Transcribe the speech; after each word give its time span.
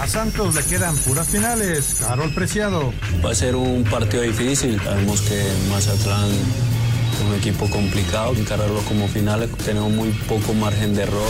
A 0.00 0.06
Santos 0.06 0.54
le 0.54 0.62
quedan 0.62 0.96
puras 0.96 1.28
finales. 1.28 1.98
Carol 2.00 2.32
Preciado. 2.32 2.94
Va 3.22 3.32
a 3.32 3.34
ser 3.34 3.54
un 3.54 3.84
partido 3.84 4.22
difícil. 4.22 4.80
Sabemos 4.82 5.20
que 5.20 5.42
Mazatlán 5.68 6.30
es 6.30 7.20
un 7.28 7.34
equipo 7.34 7.68
complicado. 7.68 8.32
Encararlo 8.34 8.80
como 8.84 9.08
finales 9.08 9.50
tenemos 9.58 9.92
muy 9.92 10.08
poco 10.26 10.54
margen 10.54 10.94
de 10.94 11.02
error. 11.02 11.28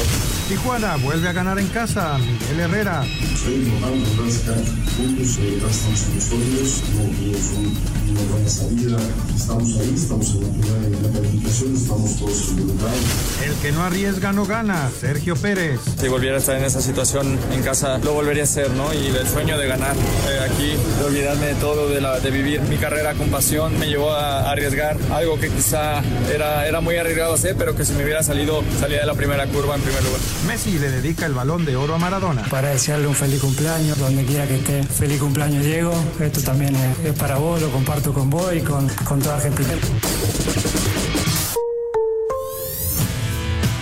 Tijuana 0.50 0.96
vuelve 0.96 1.28
a 1.28 1.32
ganar 1.32 1.60
en 1.60 1.68
casa. 1.68 2.18
Miguel 2.18 2.58
Herrera. 2.58 3.04
Soy 3.40 3.54
importante 3.54 4.10
poder 4.16 4.32
sacar 4.32 4.56
puntos. 4.96 5.38
Estamos 5.38 6.02
en 6.02 6.14
nosotros. 6.16 6.82
No 6.92 7.02
tuvimos 7.04 7.44
un, 7.54 8.10
una 8.10 8.32
buena 8.32 8.48
salida. 8.48 8.98
Estamos 9.36 9.76
ahí, 9.78 9.94
estamos 9.94 10.34
en 10.34 10.40
la 10.40 10.48
primera 10.50 10.86
en 10.86 11.02
la 11.04 11.08
calificación. 11.20 11.76
Estamos 11.76 12.18
todos 12.18 12.48
involucrados. 12.48 12.98
El 13.46 13.54
que 13.62 13.70
no 13.70 13.84
arriesga 13.84 14.32
no 14.32 14.44
gana. 14.44 14.90
Sergio 15.00 15.36
Pérez. 15.36 15.78
Si 16.00 16.08
volviera 16.08 16.34
a 16.34 16.38
estar 16.40 16.56
en 16.56 16.64
esa 16.64 16.80
situación 16.80 17.38
en 17.52 17.62
casa, 17.62 17.98
lo 17.98 18.12
volvería 18.12 18.42
a 18.42 18.46
hacer, 18.46 18.70
¿no? 18.72 18.92
Y 18.92 19.06
el 19.06 19.28
sueño 19.28 19.56
de 19.56 19.68
ganar 19.68 19.94
eh, 19.94 20.50
aquí, 20.50 20.74
de 20.98 21.04
olvidarme 21.04 21.46
de 21.46 21.54
todo, 21.54 21.88
de, 21.88 22.00
la, 22.00 22.18
de 22.18 22.30
vivir 22.32 22.60
mi 22.62 22.76
carrera 22.76 23.14
con 23.14 23.28
pasión, 23.28 23.78
me 23.78 23.86
llevó 23.86 24.10
a, 24.10 24.40
a 24.40 24.50
arriesgar 24.50 24.96
algo 25.12 25.38
que 25.38 25.48
quizá 25.48 26.02
era, 26.34 26.66
era 26.66 26.80
muy 26.80 26.96
arriesgado 26.96 27.34
hacer, 27.34 27.54
pero 27.56 27.76
que 27.76 27.84
si 27.84 27.92
me 27.92 28.02
hubiera 28.02 28.24
salido, 28.24 28.64
salía 28.80 28.98
de 28.98 29.06
la 29.06 29.14
primera 29.14 29.46
curva 29.46 29.76
en 29.76 29.82
primer 29.82 30.02
lugar. 30.02 30.20
Messi 30.46 30.78
le 30.78 30.90
dedica 30.90 31.26
el 31.26 31.34
balón 31.34 31.64
de 31.64 31.76
oro 31.76 31.94
a 31.94 31.98
Maradona. 31.98 32.42
Para 32.44 32.70
desearle 32.70 33.06
un 33.06 33.14
feliz 33.14 33.40
cumpleaños, 33.40 33.98
donde 33.98 34.24
quiera 34.24 34.46
que 34.46 34.56
esté. 34.56 34.82
Feliz 34.82 35.20
cumpleaños, 35.20 35.64
Diego. 35.64 35.92
Esto 36.18 36.40
también 36.40 36.74
es, 36.74 36.98
es 37.06 37.18
para 37.18 37.36
vos, 37.36 37.60
lo 37.60 37.70
comparto 37.70 38.12
con 38.12 38.30
vos 38.30 38.54
y 38.54 38.60
con, 38.60 38.88
con 39.04 39.20
toda 39.20 39.36
Argentina. 39.36 39.70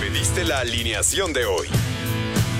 Pediste 0.01 0.45
la 0.45 0.61
alineación 0.61 1.33
de 1.33 1.47
hoy. 1.47 1.69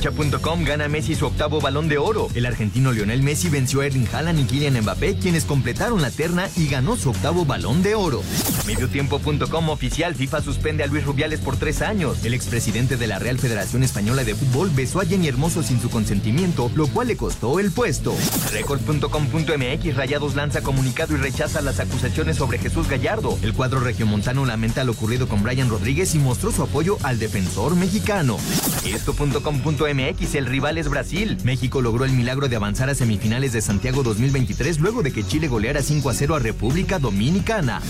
Cancha.com 0.00 0.64
gana 0.64 0.88
Messi 0.88 1.14
su 1.14 1.26
octavo 1.26 1.60
balón 1.60 1.86
de 1.88 1.98
oro. 1.98 2.28
El 2.34 2.46
argentino 2.46 2.90
Lionel 2.90 3.22
Messi 3.22 3.50
venció 3.50 3.82
a 3.82 3.86
Erling 3.86 4.08
Haaland 4.10 4.40
y 4.40 4.44
Kylian 4.44 4.80
Mbappé, 4.80 5.16
quienes 5.16 5.44
completaron 5.44 6.00
la 6.00 6.10
terna 6.10 6.48
y 6.56 6.68
ganó 6.68 6.96
su 6.96 7.10
octavo 7.10 7.44
balón 7.44 7.82
de 7.82 7.94
oro. 7.94 8.22
Mediotiempo.com 8.66 9.68
oficial 9.68 10.14
FIFA 10.14 10.40
suspende 10.40 10.84
a 10.84 10.86
Luis 10.86 11.04
Rubiales 11.04 11.40
por 11.40 11.58
tres 11.58 11.82
años. 11.82 12.24
El 12.24 12.32
expresidente 12.32 12.96
de 12.96 13.06
la 13.06 13.18
Real 13.18 13.38
Federación 13.38 13.82
Española 13.82 14.24
de 14.24 14.34
Fútbol 14.34 14.70
besó 14.70 15.00
a 15.00 15.04
Jenny 15.04 15.28
Hermoso 15.28 15.62
sin 15.62 15.82
su 15.82 15.90
consentimiento, 15.90 16.70
lo 16.74 16.86
cual 16.86 17.08
le 17.08 17.18
costó 17.18 17.60
el 17.60 17.70
puesto. 17.70 18.14
Record.com.mx 18.52 19.96
Rayados 19.96 20.34
lanza 20.34 20.62
comunicado 20.62 21.14
y 21.14 21.18
rechaza 21.18 21.60
las 21.60 21.78
acusaciones 21.78 22.38
sobre 22.38 22.58
Jesús 22.58 22.88
Gallardo. 22.88 23.38
El 23.42 23.52
cuadro 23.52 23.80
regiomontano 23.80 24.46
lamenta 24.46 24.82
lo 24.82 24.92
ocurrido 24.92 25.28
con 25.28 25.42
Brian 25.42 25.68
Rodríguez 25.68 26.14
y 26.14 26.18
mostró 26.18 26.52
su 26.52 26.62
apoyo 26.62 26.96
al 27.02 27.18
defensor 27.18 27.76
mexicano. 27.76 28.38
Esto.com.mx 28.86 29.89
el 29.90 30.46
rival 30.46 30.78
es 30.78 30.88
Brasil. 30.88 31.36
México 31.42 31.80
logró 31.80 32.04
el 32.04 32.12
milagro 32.12 32.48
de 32.48 32.54
avanzar 32.54 32.88
a 32.88 32.94
semifinales 32.94 33.52
de 33.52 33.60
Santiago 33.60 34.04
2023 34.04 34.78
luego 34.78 35.02
de 35.02 35.12
que 35.12 35.26
Chile 35.26 35.48
goleara 35.48 35.82
5 35.82 36.08
a 36.08 36.14
0 36.14 36.36
a 36.36 36.38
República 36.38 37.00
Dominicana. 37.00 37.82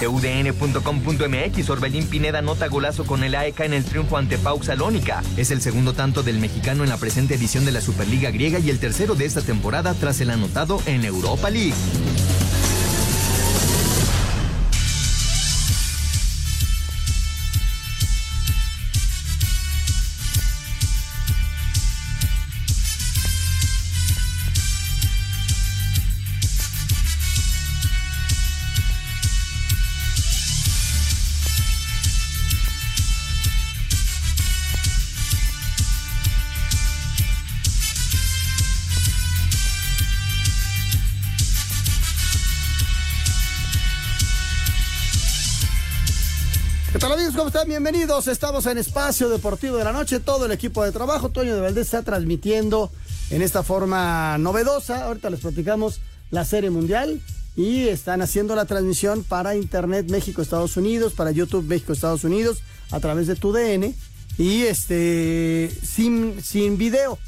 CUDN.com.mx 0.00 1.70
Orbelín 1.70 2.08
Pineda 2.08 2.42
nota 2.42 2.66
golazo 2.66 3.04
con 3.04 3.22
el 3.22 3.36
AEK 3.36 3.60
en 3.60 3.74
el 3.74 3.84
triunfo 3.84 4.16
ante 4.16 4.36
Pau 4.36 4.64
Salónica. 4.64 5.22
Es 5.36 5.52
el 5.52 5.60
segundo 5.60 5.92
tanto 5.92 6.24
del 6.24 6.40
mexicano 6.40 6.82
en 6.82 6.90
la 6.90 6.96
presente 6.96 7.36
edición 7.36 7.64
de 7.64 7.70
la 7.70 7.80
Superliga 7.80 8.32
griega 8.32 8.58
y 8.58 8.70
el 8.70 8.80
tercero 8.80 9.14
de 9.14 9.26
esta 9.26 9.40
temporada 9.40 9.94
tras 9.94 10.20
el 10.20 10.30
anotado 10.30 10.82
en 10.86 11.04
Europa 11.04 11.50
League. 11.50 11.74
Amigos? 47.34 47.36
¿Cómo 47.36 47.48
están? 47.48 47.68
Bienvenidos. 47.68 48.28
Estamos 48.28 48.66
en 48.66 48.78
Espacio 48.78 49.28
Deportivo 49.28 49.76
de 49.76 49.84
la 49.84 49.92
Noche. 49.92 50.20
Todo 50.20 50.46
el 50.46 50.52
equipo 50.52 50.84
de 50.84 50.92
trabajo, 50.92 51.30
Toño 51.30 51.54
de 51.54 51.60
Valdés, 51.60 51.86
está 51.86 52.02
transmitiendo 52.02 52.90
en 53.30 53.42
esta 53.42 53.62
forma 53.62 54.38
novedosa. 54.38 55.04
Ahorita 55.04 55.30
les 55.30 55.40
platicamos 55.40 56.00
la 56.30 56.44
Serie 56.44 56.70
Mundial 56.70 57.20
y 57.56 57.88
están 57.88 58.22
haciendo 58.22 58.54
la 58.54 58.64
transmisión 58.64 59.24
para 59.24 59.56
Internet 59.56 60.10
México-Estados 60.10 60.76
Unidos, 60.76 61.12
para 61.12 61.30
YouTube 61.30 61.66
México-Estados 61.66 62.24
Unidos, 62.24 62.62
a 62.90 63.00
través 63.00 63.26
de 63.26 63.36
tu 63.36 63.52
DN 63.52 63.94
y 64.38 64.62
este 64.62 65.70
sin, 65.82 66.42
sin 66.42 66.78
video. 66.78 67.18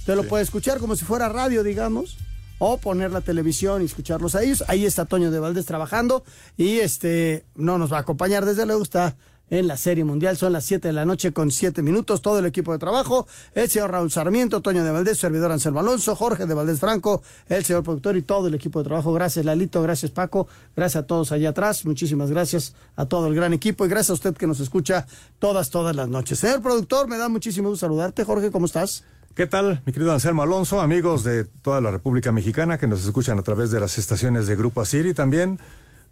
Usted 0.00 0.16
lo 0.16 0.24
puede 0.24 0.44
escuchar 0.44 0.78
como 0.78 0.96
si 0.96 1.04
fuera 1.04 1.28
radio, 1.28 1.62
digamos 1.62 2.16
o 2.64 2.78
poner 2.78 3.10
la 3.10 3.22
televisión 3.22 3.82
y 3.82 3.86
escucharlos 3.86 4.36
a 4.36 4.42
ellos. 4.44 4.62
Ahí 4.68 4.86
está 4.86 5.04
Toño 5.04 5.32
de 5.32 5.40
Valdés 5.40 5.66
trabajando 5.66 6.22
y 6.56 6.78
este 6.78 7.44
no 7.56 7.76
nos 7.76 7.92
va 7.92 7.96
a 7.96 8.00
acompañar 8.02 8.44
desde 8.44 8.66
luego, 8.66 8.84
está 8.84 9.16
en 9.52 9.68
la 9.68 9.76
Serie 9.76 10.02
Mundial. 10.04 10.36
Son 10.38 10.52
las 10.52 10.64
7 10.64 10.88
de 10.88 10.94
la 10.94 11.04
noche 11.04 11.32
con 11.32 11.50
7 11.50 11.82
minutos. 11.82 12.22
Todo 12.22 12.38
el 12.38 12.46
equipo 12.46 12.72
de 12.72 12.78
trabajo, 12.78 13.26
el 13.54 13.68
señor 13.68 13.92
Raúl 13.92 14.10
Sarmiento, 14.10 14.62
Toño 14.62 14.82
de 14.82 14.90
Valdés, 14.90 15.18
servidor 15.18 15.52
Anselmo 15.52 15.80
Alonso, 15.80 16.16
Jorge 16.16 16.46
de 16.46 16.54
Valdés 16.54 16.80
Franco, 16.80 17.22
el 17.48 17.62
señor 17.62 17.82
productor 17.82 18.16
y 18.16 18.22
todo 18.22 18.48
el 18.48 18.54
equipo 18.54 18.78
de 18.78 18.86
trabajo. 18.86 19.12
Gracias 19.12 19.44
Lalito, 19.44 19.82
gracias 19.82 20.10
Paco, 20.10 20.48
gracias 20.74 21.04
a 21.04 21.06
todos 21.06 21.32
allá 21.32 21.50
atrás. 21.50 21.84
Muchísimas 21.84 22.30
gracias 22.30 22.74
a 22.96 23.04
todo 23.04 23.26
el 23.26 23.34
gran 23.34 23.52
equipo 23.52 23.84
y 23.84 23.88
gracias 23.88 24.10
a 24.10 24.14
usted 24.14 24.34
que 24.34 24.46
nos 24.46 24.58
escucha 24.60 25.06
todas, 25.38 25.68
todas 25.68 25.94
las 25.94 26.08
noches. 26.08 26.38
Señor 26.38 26.62
productor, 26.62 27.06
me 27.06 27.18
da 27.18 27.28
muchísimo 27.28 27.68
gusto 27.68 27.86
saludarte. 27.86 28.24
Jorge, 28.24 28.50
¿cómo 28.50 28.64
estás? 28.64 29.04
¿Qué 29.34 29.46
tal, 29.46 29.82
mi 29.86 29.92
querido 29.92 30.12
Anselmo 30.12 30.42
Alonso, 30.42 30.80
amigos 30.80 31.24
de 31.24 31.44
toda 31.44 31.80
la 31.80 31.90
República 31.90 32.32
Mexicana 32.32 32.78
que 32.78 32.86
nos 32.86 33.04
escuchan 33.04 33.38
a 33.38 33.42
través 33.42 33.70
de 33.70 33.80
las 33.80 33.98
estaciones 33.98 34.46
de 34.46 34.56
Grupo 34.56 34.80
Asir 34.80 35.06
y 35.06 35.14
también 35.14 35.58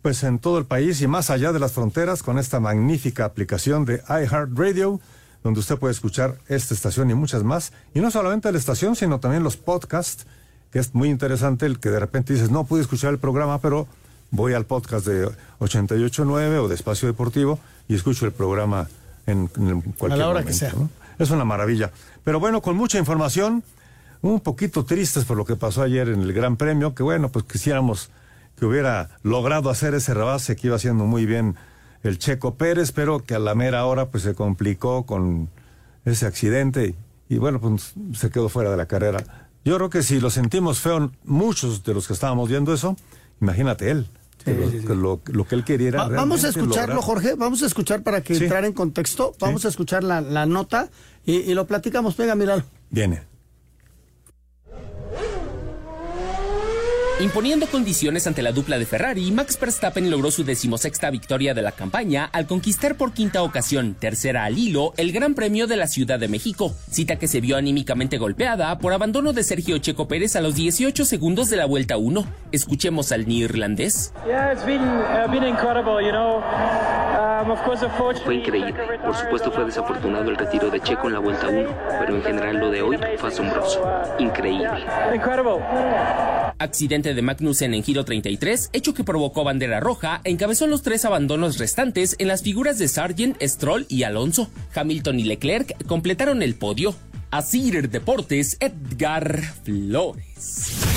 pues 0.02 0.22
en 0.22 0.38
todo 0.38 0.58
el 0.58 0.64
país 0.64 1.00
y 1.02 1.06
más 1.06 1.30
allá 1.30 1.52
de 1.52 1.58
las 1.58 1.72
fronteras 1.72 2.22
con 2.22 2.38
esta 2.38 2.60
magnífica 2.60 3.24
aplicación 3.24 3.84
de 3.84 4.02
iHeartRadio, 4.08 5.00
donde 5.42 5.60
usted 5.60 5.76
puede 5.76 5.92
escuchar 5.92 6.38
esta 6.48 6.74
estación 6.74 7.10
y 7.10 7.14
muchas 7.14 7.44
más. 7.44 7.72
Y 7.94 8.00
no 8.00 8.10
solamente 8.10 8.50
la 8.50 8.58
estación, 8.58 8.96
sino 8.96 9.20
también 9.20 9.42
los 9.42 9.56
podcasts, 9.56 10.26
que 10.70 10.78
es 10.78 10.94
muy 10.94 11.08
interesante 11.08 11.66
el 11.66 11.80
que 11.80 11.90
de 11.90 12.00
repente 12.00 12.32
dices, 12.32 12.50
no 12.50 12.64
pude 12.64 12.82
escuchar 12.82 13.10
el 13.12 13.18
programa, 13.18 13.60
pero 13.60 13.86
voy 14.30 14.54
al 14.54 14.64
podcast 14.64 15.06
de 15.06 15.26
889 15.58 16.58
o 16.58 16.68
de 16.68 16.74
Espacio 16.74 17.08
Deportivo 17.08 17.58
y 17.88 17.94
escucho 17.94 18.24
el 18.26 18.32
programa 18.32 18.88
en, 19.26 19.50
en 19.56 19.80
cualquier 19.80 20.12
A 20.12 20.16
la 20.16 20.28
hora 20.28 20.40
momento, 20.40 20.46
que 20.46 20.54
sea. 20.54 20.72
¿no? 20.72 20.88
Es 21.18 21.30
una 21.30 21.44
maravilla. 21.44 21.90
Pero 22.24 22.40
bueno, 22.40 22.62
con 22.62 22.76
mucha 22.76 22.98
información, 22.98 23.62
un 24.22 24.40
poquito 24.40 24.84
tristes 24.84 25.24
por 25.24 25.36
lo 25.36 25.44
que 25.44 25.56
pasó 25.56 25.82
ayer 25.82 26.08
en 26.08 26.22
el 26.22 26.32
Gran 26.32 26.56
Premio, 26.56 26.94
que 26.94 27.02
bueno, 27.02 27.30
pues 27.30 27.44
quisiéramos 27.44 28.10
que 28.60 28.66
hubiera 28.66 29.08
logrado 29.24 29.70
hacer 29.70 29.94
ese 29.94 30.14
rebase 30.14 30.54
que 30.54 30.68
iba 30.68 30.76
haciendo 30.76 31.04
muy 31.06 31.26
bien 31.26 31.56
el 32.04 32.18
Checo 32.18 32.54
Pérez, 32.54 32.92
pero 32.92 33.24
que 33.24 33.34
a 33.34 33.38
la 33.40 33.54
mera 33.56 33.84
hora 33.86 34.10
pues 34.10 34.22
se 34.22 34.34
complicó 34.34 35.04
con 35.06 35.48
ese 36.04 36.26
accidente 36.26 36.94
y, 37.28 37.34
y 37.34 37.38
bueno, 37.38 37.60
pues 37.60 37.94
se 38.14 38.30
quedó 38.30 38.48
fuera 38.48 38.70
de 38.70 38.76
la 38.76 38.86
carrera. 38.86 39.48
Yo 39.64 39.76
creo 39.76 39.90
que 39.90 40.02
si 40.02 40.20
lo 40.20 40.30
sentimos 40.30 40.78
feo, 40.80 41.10
muchos 41.24 41.82
de 41.84 41.92
los 41.94 42.06
que 42.06 42.12
estábamos 42.12 42.48
viendo 42.48 42.72
eso, 42.72 42.96
imagínate 43.40 43.90
él. 43.90 44.06
que 44.44 44.54
lo, 44.54 44.70
que 44.70 44.94
lo- 44.94 45.20
lo 45.26 45.44
que 45.46 45.54
él 45.54 45.64
quería 45.64 45.88
era 45.88 46.04
Va- 46.04 46.16
vamos 46.16 46.44
a 46.44 46.48
escucharlo, 46.48 46.94
lograr- 46.94 47.02
Jorge. 47.04 47.34
Vamos 47.34 47.62
a 47.62 47.66
escuchar 47.66 48.02
para 48.02 48.22
que 48.22 48.34
Sí. 48.34 48.44
entrar 48.44 48.64
en 48.64 48.72
contexto. 48.72 49.34
Vamos 49.38 49.66
a 49.66 49.68
escuchar 49.68 50.02
la, 50.02 50.22
la 50.22 50.46
nota 50.46 50.88
y, 51.26 51.36
y 51.36 51.52
lo 51.52 51.66
platicamos. 51.66 52.16
Venga, 52.16 52.34
míralo. 52.34 52.62
Viene. 52.88 53.22
Imponiendo 57.20 57.66
condiciones 57.66 58.26
ante 58.26 58.40
la 58.40 58.50
dupla 58.50 58.78
de 58.78 58.86
Ferrari, 58.86 59.30
Max 59.30 59.60
Verstappen 59.60 60.10
logró 60.10 60.30
su 60.30 60.42
decimosexta 60.42 61.10
victoria 61.10 61.52
de 61.52 61.60
la 61.60 61.72
campaña 61.72 62.24
al 62.32 62.46
conquistar 62.46 62.94
por 62.94 63.12
quinta 63.12 63.42
ocasión, 63.42 63.92
tercera 63.92 64.44
al 64.44 64.56
hilo, 64.56 64.94
el 64.96 65.12
Gran 65.12 65.34
Premio 65.34 65.66
de 65.66 65.76
la 65.76 65.86
Ciudad 65.86 66.18
de 66.18 66.28
México, 66.28 66.72
cita 66.90 67.16
que 67.16 67.28
se 67.28 67.42
vio 67.42 67.58
anímicamente 67.58 68.16
golpeada 68.16 68.78
por 68.78 68.94
abandono 68.94 69.34
de 69.34 69.42
Sergio 69.42 69.76
Checo 69.76 70.08
Pérez 70.08 70.34
a 70.34 70.40
los 70.40 70.54
18 70.54 71.04
segundos 71.04 71.50
de 71.50 71.58
la 71.58 71.66
vuelta 71.66 71.98
1. 71.98 72.24
Escuchemos 72.52 73.12
al 73.12 73.28
neerlandés. 73.28 74.14
Yeah, 74.26 74.54
it's 74.54 74.64
been 74.64 74.80
been 75.30 75.44
incredible, 75.44 76.02
you 76.02 76.12
know. 76.12 76.42
Of 77.50 77.62
course, 77.64 77.84
unfortunately, 77.84 78.24
Fue 78.24 78.34
increíble. 78.36 78.74
Por 79.04 79.14
supuesto 79.14 79.52
fue 79.52 79.66
desafortunado 79.66 80.30
el 80.30 80.36
retiro 80.36 80.70
de 80.70 80.80
Checo 80.80 81.08
en 81.08 81.14
la 81.14 81.18
vuelta 81.18 81.48
1, 81.48 81.68
pero 81.98 82.16
en 82.16 82.22
general 82.22 82.56
lo 82.56 82.70
de 82.70 82.80
hoy 82.80 82.98
fue 83.18 83.28
asombroso. 83.28 83.82
Increíble. 84.18 84.70
Accidente 86.60 87.14
de 87.14 87.22
Magnussen 87.22 87.72
en 87.72 87.82
giro 87.82 88.04
33, 88.04 88.70
hecho 88.74 88.92
que 88.92 89.02
provocó 89.02 89.44
bandera 89.44 89.80
roja, 89.80 90.20
encabezó 90.24 90.66
los 90.66 90.82
tres 90.82 91.06
abandonos 91.06 91.58
restantes 91.58 92.16
en 92.18 92.28
las 92.28 92.42
figuras 92.42 92.78
de 92.78 92.86
Sargent, 92.86 93.42
Stroll 93.42 93.86
y 93.88 94.02
Alonso. 94.02 94.50
Hamilton 94.74 95.20
y 95.20 95.24
Leclerc 95.24 95.86
completaron 95.86 96.42
el 96.42 96.54
podio. 96.54 96.94
Asir 97.30 97.88
Deportes, 97.88 98.58
Edgar 98.60 99.40
Flores. 99.64 100.89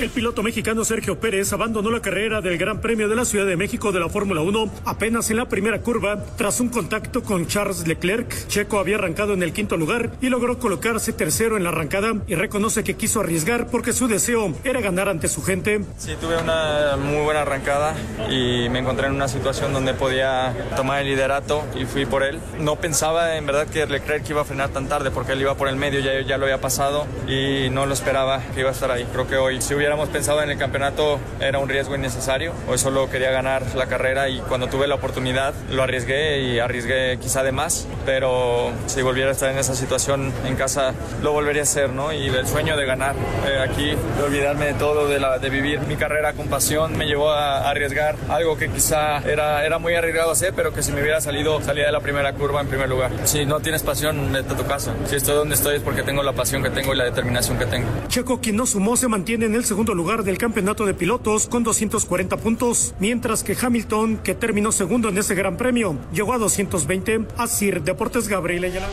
El 0.00 0.08
piloto 0.08 0.42
mexicano 0.42 0.82
Sergio 0.82 1.20
Pérez 1.20 1.52
abandonó 1.52 1.90
la 1.90 2.00
carrera 2.00 2.40
del 2.40 2.56
Gran 2.56 2.80
Premio 2.80 3.06
de 3.06 3.14
la 3.14 3.26
Ciudad 3.26 3.44
de 3.44 3.58
México 3.58 3.92
de 3.92 4.00
la 4.00 4.08
Fórmula 4.08 4.40
1 4.40 4.72
apenas 4.86 5.30
en 5.30 5.36
la 5.36 5.44
primera 5.44 5.82
curva 5.82 6.24
tras 6.38 6.58
un 6.60 6.70
contacto 6.70 7.22
con 7.22 7.46
Charles 7.46 7.86
Leclerc. 7.86 8.48
Checo 8.48 8.78
había 8.78 8.96
arrancado 8.96 9.34
en 9.34 9.42
el 9.42 9.52
quinto 9.52 9.76
lugar 9.76 10.12
y 10.22 10.30
logró 10.30 10.58
colocarse 10.58 11.12
tercero 11.12 11.58
en 11.58 11.64
la 11.64 11.68
arrancada 11.68 12.14
y 12.26 12.34
reconoce 12.34 12.82
que 12.82 12.96
quiso 12.96 13.20
arriesgar 13.20 13.66
porque 13.66 13.92
su 13.92 14.08
deseo 14.08 14.54
era 14.64 14.80
ganar 14.80 15.10
ante 15.10 15.28
su 15.28 15.42
gente. 15.42 15.82
Sí, 15.98 16.14
tuve 16.18 16.38
una 16.38 16.96
muy 16.96 17.22
buena 17.22 17.42
arrancada 17.42 17.94
y 18.30 18.70
me 18.70 18.78
encontré 18.78 19.08
en 19.08 19.12
una 19.12 19.28
situación 19.28 19.74
donde 19.74 19.92
podía 19.92 20.56
tomar 20.76 21.02
el 21.02 21.08
liderato 21.08 21.62
y 21.78 21.84
fui 21.84 22.06
por 22.06 22.22
él. 22.22 22.40
No 22.58 22.76
pensaba 22.76 23.36
en 23.36 23.44
verdad 23.44 23.66
que 23.66 23.84
Leclerc 23.84 24.26
iba 24.30 24.40
a 24.40 24.44
frenar 24.46 24.70
tan 24.70 24.88
tarde 24.88 25.10
porque 25.10 25.32
él 25.32 25.42
iba 25.42 25.56
por 25.56 25.68
el 25.68 25.76
medio, 25.76 26.00
ya, 26.00 26.22
ya 26.22 26.38
lo 26.38 26.46
había 26.46 26.62
pasado 26.62 27.06
y 27.28 27.68
no 27.68 27.84
lo 27.84 27.92
esperaba 27.92 28.40
que 28.54 28.60
iba 28.60 28.70
a 28.70 28.72
estar 28.72 28.90
ahí. 28.90 29.06
Creo 29.12 29.26
que 29.26 29.36
hoy 29.36 29.60
si 29.60 29.74
hubiéramos 29.90 30.10
pensado 30.10 30.40
en 30.40 30.50
el 30.52 30.56
campeonato 30.56 31.18
era 31.40 31.58
un 31.58 31.68
riesgo 31.68 31.96
innecesario. 31.96 32.52
Hoy 32.68 32.78
solo 32.78 33.10
quería 33.10 33.32
ganar 33.32 33.74
la 33.74 33.86
carrera 33.86 34.28
y 34.28 34.38
cuando 34.38 34.68
tuve 34.68 34.86
la 34.86 34.94
oportunidad 34.94 35.52
lo 35.68 35.82
arriesgué 35.82 36.42
y 36.42 36.60
arriesgué 36.60 37.18
quizá 37.20 37.42
de 37.42 37.50
más, 37.50 37.88
pero 38.06 38.70
si 38.86 39.02
volviera 39.02 39.30
a 39.30 39.32
estar 39.32 39.50
en 39.50 39.58
esa 39.58 39.74
situación 39.74 40.32
en 40.46 40.54
casa 40.54 40.94
lo 41.24 41.32
volvería 41.32 41.62
a 41.62 41.64
hacer, 41.64 41.90
¿no? 41.90 42.12
Y 42.12 42.28
el 42.28 42.46
sueño 42.46 42.76
de 42.76 42.86
ganar 42.86 43.16
eh, 43.48 43.58
aquí, 43.68 43.96
de 44.16 44.22
olvidarme 44.22 44.66
de 44.66 44.74
todo, 44.74 45.08
de, 45.08 45.18
la, 45.18 45.40
de 45.40 45.50
vivir 45.50 45.80
mi 45.80 45.96
carrera 45.96 46.34
con 46.34 46.46
pasión, 46.46 46.96
me 46.96 47.06
llevó 47.06 47.32
a, 47.32 47.62
a 47.62 47.70
arriesgar 47.70 48.14
algo 48.28 48.56
que 48.56 48.68
quizá 48.68 49.18
era, 49.28 49.66
era 49.66 49.80
muy 49.80 49.96
arriesgado 49.96 50.30
hacer, 50.30 50.52
pero 50.54 50.72
que 50.72 50.84
si 50.84 50.92
me 50.92 51.00
hubiera 51.00 51.20
salido, 51.20 51.60
salía 51.62 51.86
de 51.86 51.92
la 51.92 52.00
primera 52.00 52.32
curva 52.34 52.60
en 52.60 52.68
primer 52.68 52.88
lugar. 52.88 53.10
Si 53.24 53.44
no 53.44 53.58
tienes 53.58 53.82
pasión, 53.82 54.32
vete 54.32 54.54
a 54.54 54.56
tu 54.56 54.66
casa. 54.66 54.94
Si 55.06 55.16
estoy 55.16 55.34
donde 55.34 55.56
estoy 55.56 55.74
es 55.74 55.82
porque 55.82 56.04
tengo 56.04 56.22
la 56.22 56.32
pasión 56.32 56.62
que 56.62 56.70
tengo 56.70 56.94
y 56.94 56.96
la 56.96 57.06
determinación 57.06 57.58
que 57.58 57.66
tengo. 57.66 57.88
Checo, 58.06 58.40
quien 58.40 58.54
no 58.54 58.66
sumó, 58.66 58.96
se 58.96 59.08
mantiene 59.08 59.46
en 59.46 59.56
el 59.56 59.64
segundo 59.64 59.79
lugar 59.88 60.22
del 60.24 60.38
campeonato 60.38 60.86
de 60.86 60.94
pilotos 60.94 61.46
con 61.46 61.64
240 61.64 62.36
puntos, 62.36 62.94
mientras 63.00 63.42
que 63.42 63.56
Hamilton, 63.60 64.18
que 64.18 64.34
terminó 64.34 64.70
segundo 64.72 65.08
en 65.08 65.18
ese 65.18 65.34
gran 65.34 65.56
premio, 65.56 65.98
llegó 66.12 66.32
a 66.34 66.38
220. 66.38 67.26
Así, 67.36 67.70
Deportes 67.70 68.28
Gabriel 68.28 68.64
Ayala. 68.64 68.88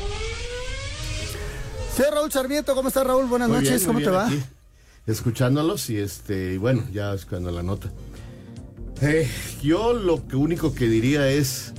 Sí, 1.96 2.04
Raúl 2.12 2.32
Sarmiento, 2.32 2.74
¿cómo 2.76 2.88
estás, 2.88 3.06
Raúl? 3.06 3.26
Buenas 3.26 3.50
Muy 3.50 3.58
noches, 3.58 3.82
bien, 3.82 3.88
¿cómo 3.88 4.00
te 4.00 4.10
va? 4.10 4.28
aquí, 4.28 4.42
escuchándolos 5.06 5.90
y 5.90 5.98
este, 5.98 6.54
y 6.54 6.58
bueno, 6.58 6.84
ya 6.92 7.14
escuchando 7.14 7.52
la 7.52 7.64
nota. 7.64 7.92
Eh, 9.02 9.30
yo 9.62 9.94
lo 9.94 10.28
que 10.28 10.36
único 10.36 10.74
que 10.74 10.88
diría 10.88 11.28
es, 11.30 11.74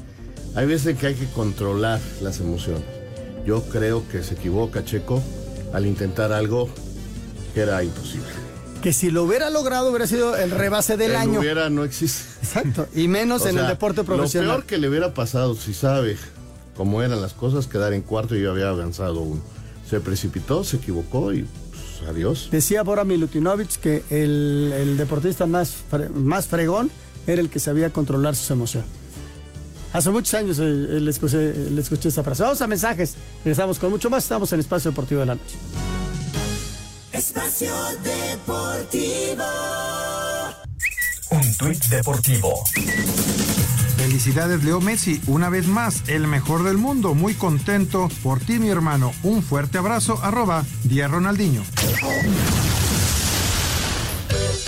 hay 0.54 0.66
veces 0.66 0.96
que 0.98 1.08
hay 1.08 1.14
que 1.14 1.26
controlar 1.26 2.00
las 2.20 2.40
emociones. 2.40 2.84
Yo 3.46 3.62
creo 3.64 4.06
que 4.08 4.22
se 4.22 4.34
equivoca 4.34 4.84
Checo 4.84 5.22
al 5.72 5.86
intentar 5.86 6.32
algo 6.32 6.68
que 7.54 7.60
era 7.60 7.82
imposible. 7.82 8.47
Que 8.82 8.92
si 8.92 9.10
lo 9.10 9.24
hubiera 9.24 9.50
logrado 9.50 9.90
hubiera 9.90 10.06
sido 10.06 10.36
el 10.36 10.50
rebase 10.52 10.96
del 10.96 11.10
El 11.10 11.16
año. 11.16 11.40
hubiera 11.40 11.68
no 11.68 11.84
existe. 11.84 12.22
Exacto. 12.42 12.86
Y 12.94 13.08
menos 13.08 13.42
O 13.46 13.48
en 13.48 13.58
el 13.58 13.66
deporte 13.66 13.98
Lo 13.98 14.04
profesional. 14.04 14.48
peor 14.50 14.64
que 14.64 14.78
le 14.78 14.88
hubiera 14.88 15.14
pasado, 15.14 15.54
si 15.56 15.74
sabe 15.74 16.16
cómo 16.76 17.02
eran 17.02 17.20
las 17.20 17.32
cosas, 17.32 17.66
quedar 17.66 17.92
en 17.92 18.02
cuarto 18.02 18.36
y 18.36 18.42
yo 18.42 18.52
había 18.52 18.68
avanzado 18.68 19.20
uno. 19.20 19.40
Se 19.90 19.98
precipitó, 20.00 20.62
se 20.64 20.76
equivocó 20.76 21.32
y 21.32 21.42
pues, 21.42 22.08
adiós. 22.08 22.48
Decía 22.52 22.82
Bora 22.84 23.02
Milutinovic 23.04 23.80
que 23.80 24.04
el, 24.10 24.72
el 24.76 24.96
deportista 24.96 25.46
más, 25.46 25.74
fre- 25.90 26.10
más 26.10 26.46
fregón 26.46 26.90
era 27.26 27.40
el 27.40 27.48
que 27.50 27.58
sabía 27.58 27.90
controlar 27.90 28.36
sus 28.36 28.50
emociones. 28.52 28.88
Hace 29.92 30.10
muchos 30.10 30.34
años 30.34 30.58
eh, 30.60 30.62
eh, 30.62 31.00
le, 31.00 31.10
escuché, 31.10 31.52
le 31.70 31.80
escuché 31.80 32.10
esa 32.10 32.22
frase. 32.22 32.42
Vamos 32.44 32.60
a 32.62 32.66
mensajes. 32.66 33.14
Regresamos 33.44 33.78
con 33.78 33.90
mucho 33.90 34.08
más. 34.10 34.22
Estamos 34.22 34.52
en 34.52 34.60
Espacio 34.60 34.90
Deportivo 34.92 35.20
de 35.20 35.26
la 35.26 35.34
Noche. 35.34 35.56
Espacio 37.18 37.74
Deportivo. 38.04 39.42
Un 41.30 41.56
tuit 41.56 41.84
deportivo. 41.86 42.64
Felicidades 43.96 44.62
Leo 44.62 44.80
Messi, 44.80 45.20
una 45.26 45.48
vez 45.48 45.66
más, 45.66 46.04
el 46.06 46.28
mejor 46.28 46.62
del 46.62 46.78
mundo, 46.78 47.14
muy 47.14 47.34
contento 47.34 48.08
por 48.22 48.38
ti 48.38 48.60
mi 48.60 48.68
hermano. 48.68 49.12
Un 49.24 49.42
fuerte 49.42 49.78
abrazo, 49.78 50.20
arroba 50.22 50.64
Díaz 50.84 51.10
Ronaldinho. 51.10 51.64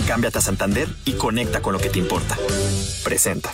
Cámbiate 0.05 0.39
a 0.39 0.41
Santander 0.41 0.89
y 1.05 1.13
conecta 1.13 1.61
con 1.61 1.71
lo 1.71 1.79
que 1.79 1.89
te 1.89 1.99
importa. 1.99 2.37
Presenta. 3.05 3.53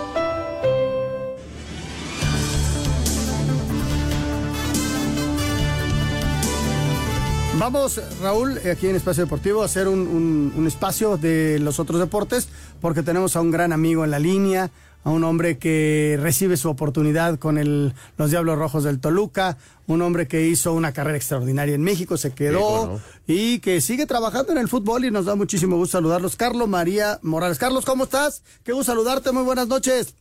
Vamos, 7.61 8.01
Raúl, 8.23 8.57
aquí 8.71 8.87
en 8.87 8.95
Espacio 8.95 9.23
Deportivo, 9.25 9.61
a 9.61 9.65
hacer 9.65 9.87
un, 9.87 9.99
un- 9.99 10.51
un 10.57 10.65
espacio 10.65 11.17
de 11.17 11.59
los 11.59 11.79
otros 11.79 11.99
deportes, 11.99 12.49
porque 12.81 13.03
tenemos 13.03 13.35
a 13.35 13.41
un 13.41 13.51
gran 13.51 13.71
amigo 13.71 14.03
en 14.03 14.09
la 14.09 14.17
línea, 14.17 14.71
a 15.03 15.11
un 15.11 15.23
hombre 15.23 15.59
que 15.59 16.17
recibe 16.19 16.57
su 16.57 16.69
oportunidad 16.71 17.37
con 17.37 17.59
el, 17.59 17.93
los 18.17 18.31
Diablos 18.31 18.57
Rojos 18.57 18.83
del 18.83 18.99
Toluca, 18.99 19.57
un 19.85 20.01
hombre 20.01 20.27
que 20.27 20.47
hizo 20.47 20.73
una 20.73 20.91
carrera 20.91 21.17
extraordinaria 21.17 21.75
en 21.75 21.83
México, 21.83 22.17
se 22.17 22.31
quedó 22.31 22.99
y 23.27 23.59
que 23.59 23.79
sigue 23.79 24.07
trabajando 24.07 24.51
en 24.53 24.57
el 24.57 24.67
fútbol 24.67 25.05
y 25.05 25.11
nos 25.11 25.25
da 25.25 25.35
muchísimo 25.35 25.75
gusto 25.77 25.99
saludarlos. 25.99 26.35
Carlos 26.35 26.67
María 26.67 27.19
Morales. 27.21 27.59
Carlos, 27.59 27.85
¿cómo 27.85 28.05
estás? 28.05 28.41
Qué 28.63 28.71
gusto 28.73 28.91
saludarte, 28.91 29.31
muy 29.31 29.43
buenas 29.43 29.67
noches. 29.67 30.15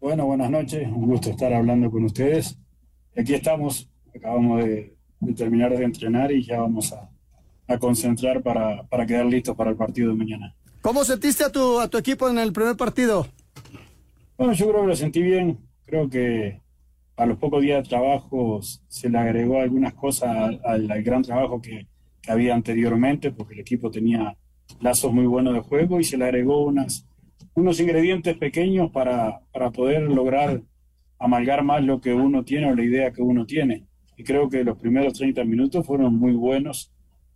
Bueno, 0.00 0.26
buenas 0.26 0.50
noches, 0.50 0.86
un 0.86 1.04
gusto 1.06 1.30
estar 1.30 1.52
hablando 1.52 1.90
con 1.90 2.04
ustedes. 2.04 2.56
Aquí 3.18 3.34
estamos, 3.34 3.88
acabamos 4.14 4.62
de, 4.64 4.94
de 5.26 5.34
terminar 5.34 5.76
de 5.76 5.84
entrenar 5.84 6.30
y 6.32 6.42
ya 6.44 6.60
vamos 6.60 6.92
a, 6.92 7.10
a 7.66 7.78
concentrar 7.78 8.42
para, 8.42 8.82
para 8.84 9.06
quedar 9.06 9.26
listos 9.26 9.56
para 9.56 9.70
el 9.70 9.76
partido 9.76 10.10
de 10.10 10.16
mañana. 10.16 10.54
¿Cómo 10.82 11.04
sentiste 11.04 11.44
a 11.44 11.50
tu, 11.50 11.80
a 11.80 11.88
tu 11.88 11.96
equipo 11.98 12.28
en 12.28 12.38
el 12.38 12.52
primer 12.52 12.76
partido? 12.76 13.26
Bueno, 14.36 14.52
yo 14.52 14.68
creo 14.68 14.82
que 14.82 14.88
lo 14.88 14.96
sentí 14.96 15.22
bien, 15.22 15.58
creo 15.86 16.08
que 16.10 16.60
a 17.16 17.26
los 17.26 17.38
pocos 17.38 17.62
días 17.62 17.82
de 17.84 17.88
trabajo 17.88 18.60
se 18.88 19.08
le 19.08 19.16
agregó 19.18 19.60
algunas 19.60 19.94
cosas 19.94 20.30
al, 20.30 20.60
al- 20.64 20.90
al 20.90 21.02
gran 21.02 21.22
trabajo 21.22 21.62
que, 21.62 21.86
que 22.20 22.32
había 22.32 22.54
anteriormente, 22.54 23.30
porque 23.30 23.54
el 23.54 23.60
equipo 23.60 23.90
tenía 23.90 24.36
lazos 24.80 25.12
muy 25.12 25.26
buenos 25.26 25.54
de 25.54 25.60
juego 25.60 26.00
y 26.00 26.04
se 26.04 26.16
le 26.18 26.24
agregó 26.24 26.64
unas, 26.64 27.06
unos 27.54 27.78
ingredientes 27.80 28.36
pequeños 28.36 28.90
para, 28.90 29.40
para 29.52 29.70
poder 29.70 30.02
lograr 30.02 30.60
amalgar 31.18 31.62
más 31.62 31.82
lo 31.82 32.00
que 32.00 32.12
uno 32.12 32.44
tiene 32.44 32.70
o 32.70 32.74
la 32.74 32.82
idea 32.82 33.12
que 33.12 33.22
uno 33.22 33.46
tiene. 33.46 33.84
Y 34.16 34.24
creo 34.24 34.48
que 34.48 34.64
los 34.64 34.78
primeros 34.78 35.14
30 35.14 35.44
minutos 35.44 35.86
fueron 35.86 36.16
muy 36.16 36.32
buenos 36.32 36.90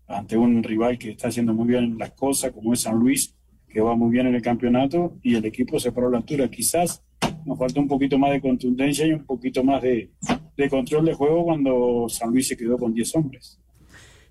ante 0.06 0.36
un 0.36 0.62
rival 0.62 0.98
que 0.98 1.10
está 1.10 1.28
haciendo 1.28 1.52
muy 1.52 1.68
bien 1.68 1.98
las 1.98 2.12
cosas, 2.12 2.52
como 2.52 2.72
es 2.72 2.80
San 2.80 2.98
Luis, 2.98 3.34
que 3.68 3.80
va 3.80 3.94
muy 3.94 4.10
bien 4.10 4.26
en 4.26 4.34
el 4.34 4.42
campeonato 4.42 5.18
y 5.22 5.34
el 5.34 5.44
equipo 5.44 5.78
se 5.78 5.92
paró 5.92 6.08
a 6.08 6.10
la 6.12 6.16
altura. 6.18 6.48
Quizás 6.48 7.02
nos 7.44 7.58
falta 7.58 7.80
un 7.80 7.88
poquito 7.88 8.18
más 8.18 8.30
de 8.30 8.40
contundencia 8.40 9.06
y 9.06 9.12
un 9.12 9.24
poquito 9.24 9.62
más 9.62 9.82
de, 9.82 10.10
de 10.56 10.68
control 10.68 11.04
de 11.04 11.14
juego 11.14 11.44
cuando 11.44 12.06
San 12.08 12.30
Luis 12.30 12.48
se 12.48 12.56
quedó 12.56 12.78
con 12.78 12.94
10 12.94 13.14
hombres. 13.16 13.60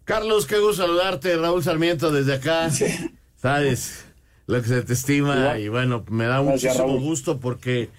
Carlos, 0.04 0.48
qué 0.48 0.58
gusto 0.58 0.84
saludarte, 0.84 1.36
Raúl 1.38 1.64
Sarmiento 1.64 2.12
desde 2.12 2.36
acá. 2.36 2.70
Sabes 3.36 4.08
lo 4.48 4.62
que 4.62 4.68
se 4.68 4.82
te 4.82 4.94
estima 4.94 5.60
y 5.60 5.68
bueno, 5.68 6.06
me 6.10 6.26
da 6.26 6.42
muchísimo 6.42 6.98
gusto 7.00 7.40
porque 7.40 7.90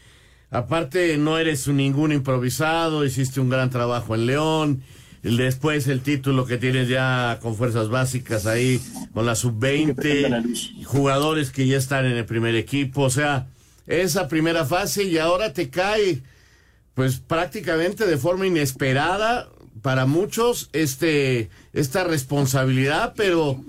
aparte 0.51 1.17
no 1.19 1.39
eres 1.39 1.69
ningún 1.69 2.13
improvisado, 2.13 3.05
hiciste 3.05 3.41
un 3.41 3.49
gran 3.49 3.71
trabajo 3.71 4.15
en 4.15 4.27
León. 4.27 4.83
Después 5.23 5.89
el 5.89 6.01
título 6.01 6.47
que 6.47 6.59
tienes 6.59 6.89
ya 6.89 7.39
con 7.43 7.57
fuerzas 7.57 7.89
básicas 7.89 8.47
ahí, 8.47 8.81
con 9.13 9.27
la 9.27 9.35
sub-20, 9.35 10.85
jugadores 10.85 11.51
que 11.51 11.67
ya 11.67 11.77
están 11.77 12.07
en 12.07 12.17
el 12.17 12.25
primer 12.25 12.55
equipo, 12.55 13.03
o 13.03 13.11
sea, 13.11 13.49
esa 13.87 14.29
primera 14.29 14.65
fase 14.65 15.05
y 15.05 15.19
ahora 15.19 15.53
te 15.53 15.71
cae, 15.71 16.23
pues 16.95 17.17
prácticamente 17.19 18.07
de 18.07 18.17
forma 18.17 18.47
inesperada 18.47 19.49
para 19.83 20.07
muchos 20.07 20.71
este 20.73 21.51
esta 21.73 22.05
responsabilidad, 22.05 23.15
pero 23.17 23.63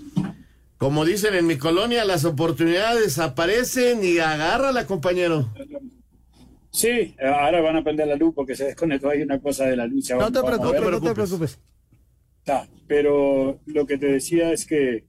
como 0.77 1.03
dicen 1.03 1.36
en 1.36 1.45
mi 1.45 1.57
colonia, 1.57 2.05
las 2.05 2.25
oportunidades 2.25 3.19
aparecen 3.19 4.03
y 4.03 4.19
agárrala, 4.19 4.86
compañero. 4.86 5.50
Sí, 6.71 7.15
ahora 7.19 7.61
van 7.61 7.77
a 7.77 7.83
prender 7.83 8.07
la 8.07 8.15
luz 8.15 8.33
porque 8.35 8.55
se 8.55 8.65
desconectó 8.65 9.09
ahí 9.09 9.21
una 9.21 9.39
cosa 9.39 9.65
de 9.65 9.75
la 9.75 9.88
luz. 9.88 10.09
No 10.11 10.31
te, 10.31 10.41
preocupes, 10.41 10.81
no 10.81 11.01
te 11.01 11.13
preocupes. 11.13 11.59
Está, 12.39 12.67
pero 12.88 13.59
lo 13.65 13.85
que 13.85 13.97
te 13.97 14.07
decía 14.07 14.51
es 14.51 14.65
que, 14.65 15.05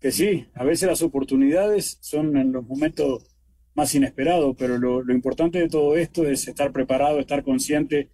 que 0.00 0.10
sí, 0.10 0.46
a 0.54 0.64
veces 0.64 0.88
las 0.88 1.02
oportunidades 1.02 1.98
son 2.00 2.36
en 2.36 2.52
los 2.52 2.66
momentos 2.66 3.24
más 3.74 3.94
inesperados, 3.94 4.54
pero 4.58 4.78
lo, 4.78 5.02
lo 5.02 5.14
importante 5.14 5.58
de 5.58 5.68
todo 5.68 5.96
esto 5.96 6.26
es 6.26 6.48
estar 6.48 6.72
preparado, 6.72 7.18
estar 7.18 7.42
consciente 7.42 8.10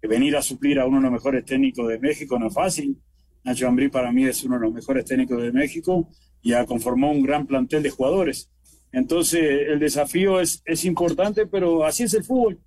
que 0.00 0.08
venir 0.08 0.36
a 0.36 0.42
suplir 0.42 0.78
a 0.78 0.86
uno 0.86 0.98
de 0.98 1.04
los 1.04 1.12
mejores 1.12 1.44
técnicos 1.44 1.88
de 1.88 1.98
México 1.98 2.38
no 2.38 2.48
es 2.48 2.54
fácil. 2.54 3.00
Nacho 3.44 3.68
Ambrí 3.68 3.88
para 3.88 4.10
mí 4.10 4.24
es 4.24 4.42
uno 4.44 4.56
de 4.56 4.62
los 4.62 4.72
mejores 4.72 5.04
técnicos 5.04 5.40
de 5.40 5.52
México 5.52 6.08
y 6.42 6.52
ha 6.52 6.66
conformado 6.66 7.12
un 7.12 7.22
gran 7.22 7.46
plantel 7.46 7.82
de 7.82 7.90
jugadores 7.90 8.50
entonces, 8.92 9.42
el 9.68 9.78
desafío 9.78 10.40
es, 10.40 10.62
es 10.64 10.84
importante, 10.84 11.46
pero 11.46 11.84
así 11.84 12.04
es 12.04 12.14
el 12.14 12.24
fútbol. 12.24 12.60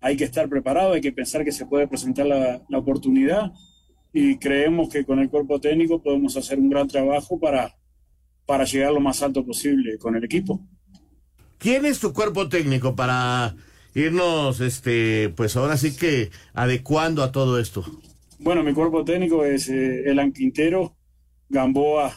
Hay 0.00 0.16
que 0.16 0.24
estar 0.24 0.48
preparado, 0.48 0.92
hay 0.92 1.00
que 1.00 1.12
pensar 1.12 1.44
que 1.44 1.52
se 1.52 1.66
puede 1.66 1.86
presentar 1.86 2.26
la, 2.26 2.62
la 2.68 2.78
oportunidad 2.78 3.52
y 4.12 4.38
creemos 4.38 4.88
que 4.88 5.04
con 5.04 5.18
el 5.18 5.30
cuerpo 5.30 5.60
técnico 5.60 6.02
podemos 6.02 6.36
hacer 6.36 6.58
un 6.58 6.70
gran 6.70 6.88
trabajo 6.88 7.38
para, 7.38 7.76
para 8.46 8.64
llegar 8.64 8.92
lo 8.92 9.00
más 9.00 9.22
alto 9.22 9.44
posible 9.44 9.98
con 9.98 10.16
el 10.16 10.24
equipo. 10.24 10.60
¿Quién 11.58 11.84
es 11.84 12.00
tu 12.00 12.12
cuerpo 12.12 12.48
técnico 12.48 12.96
para 12.96 13.54
irnos, 13.94 14.60
este, 14.60 15.28
pues 15.30 15.56
ahora 15.56 15.76
sí 15.76 15.94
que 15.94 16.30
adecuando 16.54 17.22
a 17.22 17.32
todo 17.32 17.60
esto? 17.60 17.84
Bueno, 18.38 18.62
mi 18.62 18.72
cuerpo 18.72 19.04
técnico 19.04 19.44
es 19.44 19.68
eh, 19.68 20.08
Elan 20.10 20.32
Quintero, 20.32 20.96
Gamboa, 21.48 22.16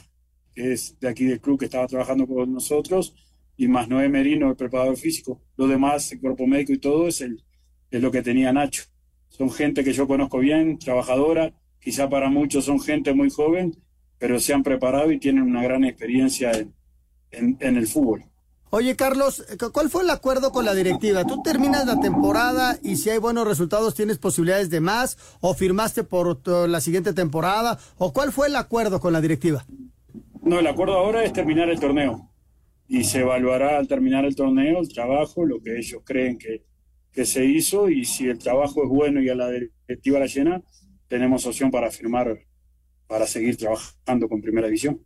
que 0.56 0.74
es 0.74 0.98
de 1.00 1.10
aquí 1.10 1.26
del 1.26 1.42
club 1.42 1.60
que 1.60 1.66
estaba 1.66 1.88
trabajando 1.88 2.26
con 2.26 2.54
nosotros, 2.54 3.14
y 3.58 3.68
más 3.68 3.88
Noé 3.88 4.10
Merino, 4.10 4.50
el 4.50 4.56
preparador 4.56 4.98
físico. 4.98 5.42
Lo 5.58 5.68
demás, 5.68 6.12
el 6.12 6.20
cuerpo 6.20 6.48
médico 6.48 6.74
y 6.74 6.80
todo, 6.80 7.08
es, 7.08 7.22
el, 7.22 7.44
es 7.92 8.02
lo 8.02 8.12
que 8.12 8.22
tenía 8.22 8.52
Nacho. 8.52 8.84
Son 9.30 9.52
gente 9.52 9.84
que 9.84 9.94
yo 9.94 10.08
conozco 10.08 10.40
bien, 10.40 10.78
trabajadora, 10.80 11.54
quizá 11.80 12.10
para 12.10 12.30
muchos 12.30 12.66
son 12.66 12.80
gente 12.80 13.14
muy 13.14 13.30
joven, 13.30 13.76
pero 14.18 14.40
se 14.40 14.54
han 14.54 14.64
preparado 14.64 15.12
y 15.12 15.20
tienen 15.20 15.44
una 15.44 15.64
gran 15.64 15.84
experiencia 15.84 16.52
en, 17.32 17.58
en, 17.60 17.78
el 17.78 17.88
fútbol. 17.88 18.26
Oye, 18.70 18.96
Carlos, 18.96 19.44
¿cuál 19.72 19.90
fue 19.90 20.04
el 20.04 20.10
acuerdo 20.10 20.52
con 20.52 20.66
la 20.66 20.74
directiva? 20.74 21.26
¿Tú 21.26 21.42
terminas 21.44 21.86
la 21.86 22.00
temporada 22.00 22.78
y 22.82 22.96
si 22.96 23.10
hay 23.10 23.20
buenos 23.20 23.48
resultados 23.48 23.94
tienes 23.94 24.18
posibilidades 24.18 24.70
de 24.72 24.82
más? 24.82 25.18
¿O 25.42 25.54
firmaste 25.54 26.04
por 26.04 26.48
la 26.68 26.82
siguiente 26.82 27.14
temporada? 27.14 27.78
¿O 27.98 28.14
cuál 28.14 28.32
fue 28.32 28.48
el 28.48 28.56
acuerdo 28.56 29.00
con 29.00 29.14
la 29.14 29.22
directiva? 29.22 29.66
No, 30.42 30.60
el 30.60 30.68
acuerdo 30.68 30.94
ahora 30.96 31.24
es 31.24 31.34
terminar 31.34 31.70
el 31.70 31.80
torneo 31.80 32.33
y 32.88 33.04
se 33.04 33.20
evaluará 33.20 33.78
al 33.78 33.88
terminar 33.88 34.26
el 34.26 34.36
torneo 34.36 34.80
el 34.80 34.90
trabajo, 34.90 35.46
lo 35.46 35.62
que 35.62 35.78
ellos 35.78 36.02
creen 36.04 36.38
que, 36.38 36.64
que 37.12 37.26
se 37.26 37.46
hizo 37.46 37.90
y 37.90 38.06
si 38.06 38.28
el 38.28 38.40
trabajo 38.40 38.84
es 38.84 38.90
bueno 38.90 39.22
y 39.22 39.30
a 39.30 39.36
la 39.36 39.50
directiva 39.50 40.20
la 40.20 40.26
llena, 40.26 40.62
tenemos 41.08 41.46
opción 41.46 41.72
para 41.72 41.92
firmar, 41.92 42.40
para 43.08 43.28
seguir 43.28 43.58
trabajando 43.58 44.28
con 44.28 44.42
Primera 44.42 44.68
División. 44.68 45.00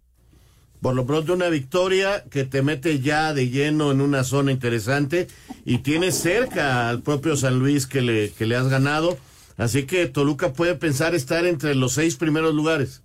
Por 0.81 0.95
lo 0.95 1.05
pronto 1.05 1.33
una 1.33 1.49
victoria 1.49 2.23
que 2.29 2.43
te 2.43 2.61
mete 2.61 2.99
ya 2.99 3.33
de 3.33 3.49
lleno 3.49 3.91
en 3.91 3.99
una 3.99 4.23
zona 4.23 4.51
interesante 4.51 5.27
y 5.65 5.79
tienes 5.79 6.15
cerca 6.15 6.89
al 6.89 7.01
propio 7.01 7.35
San 7.35 7.57
Luis 7.57 7.87
que 7.87 8.01
le, 8.01 8.31
que 8.31 8.45
le 8.45 8.55
has 8.55 8.69
ganado. 8.69 9.17
Así 9.57 9.83
que 9.83 10.05
Toluca 10.05 10.53
puede 10.53 10.75
pensar 10.75 11.15
estar 11.15 11.45
entre 11.45 11.73
los 11.73 11.93
seis 11.93 12.15
primeros 12.15 12.53
lugares. 12.53 13.01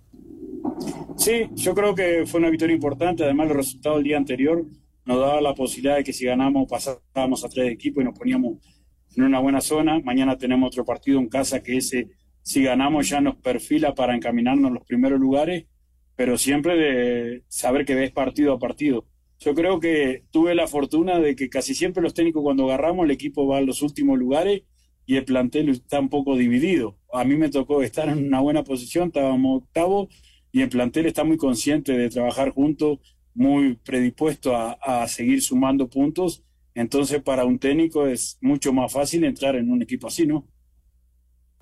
Sí, 1.15 1.47
yo 1.53 1.73
creo 1.75 1.93
que 1.93 2.25
fue 2.25 2.39
una 2.39 2.49
victoria 2.49 2.75
importante. 2.75 3.23
Además, 3.23 3.49
el 3.49 3.55
resultado 3.55 3.95
del 3.95 4.05
día 4.05 4.17
anterior 4.17 4.65
nos 5.05 5.19
daba 5.19 5.41
la 5.41 5.53
posibilidad 5.53 5.97
de 5.97 6.03
que 6.03 6.13
si 6.13 6.25
ganamos 6.25 6.67
pasábamos 6.67 7.43
a 7.45 7.49
tres 7.49 7.71
equipos 7.71 8.01
y 8.01 8.05
nos 8.05 8.17
poníamos 8.17 8.57
en 9.15 9.23
una 9.23 9.39
buena 9.39 9.61
zona. 9.61 9.99
Mañana 9.99 10.37
tenemos 10.37 10.67
otro 10.67 10.85
partido 10.85 11.19
en 11.19 11.29
casa 11.29 11.61
que 11.61 11.77
ese, 11.77 12.09
si 12.41 12.63
ganamos, 12.63 13.09
ya 13.09 13.21
nos 13.21 13.35
perfila 13.35 13.93
para 13.93 14.15
encaminarnos 14.15 14.69
en 14.69 14.73
los 14.73 14.85
primeros 14.85 15.19
lugares, 15.19 15.65
pero 16.15 16.37
siempre 16.37 16.75
de 16.75 17.43
saber 17.47 17.85
que 17.85 17.95
ves 17.95 18.11
partido 18.11 18.53
a 18.53 18.59
partido. 18.59 19.05
Yo 19.39 19.53
creo 19.53 19.79
que 19.79 20.23
tuve 20.31 20.55
la 20.55 20.67
fortuna 20.67 21.19
de 21.19 21.35
que 21.35 21.49
casi 21.49 21.75
siempre 21.75 22.01
los 22.01 22.13
técnicos 22.13 22.43
cuando 22.43 22.65
agarramos 22.65 23.05
el 23.05 23.11
equipo 23.11 23.45
va 23.45 23.57
a 23.57 23.61
los 23.61 23.81
últimos 23.81 24.17
lugares 24.17 24.63
y 25.05 25.17
el 25.17 25.25
plantel 25.25 25.69
está 25.69 25.99
un 25.99 26.09
poco 26.09 26.37
dividido. 26.37 26.97
A 27.11 27.23
mí 27.23 27.35
me 27.35 27.49
tocó 27.49 27.83
estar 27.83 28.09
en 28.09 28.25
una 28.25 28.39
buena 28.39 28.63
posición, 28.63 29.07
estábamos 29.07 29.63
octavos 29.63 30.07
y 30.53 30.61
el 30.61 30.69
plantel 30.69 31.07
está 31.07 31.25
muy 31.25 31.35
consciente 31.35 31.93
de 31.93 32.09
trabajar 32.09 32.51
juntos, 32.51 32.99
muy 33.33 33.75
predispuesto 33.75 34.55
a, 34.55 34.73
a, 34.73 35.07
seguir 35.07 35.41
sumando 35.41 35.89
puntos. 35.89 36.43
Entonces, 36.75 37.21
para 37.23 37.43
un 37.43 37.59
técnico 37.59 38.07
es 38.07 38.37
mucho 38.39 38.71
más 38.71 38.93
fácil 38.93 39.23
entrar 39.25 39.55
en 39.55 39.71
un 39.71 39.81
equipo 39.81 40.07
así, 40.07 40.27
¿no? 40.27 40.47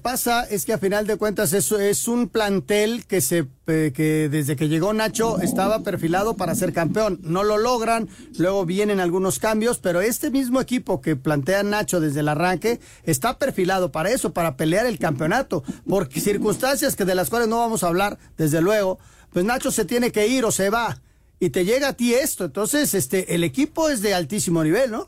Pasa 0.02 0.44
es 0.44 0.66
que 0.66 0.74
a 0.74 0.78
final 0.78 1.08
de 1.08 1.18
cuentas 1.18 1.54
eso 1.54 1.80
es 1.80 2.08
un 2.08 2.28
plantel 2.28 3.06
que 3.06 3.22
se 3.22 3.48
eh, 3.68 3.94
que 3.96 4.28
desde 4.28 4.58
que 4.58 4.68
llegó 4.68 4.92
Nacho 4.92 5.40
estaba 5.40 5.80
perfilado 5.80 6.36
para 6.36 6.56
ser 6.56 6.74
campeón. 6.74 7.20
No 7.24 7.44
lo 7.44 7.58
logran, 7.58 8.10
luego 8.38 8.66
vienen 8.66 9.00
algunos 9.00 9.40
cambios, 9.40 9.80
pero 9.80 10.02
este 10.02 10.30
mismo 10.30 10.60
equipo 10.60 11.00
que 11.00 11.16
plantea 11.16 11.64
Nacho 11.64 12.02
desde 12.02 12.20
el 12.20 12.28
arranque 12.28 12.82
está 13.04 13.38
perfilado 13.38 13.92
para 13.92 14.10
eso, 14.10 14.34
para 14.34 14.58
pelear 14.58 14.86
el 14.86 15.00
campeonato, 15.00 15.64
por 15.88 16.12
circunstancias 16.12 16.98
que 16.98 17.06
de 17.06 17.16
las 17.16 17.30
cuales 17.30 17.48
no 17.48 17.60
vamos 17.60 17.84
a 17.84 17.88
hablar, 17.88 18.18
desde 18.38 18.62
luego, 18.62 19.00
pues 19.32 19.46
Nacho 19.46 19.72
se 19.72 19.86
tiene 19.86 20.12
que 20.12 20.28
ir 20.28 20.44
o 20.44 20.52
se 20.52 20.70
va 20.70 21.00
y 21.40 21.52
te 21.52 21.64
llega 21.64 21.90
a 21.90 21.94
ti 21.94 22.14
esto, 22.14 22.46
entonces 22.46 22.94
este 22.94 23.36
el 23.36 23.46
equipo 23.46 23.88
es 23.88 24.02
de 24.02 24.14
altísimo 24.14 24.64
nivel, 24.64 24.92
¿no? 24.92 25.08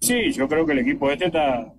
Sí, 0.00 0.32
yo 0.32 0.48
creo 0.48 0.64
que 0.64 0.72
el 0.72 0.78
equipo 0.78 1.10
este 1.10 1.26
está 1.26 1.74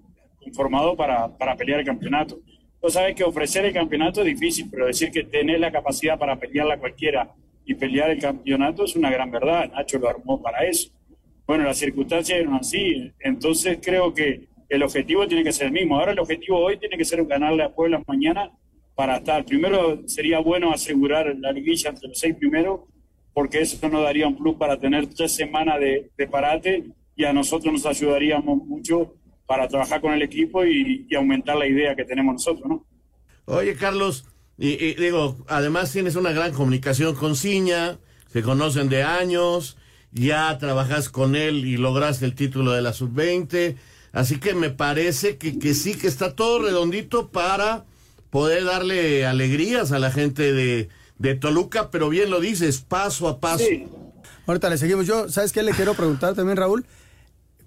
formado 0.53 0.95
para, 0.95 1.37
para 1.37 1.55
pelear 1.55 1.79
el 1.79 1.85
campeonato. 1.85 2.39
Tú 2.81 2.89
sabes 2.89 3.15
que 3.15 3.23
ofrecer 3.23 3.65
el 3.65 3.73
campeonato 3.73 4.21
es 4.21 4.27
difícil, 4.27 4.67
pero 4.71 4.87
decir 4.87 5.11
que 5.11 5.23
tener 5.23 5.59
la 5.59 5.71
capacidad 5.71 6.17
para 6.17 6.39
pelearla 6.39 6.79
cualquiera 6.79 7.31
y 7.63 7.75
pelear 7.75 8.09
el 8.09 8.19
campeonato 8.19 8.85
es 8.85 8.95
una 8.95 9.11
gran 9.11 9.29
verdad. 9.29 9.71
Nacho 9.71 9.99
lo 9.99 10.09
armó 10.09 10.41
para 10.41 10.65
eso. 10.65 10.89
Bueno, 11.45 11.63
las 11.63 11.77
circunstancias 11.77 12.39
eran 12.39 12.55
así, 12.55 13.11
entonces 13.19 13.79
creo 13.81 14.13
que 14.13 14.47
el 14.69 14.83
objetivo 14.83 15.27
tiene 15.27 15.43
que 15.43 15.51
ser 15.51 15.67
el 15.67 15.73
mismo. 15.73 15.99
Ahora 15.99 16.13
el 16.13 16.19
objetivo 16.19 16.57
hoy 16.57 16.77
tiene 16.77 16.97
que 16.97 17.05
ser 17.05 17.23
ganarle 17.25 17.63
a 17.63 17.73
Puebla 17.73 18.01
mañana 18.07 18.51
para 18.95 19.17
estar. 19.17 19.45
Primero 19.45 20.07
sería 20.07 20.39
bueno 20.39 20.71
asegurar 20.71 21.35
la 21.39 21.51
liguilla 21.51 21.89
entre 21.89 22.07
los 22.07 22.17
seis 22.17 22.35
primeros, 22.35 22.81
porque 23.33 23.59
eso 23.59 23.89
nos 23.89 24.03
daría 24.03 24.27
un 24.27 24.37
plus 24.37 24.55
para 24.55 24.79
tener 24.79 25.07
tres 25.07 25.33
semanas 25.33 25.79
de, 25.79 26.09
de 26.17 26.27
parate 26.27 26.85
y 27.15 27.25
a 27.25 27.33
nosotros 27.33 27.71
nos 27.73 27.85
ayudaríamos 27.85 28.65
mucho 28.65 29.15
para 29.51 29.67
trabajar 29.67 29.99
con 29.99 30.13
el 30.13 30.21
equipo 30.21 30.65
y, 30.65 31.05
aumentar 31.13 31.57
la 31.57 31.67
idea 31.67 31.93
que 31.93 32.05
tenemos 32.05 32.35
nosotros, 32.35 32.69
¿no? 32.69 32.85
Oye, 33.43 33.75
Carlos, 33.75 34.23
y, 34.57 34.93
digo, 34.93 35.43
además 35.49 35.91
tienes 35.91 36.15
una 36.15 36.31
gran 36.31 36.53
comunicación 36.53 37.15
con 37.15 37.35
Ciña, 37.35 37.99
se 38.31 38.43
conocen 38.43 38.87
de 38.87 39.03
años, 39.03 39.75
ya 40.13 40.57
trabajas 40.57 41.09
con 41.09 41.35
él 41.35 41.65
y 41.65 41.75
lograste 41.75 42.23
el 42.23 42.33
título 42.33 42.71
de 42.71 42.81
la 42.81 42.93
sub-20, 42.93 43.75
así 44.13 44.39
que 44.39 44.53
me 44.53 44.69
parece 44.69 45.35
que, 45.35 45.59
que 45.59 45.73
sí, 45.73 45.95
que 45.95 46.07
está 46.07 46.33
todo 46.33 46.63
redondito 46.63 47.29
para 47.29 47.83
poder 48.29 48.63
darle 48.63 49.25
alegrías 49.25 49.91
a 49.91 49.99
la 49.99 50.11
gente 50.11 50.53
de, 50.53 50.87
de 51.17 51.35
Toluca, 51.35 51.91
pero 51.91 52.07
bien 52.07 52.29
lo 52.29 52.39
dices, 52.39 52.79
paso 52.79 53.27
a 53.27 53.41
paso. 53.41 53.65
Sí. 53.65 53.85
Ahorita 54.47 54.69
le 54.69 54.77
seguimos. 54.77 55.05
Yo, 55.05 55.27
¿sabes 55.27 55.51
qué 55.51 55.61
le 55.61 55.73
quiero 55.73 55.93
preguntar 55.93 56.35
también, 56.35 56.55
Raúl? 56.55 56.85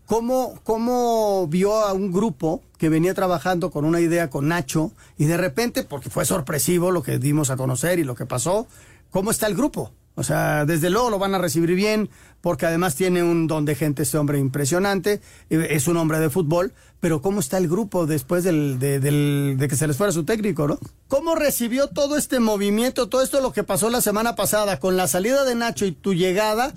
¿Cómo, 0.07 0.59
¿Cómo 0.65 1.47
vio 1.49 1.75
a 1.77 1.93
un 1.93 2.13
grupo 2.13 2.63
que 2.79 2.89
venía 2.91 3.15
trabajando 3.15 3.71
con 3.71 3.85
una 3.85 4.01
idea 4.01 4.29
con 4.29 4.49
Nacho 4.49 4.93
y 5.17 5.25
de 5.25 5.37
repente, 5.39 5.83
porque 5.85 6.11
fue 6.11 6.25
sorpresivo 6.27 6.91
lo 6.91 7.03
que 7.03 7.19
dimos 7.19 7.51
a 7.51 7.57
conocer 7.57 7.99
y 7.99 8.05
lo 8.05 8.15
que 8.15 8.27
pasó, 8.27 8.67
¿cómo 9.11 9.31
está 9.31 9.47
el 9.47 9.55
grupo? 9.55 9.93
O 10.17 10.23
sea, 10.23 10.65
desde 10.65 10.91
luego 10.91 11.11
lo 11.11 11.19
van 11.19 11.35
a 11.35 11.39
recibir 11.39 11.75
bien, 11.75 12.09
porque 12.41 12.67
además 12.67 12.95
tiene 12.95 13.23
un 13.25 13.49
don 13.49 13.65
de 13.65 13.75
gente 13.75 14.05
ese 14.05 14.17
hombre 14.17 14.39
impresionante, 14.39 15.21
eh, 15.51 15.67
es 15.71 15.89
un 15.89 15.97
hombre 15.97 16.21
de 16.21 16.31
fútbol, 16.31 16.73
pero 17.01 17.21
¿cómo 17.21 17.41
está 17.41 17.59
el 17.59 17.67
grupo 17.67 18.07
después 18.07 18.45
del, 18.45 18.79
de, 18.79 19.01
del- 19.01 19.57
de 19.59 19.67
que 19.69 19.75
se 19.75 19.89
les 19.89 19.97
fuera 19.97 20.13
su 20.13 20.25
técnico, 20.25 20.69
no? 20.69 20.79
¿Cómo 21.09 21.35
recibió 21.35 21.89
todo 21.89 22.17
este 22.17 22.39
movimiento, 22.39 23.09
todo 23.09 23.23
esto 23.23 23.41
lo 23.41 23.53
que 23.53 23.65
pasó 23.65 23.91
la 23.91 24.01
semana 24.03 24.37
pasada 24.37 24.79
con 24.79 24.97
la 24.97 25.09
salida 25.09 25.45
de 25.45 25.55
Nacho 25.57 25.85
y 25.85 25.91
tu 25.93 26.15
llegada? 26.15 26.73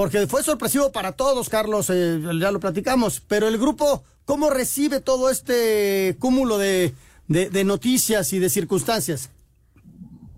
Porque 0.00 0.26
fue 0.26 0.42
sorpresivo 0.42 0.90
para 0.92 1.12
todos, 1.12 1.50
Carlos, 1.50 1.90
eh, 1.90 2.18
ya 2.40 2.50
lo 2.50 2.58
platicamos, 2.58 3.20
pero 3.20 3.48
el 3.48 3.58
grupo, 3.58 4.02
¿cómo 4.24 4.48
recibe 4.48 5.02
todo 5.02 5.28
este 5.28 6.16
cúmulo 6.18 6.56
de, 6.56 6.94
de- 7.28 7.50
de 7.50 7.64
noticias 7.64 8.32
y 8.32 8.38
de 8.38 8.48
circunstancias? 8.48 9.30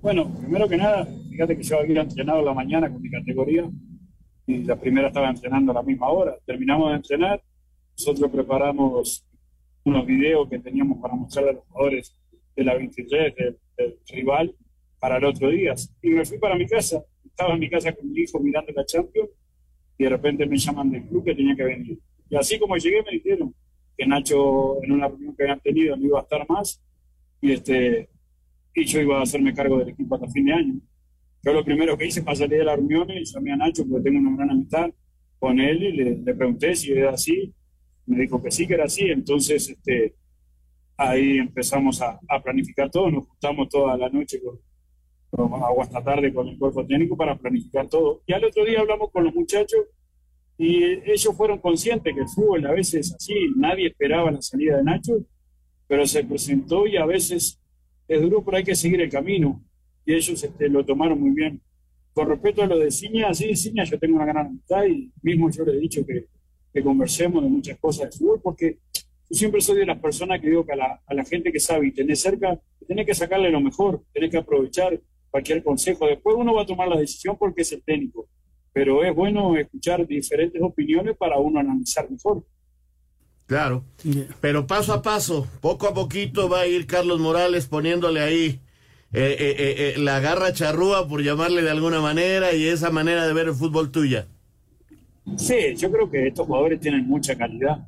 Bueno, 0.01 0.35
primero 0.37 0.69
que 0.69 0.77
nada, 0.77 1.07
fíjate 1.31 1.57
que 1.57 1.63
yo 1.63 1.79
había 1.79 2.01
entrenado 2.01 2.43
la 2.43 2.53
mañana 2.53 2.91
con 2.91 3.01
mi 3.01 3.09
categoría 3.09 3.71
y 4.49 4.65
la 4.65 4.75
primera 4.75 5.07
estaba 5.07 5.31
entrenando 5.31 5.71
a 5.71 5.77
la 5.77 5.83
misma 5.85 6.09
hora. 6.09 6.37
Terminamos 6.45 6.91
de 6.91 6.97
entrenar, 6.97 7.41
nosotros 7.97 8.33
preparamos 8.33 9.25
unos 9.85 10.05
videos 10.05 10.49
que 10.51 10.59
teníamos 10.59 11.01
para 11.01 11.15
mostrar 11.15 11.47
a 11.51 11.53
los 11.53 11.63
jugadores 11.69 12.17
de 12.57 12.65
la 12.65 12.75
23 12.75 13.33
del, 13.37 13.59
del 13.77 13.97
rival 14.09 14.57
para 14.99 15.19
el 15.19 15.25
otro 15.25 15.51
día. 15.51 15.73
Y 16.03 16.09
me 16.11 16.25
fui 16.25 16.39
para 16.39 16.57
mi 16.57 16.67
casa, 16.67 17.01
estaba 17.25 17.55
en 17.55 17.61
mi 17.61 17.71
casa 17.71 17.93
con 17.93 18.11
mi 18.11 18.23
hijo 18.23 18.41
mirando 18.41 18.73
la 18.75 18.85
Champions 18.85 19.29
y 19.99 20.05
de 20.05 20.11
repente 20.11 20.47
me 20.47 20.57
llaman 20.57 20.91
del 20.91 21.05
club 21.05 21.25
que 21.25 21.35
tenía 21.35 21.57
que 21.57 21.65
venir. 21.65 21.99
Y 22.29 22.37
así 22.37 22.59
como 22.59 22.77
llegué 22.77 23.03
me 23.03 23.13
dijeron 23.13 23.55
que 23.97 24.07
Nacho 24.07 24.83
en 24.83 24.93
una 24.93 25.09
reunión 25.09 25.35
que 25.37 25.43
habían 25.43 25.61
tenido 25.61 25.97
no 25.97 26.07
iba 26.07 26.19
a 26.19 26.23
estar 26.23 26.49
más 26.49 26.83
y 27.41 27.53
este 27.53 28.09
y 28.75 28.85
yo 28.85 29.01
iba 29.01 29.19
a 29.19 29.23
hacerme 29.23 29.53
cargo 29.53 29.79
del 29.79 29.91
equipo 29.91 30.15
hasta 30.15 30.29
fin 30.29 30.47
de 30.47 30.53
año. 30.55 30.75
Yo 31.45 31.53
lo 31.53 31.65
primero 31.65 31.97
que 31.99 32.07
hice 32.07 32.23
fue 32.23 32.35
salir 32.35 32.59
de 32.59 32.65
la 32.65 32.77
reunión 32.77 33.11
y 33.11 33.25
llamé 33.25 33.53
a 33.53 33.57
Nacho 33.57 33.87
porque 33.87 34.05
tengo 34.05 34.21
una 34.21 34.37
gran 34.37 34.51
amistad 34.51 34.91
con 35.39 35.61
él 35.61 35.83
y 35.83 35.93
le, 35.93 36.17
le 36.19 36.35
pregunté 36.35 36.75
si 36.75 36.93
era 36.93 37.11
así. 37.11 37.53
Me 38.07 38.21
dijo 38.21 38.43
que 38.43 38.51
sí, 38.51 38.67
que 38.67 38.75
era 38.75 38.85
así. 38.85 39.11
Entonces, 39.11 39.69
este, 39.69 40.15
ahí 40.97 41.39
empezamos 41.39 42.01
a, 42.01 42.19
a 42.29 42.43
planificar 42.43 42.91
todo. 42.91 43.11
Nos 43.11 43.27
juntamos 43.27 43.69
toda 43.69 43.97
la 43.97 44.09
noche 44.09 44.41
con, 44.41 44.59
o 45.33 45.83
hasta 45.83 46.03
tarde 46.03 46.33
con 46.33 46.49
el 46.49 46.59
cuerpo 46.59 46.87
técnico 46.87 47.17
para 47.17 47.37
planificar 47.37 47.89
todo. 47.89 48.23
Y 48.27 48.33
al 48.33 48.45
otro 48.45 48.65
día 48.65 48.81
hablamos 48.81 49.11
con 49.11 49.25
los 49.25 49.35
muchachos 49.35 49.81
y 50.59 50.85
ellos 50.85 51.35
fueron 51.37 51.59
conscientes 51.59 52.15
que 52.15 52.21
el 52.21 52.29
fútbol 52.29 52.67
a 52.67 52.73
veces 52.73 53.07
es 53.07 53.15
así. 53.15 53.35
Nadie 53.57 53.89
esperaba 53.89 54.31
la 54.31 54.43
salida 54.43 54.77
de 54.77 54.85
Nacho, 54.85 55.25
pero 55.89 56.07
se 56.07 56.25
presentó 56.25 56.87
y 56.87 56.97
a 56.97 57.07
veces 57.07 57.59
es 58.09 58.23
duro, 58.23 58.45
pero 58.45 58.59
hay 58.59 58.65
que 58.65 58.75
seguir 58.75 59.01
el 59.01 59.11
camino. 59.11 59.63
Y 60.05 60.15
ellos 60.15 60.43
este, 60.43 60.69
lo 60.69 60.85
tomaron 60.85 61.21
muy 61.21 61.31
bien. 61.31 61.61
Con 62.13 62.29
respecto 62.29 62.63
a 62.63 62.67
lo 62.67 62.79
de 62.79 62.91
Ciña, 62.91 63.33
sí, 63.33 63.57
Ciña, 63.57 63.85
yo 63.85 63.99
tengo 63.99 64.17
una 64.17 64.27
gran 64.27 64.47
amistad 64.47 64.85
y 64.85 65.11
mismo 65.23 65.51
yo 65.51 65.65
le 65.65 65.73
he 65.73 65.81
dicho 65.81 66.05
que, 66.05 66.27
que 66.75 66.83
conversemos 66.83 67.43
de 67.43 67.49
muchas 67.49 67.79
cosas 67.79 68.11
de 68.11 68.19
fútbol, 68.19 68.41
porque 68.43 68.79
yo 68.93 69.39
siempre 69.39 69.63
soy 69.63 69.79
de 69.79 69.87
las 69.87 69.99
personas 69.99 70.39
que 70.41 70.49
digo 70.51 70.67
que 70.67 70.73
a 70.73 70.77
la, 70.77 71.03
a 71.07 71.15
la 71.15 71.25
gente 71.25 71.51
que 71.51 71.59
sabe 71.59 71.87
y 71.87 71.93
tenés 71.93 72.21
cerca, 72.21 72.61
tenés 72.87 73.07
que 73.07 73.15
sacarle 73.15 73.51
lo 73.51 73.63
mejor, 73.63 74.03
tenés 74.13 74.31
que 74.31 74.37
aprovechar 74.37 75.01
cualquier 75.33 75.65
consejo. 75.65 76.07
Después 76.07 76.37
uno 76.39 76.55
va 76.55 76.63
a 76.63 76.67
tomar 76.67 76.87
la 76.87 76.99
decisión 76.99 77.37
porque 77.37 77.63
es 77.63 77.73
el 77.73 77.83
técnico, 77.83 78.29
pero 78.73 79.03
es 79.03 79.13
bueno 79.13 79.57
escuchar 79.57 80.07
diferentes 80.07 80.63
opiniones 80.63 81.17
para 81.17 81.39
uno 81.39 81.59
analizar 81.59 82.09
mejor. 82.09 82.45
Claro. 83.47 83.85
Pero 84.41 84.67
paso 84.67 84.93
a 84.93 85.03
paso, 85.03 85.49
poco 85.61 85.89
a 85.89 85.95
poquito 85.95 86.49
va 86.49 86.61
a 86.61 86.67
ir 86.67 86.87
Carlos 86.87 87.19
Morales 87.19 87.67
poniéndole 87.67 88.21
ahí 88.21 88.61
eh, 89.15 89.37
eh, 89.39 89.57
eh, 89.59 89.75
eh, 89.97 89.99
la 89.99 90.21
garra 90.21 90.53
charrúa, 90.53 91.07
por 91.07 91.23
llamarle 91.23 91.63
de 91.63 91.71
alguna 91.71 92.01
manera, 92.01 92.55
y 92.55 92.67
esa 92.67 92.91
manera 92.91 93.27
de 93.27 93.35
ver 93.35 93.49
el 93.49 93.55
fútbol 93.55 93.91
tuya. 93.91 94.27
Sí, 95.37 95.75
yo 95.77 95.91
creo 95.91 96.11
que 96.11 96.29
estos 96.29 96.47
jugadores 96.47 96.81
tienen 96.81 97.07
mucha 97.07 97.37
calidad, 97.37 97.87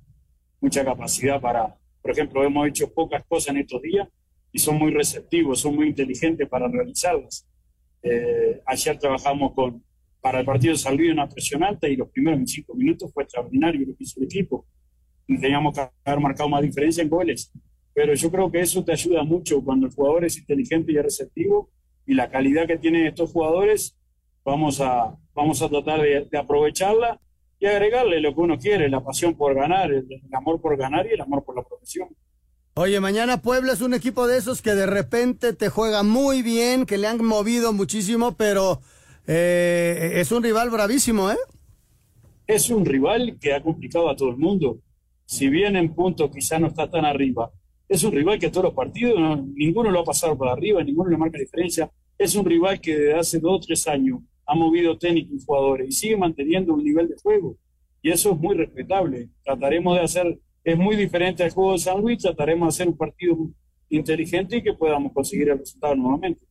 mucha 0.61 0.85
capacidad 0.85 1.41
para, 1.41 1.75
por 2.03 2.11
ejemplo, 2.11 2.45
hemos 2.45 2.69
hecho 2.69 2.93
pocas 2.93 3.25
cosas 3.27 3.55
en 3.55 3.63
estos 3.63 3.81
días 3.81 4.07
y 4.55 4.61
son 4.61 4.79
muy 4.79 4.93
receptivos, 4.93 5.61
son 5.61 5.75
muy 5.75 5.89
inteligentes 5.89 6.49
para 6.49 6.69
realizarlas. 6.69 7.45
Eh, 8.01 8.63
ayer 8.65 8.97
trabajamos 8.97 9.53
con, 9.53 9.83
para 10.21 10.39
el 10.39 10.47
partido 10.47 10.75
de 10.75 10.79
San 10.79 10.99
una 11.01 11.29
presión 11.29 11.65
alta 11.65 11.89
y 11.89 11.97
los 11.97 12.09
primeros 12.09 12.39
25 12.39 12.75
minutos 12.77 13.13
fue 13.13 13.25
extraordinario 13.25 13.85
lo 13.85 13.97
que 13.97 14.05
hizo 14.05 14.21
el 14.21 14.27
equipo. 14.27 14.65
Teníamos 15.27 15.75
que 15.75 15.89
haber 16.05 16.21
marcado 16.21 16.49
más 16.49 16.63
diferencia 16.63 17.03
en 17.03 17.09
goles. 17.09 17.51
Pero 17.93 18.15
yo 18.15 18.31
creo 18.31 18.49
que 18.53 18.61
eso 18.61 18.85
te 18.85 18.93
ayuda 18.93 19.25
mucho 19.25 19.61
cuando 19.61 19.87
el 19.87 19.93
jugador 19.93 20.25
es 20.25 20.39
inteligente 20.39 20.93
y 20.93 20.99
es 20.99 21.03
receptivo 21.03 21.71
y 22.07 22.15
la 22.15 22.31
calidad 22.31 22.69
que 22.69 22.79
tienen 22.79 23.07
estos 23.07 23.33
jugadores, 23.33 23.99
vamos 24.45 24.81
a, 24.81 25.17
vamos 25.35 25.63
a 25.63 25.69
tratar 25.69 26.01
de, 26.01 26.29
de 26.31 26.39
aprovecharla 26.39 27.21
y 27.59 27.67
agregarle 27.67 28.21
lo 28.21 28.33
que 28.33 28.41
uno 28.41 28.57
quiere, 28.57 28.89
la 28.89 29.03
pasión 29.03 29.37
por 29.37 29.55
ganar, 29.57 29.91
el, 29.91 30.07
el 30.09 30.35
amor 30.35 30.61
por 30.61 30.77
ganar 30.77 31.07
y 31.09 31.15
el 31.15 31.21
amor 31.21 31.45
por 31.45 31.57
la 31.57 31.65
profesión. 31.65 32.09
Oye, 32.77 32.99
mañana 33.01 33.41
Puebla 33.41 33.73
es 33.73 33.81
un 33.81 33.95
equipo 33.95 34.27
de 34.27 34.37
esos 34.39 34.61
que 34.61 34.75
de 34.75 34.87
repente 34.87 35.53
te 35.53 35.69
juega 35.69 36.03
muy 36.03 36.43
bien, 36.43 36.87
que 36.87 36.99
le 36.99 37.07
han 37.07 37.25
movido 37.25 37.73
muchísimo, 37.73 38.37
pero 38.37 38.81
eh, 39.27 40.15
es 40.17 40.33
un 40.33 40.43
rival 40.43 40.71
bravísimo, 40.71 41.31
¿eh? 41.31 41.37
Es 42.47 42.71
un 42.71 42.85
rival 42.85 43.39
que 43.41 43.55
ha 43.55 43.63
complicado 43.63 44.09
a 44.11 44.17
todo 44.17 44.31
el 44.31 44.37
mundo. 44.37 44.79
Si 45.27 45.49
bien 45.49 45.77
en 45.77 45.95
puntos 45.95 46.31
quizá 46.33 46.59
no 46.59 46.67
está 46.69 46.91
tan 46.91 47.05
arriba, 47.05 47.51
es 47.89 48.05
un 48.05 48.13
rival 48.13 48.39
que 48.39 48.51
todos 48.51 48.65
los 48.65 48.75
partidos, 48.75 49.19
no- 49.19 49.37
ninguno 49.55 49.91
lo 49.91 50.01
ha 50.01 50.05
pasado 50.05 50.37
por 50.37 50.49
arriba, 50.49 50.83
ninguno 50.83 51.11
le 51.11 51.17
marca 51.17 51.39
diferencia. 51.39 51.91
Es 52.19 52.35
un 52.35 52.45
rival 52.45 52.81
que 52.81 52.95
desde 52.97 53.15
hace 53.19 53.39
dos 53.41 53.57
o 53.57 53.61
tres 53.67 53.87
años 53.89 54.21
ha 54.47 54.55
movido 54.55 54.99
técnicos 54.99 55.35
y 55.43 55.45
jugadores 55.45 55.89
y 55.89 55.93
sigue 55.93 56.17
manteniendo 56.17 56.75
un 56.75 56.85
nivel 56.85 57.09
de 57.09 57.17
juego. 57.23 57.57
Y 58.03 58.11
eso 58.11 58.33
es 58.33 58.39
muy 58.39 58.55
respetable. 58.57 59.31
Trataremos 59.43 59.97
de 59.97 60.03
hacer, 60.05 60.39
es 60.65 60.77
muy 60.77 60.97
diferente 60.97 61.45
al 61.45 61.51
juego 61.51 61.73
de 61.73 61.79
San 61.79 62.01
Luis, 62.01 62.19
trataremos 62.19 62.67
de 62.67 62.69
hacer 62.69 62.89
un 62.89 62.97
partido 62.97 63.37
inteligente 63.91 64.57
y 64.57 64.63
que 64.63 64.73
podamos 64.73 65.13
conseguir 65.13 65.51
el 65.51 65.59
resultado 65.59 65.95
nuevamente. 65.95 66.45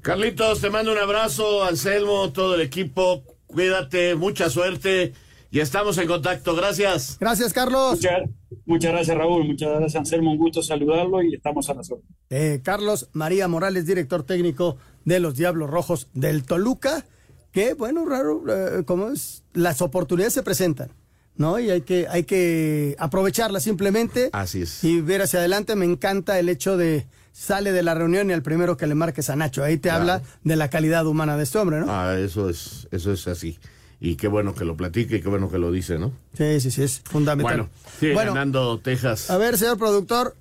Carlitos, 0.00 0.60
te 0.60 0.70
mando 0.70 0.92
un 0.92 0.98
abrazo, 0.98 1.64
Anselmo, 1.64 2.32
todo 2.32 2.54
el 2.54 2.60
equipo, 2.60 3.24
cuídate, 3.46 4.14
mucha 4.14 4.48
suerte 4.50 5.12
y 5.54 5.60
estamos 5.60 5.96
en 5.98 6.08
contacto. 6.08 6.56
Gracias. 6.56 7.16
Gracias, 7.20 7.52
Carlos. 7.52 7.92
Muchas, 7.92 8.22
muchas 8.66 8.92
gracias, 8.92 9.16
Raúl. 9.16 9.46
Muchas 9.46 9.70
gracias, 9.70 9.94
Anselmo. 9.94 10.32
Un 10.32 10.38
gusto 10.38 10.62
saludarlo 10.62 11.22
y 11.22 11.34
estamos 11.34 11.70
a 11.70 11.74
la 11.74 11.84
suerte. 11.84 12.04
Eh, 12.30 12.60
Carlos 12.62 13.08
María 13.12 13.46
Morales, 13.46 13.86
director 13.86 14.24
técnico 14.24 14.78
de 15.04 15.20
los 15.20 15.36
Diablos 15.36 15.70
Rojos 15.70 16.08
del 16.12 16.44
Toluca, 16.44 17.06
que 17.52 17.74
bueno, 17.74 18.04
raro, 18.04 18.42
eh, 18.48 18.84
como 18.84 19.10
es, 19.10 19.44
las 19.52 19.80
oportunidades 19.80 20.34
se 20.34 20.42
presentan, 20.42 20.90
¿no? 21.36 21.58
Y 21.58 21.70
hay 21.70 21.80
que, 21.82 22.06
hay 22.08 22.24
que 22.24 22.96
aprovecharlas 22.98 23.62
simplemente. 23.62 24.30
Así 24.32 24.62
es. 24.62 24.82
Y 24.84 25.00
ver 25.00 25.22
hacia 25.22 25.38
adelante, 25.40 25.76
me 25.76 25.84
encanta 25.84 26.38
el 26.38 26.48
hecho 26.48 26.76
de 26.76 27.06
sale 27.32 27.72
de 27.72 27.82
la 27.82 27.94
reunión 27.94 28.30
y 28.30 28.32
al 28.32 28.42
primero 28.42 28.76
que 28.76 28.86
le 28.86 28.94
marques 28.94 29.28
a 29.30 29.36
Nacho. 29.36 29.64
Ahí 29.64 29.76
te 29.76 29.88
Claro. 29.88 30.00
habla 30.02 30.22
de 30.44 30.56
la 30.56 30.70
calidad 30.70 31.06
humana 31.06 31.36
de 31.36 31.42
este 31.42 31.58
hombre, 31.58 31.80
¿no? 31.80 31.86
Ah, 31.88 32.16
eso 32.18 32.48
es, 32.48 32.86
eso 32.92 33.12
es 33.12 33.26
así. 33.26 33.58
Y 34.00 34.16
qué 34.16 34.28
bueno 34.28 34.54
que 34.54 34.64
lo 34.64 34.76
platique 34.76 35.16
y 35.16 35.20
qué 35.22 35.28
bueno 35.28 35.50
que 35.50 35.58
lo 35.58 35.72
dice, 35.72 35.98
¿no? 35.98 36.12
Sí, 36.36 36.60
sí, 36.60 36.70
sí, 36.70 36.82
es 36.82 37.00
fundamental. 37.00 37.56
Bueno, 37.56 37.70
sigue 37.98 38.12
Bueno, 38.14 38.34
ganando 38.34 38.78
Texas. 38.78 39.30
a 39.30 39.38
ver, 39.38 39.56
señor 39.58 39.78
productor. 39.78 40.36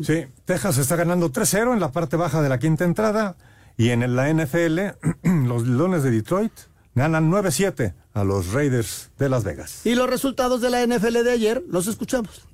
Sí, 0.00 0.24
Texas 0.46 0.78
está 0.78 0.96
ganando 0.96 1.30
3-0 1.30 1.74
en 1.74 1.80
la 1.80 1.92
parte 1.92 2.16
baja 2.16 2.40
de 2.42 2.48
la 2.48 2.58
quinta 2.58 2.84
entrada 2.84 3.36
y 3.76 3.90
en 3.90 4.16
la 4.16 4.28
NFL 4.32 4.94
los 5.46 5.66
Leones 5.66 6.02
de 6.02 6.10
Detroit 6.12 6.52
ganan 6.94 7.30
9-7 7.30 7.94
a 8.14 8.24
los 8.24 8.52
Raiders 8.52 9.10
de 9.18 9.28
Las 9.28 9.44
Vegas. 9.44 9.86
Y 9.86 9.94
los 9.94 10.08
resultados 10.08 10.60
de 10.60 10.70
la 10.70 10.86
NFL 10.86 11.22
de 11.22 11.32
ayer 11.32 11.62
los 11.68 11.86
escuchamos. 11.86 12.46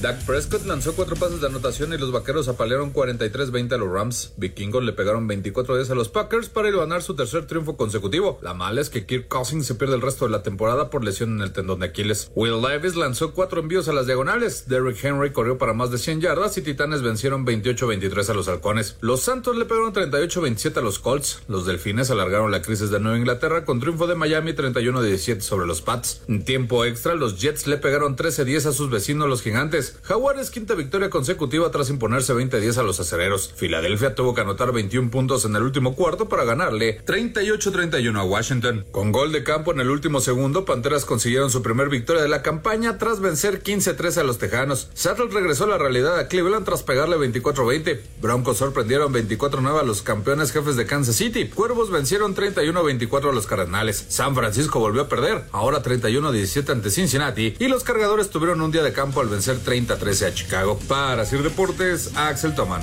Dak 0.00 0.24
Prescott 0.24 0.64
lanzó 0.64 0.94
cuatro 0.94 1.14
pases 1.14 1.42
de 1.42 1.48
anotación 1.48 1.92
y 1.92 1.98
los 1.98 2.10
vaqueros 2.10 2.48
apalearon 2.48 2.94
43-20 2.94 3.74
a 3.74 3.76
los 3.76 3.92
Rams. 3.92 4.32
Vikingos 4.38 4.82
le 4.82 4.94
pegaron 4.94 5.28
24-10 5.28 5.90
a 5.90 5.94
los 5.94 6.08
Packers 6.08 6.48
para 6.48 6.70
ganar 6.70 7.02
su 7.02 7.14
tercer 7.14 7.46
triunfo 7.46 7.76
consecutivo. 7.76 8.38
La 8.40 8.54
mala 8.54 8.80
es 8.80 8.88
que 8.88 9.04
Kirk 9.04 9.28
Cousins 9.28 9.66
se 9.66 9.74
pierde 9.74 9.96
el 9.96 10.00
resto 10.00 10.24
de 10.24 10.30
la 10.30 10.42
temporada 10.42 10.88
por 10.88 11.04
lesión 11.04 11.36
en 11.36 11.42
el 11.42 11.52
tendón 11.52 11.80
de 11.80 11.86
Aquiles. 11.86 12.30
Will 12.34 12.62
Levis 12.62 12.96
lanzó 12.96 13.34
cuatro 13.34 13.60
envíos 13.60 13.88
a 13.88 13.92
las 13.92 14.06
diagonales. 14.06 14.68
Derrick 14.68 15.04
Henry 15.04 15.32
corrió 15.32 15.58
para 15.58 15.74
más 15.74 15.90
de 15.90 15.98
100 15.98 16.22
yardas 16.22 16.56
y 16.56 16.62
Titanes 16.62 17.02
vencieron 17.02 17.44
28-23 17.44 18.30
a 18.30 18.34
los 18.34 18.48
Halcones. 18.48 18.96
Los 19.02 19.20
Santos 19.20 19.54
le 19.54 19.66
pegaron 19.66 19.92
38-27 19.92 20.78
a 20.78 20.80
los 20.80 20.98
Colts. 20.98 21.42
Los 21.46 21.66
Delfines 21.66 22.10
alargaron 22.10 22.50
la 22.50 22.62
crisis 22.62 22.90
de 22.90 23.00
Nueva 23.00 23.18
Inglaterra 23.18 23.66
con 23.66 23.80
triunfo 23.80 24.06
de 24.06 24.14
Miami 24.14 24.52
31-17 24.52 25.40
sobre 25.40 25.66
los 25.66 25.82
Pats. 25.82 26.22
En 26.26 26.46
tiempo 26.46 26.86
extra, 26.86 27.14
los 27.14 27.38
Jets 27.38 27.66
le 27.66 27.76
pegaron 27.76 28.16
13-10 28.16 28.64
a 28.64 28.72
sus 28.72 28.88
vecinos 28.88 29.28
los 29.28 29.42
Gigantes. 29.42 29.89
Jaguares 30.02 30.50
quinta 30.50 30.74
victoria 30.74 31.10
consecutiva 31.10 31.70
tras 31.70 31.90
imponerse 31.90 32.34
20-10 32.34 32.78
a 32.78 32.82
los 32.82 33.00
acereros. 33.00 33.52
Filadelfia 33.56 34.14
tuvo 34.14 34.34
que 34.34 34.40
anotar 34.40 34.72
21 34.72 35.10
puntos 35.10 35.44
en 35.44 35.56
el 35.56 35.62
último 35.62 35.94
cuarto 35.94 36.28
para 36.28 36.44
ganarle 36.44 37.04
38-31 37.04 38.18
a 38.18 38.24
Washington. 38.24 38.86
Con 38.90 39.12
gol 39.12 39.32
de 39.32 39.44
campo 39.44 39.72
en 39.72 39.80
el 39.80 39.90
último 39.90 40.20
segundo, 40.20 40.64
Panteras 40.64 41.04
consiguieron 41.04 41.50
su 41.50 41.62
primer 41.62 41.88
victoria 41.88 42.22
de 42.22 42.28
la 42.28 42.42
campaña 42.42 42.98
tras 42.98 43.20
vencer 43.20 43.62
15-13 43.62 44.18
a 44.18 44.24
los 44.24 44.38
Tejanos. 44.38 44.88
Seattle 44.94 45.28
regresó 45.30 45.64
a 45.64 45.68
la 45.68 45.78
realidad 45.78 46.18
a 46.18 46.28
Cleveland 46.28 46.64
tras 46.64 46.82
pegarle 46.82 47.16
24-20. 47.16 48.00
Broncos 48.20 48.58
sorprendieron 48.58 49.12
24-9 49.12 49.80
a 49.80 49.82
los 49.82 50.02
campeones 50.02 50.52
jefes 50.52 50.76
de 50.76 50.86
Kansas 50.86 51.16
City. 51.16 51.48
Cuervos 51.48 51.90
vencieron 51.90 52.34
31-24 52.34 53.30
a 53.30 53.32
los 53.32 53.46
Cardenales. 53.46 54.06
San 54.08 54.34
Francisco 54.34 54.78
volvió 54.78 55.02
a 55.02 55.08
perder, 55.08 55.44
ahora 55.52 55.82
31-17 55.82 56.70
ante 56.70 56.90
Cincinnati. 56.90 57.54
Y 57.58 57.68
los 57.68 57.84
cargadores 57.84 58.30
tuvieron 58.30 58.60
un 58.60 58.70
día 58.70 58.82
de 58.82 58.92
campo 58.92 59.20
al 59.20 59.28
vencer 59.28 59.58
30-13 59.86 60.26
a 60.26 60.34
Chicago. 60.34 60.78
Para 60.88 61.24
Sir 61.24 61.42
Deportes, 61.42 62.10
Axel 62.16 62.54
Toman. 62.54 62.82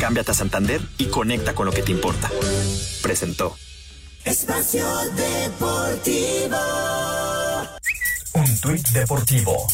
Cámbiate 0.00 0.32
a 0.32 0.34
Santander 0.34 0.80
y 0.98 1.06
conecta 1.06 1.54
con 1.54 1.66
lo 1.66 1.72
que 1.72 1.82
te 1.82 1.92
importa. 1.92 2.28
Presentó. 3.02 3.56
Espacio 4.24 4.84
Deportivo. 5.16 7.01
Tuit 8.62 8.88
deportivo. 8.90 9.66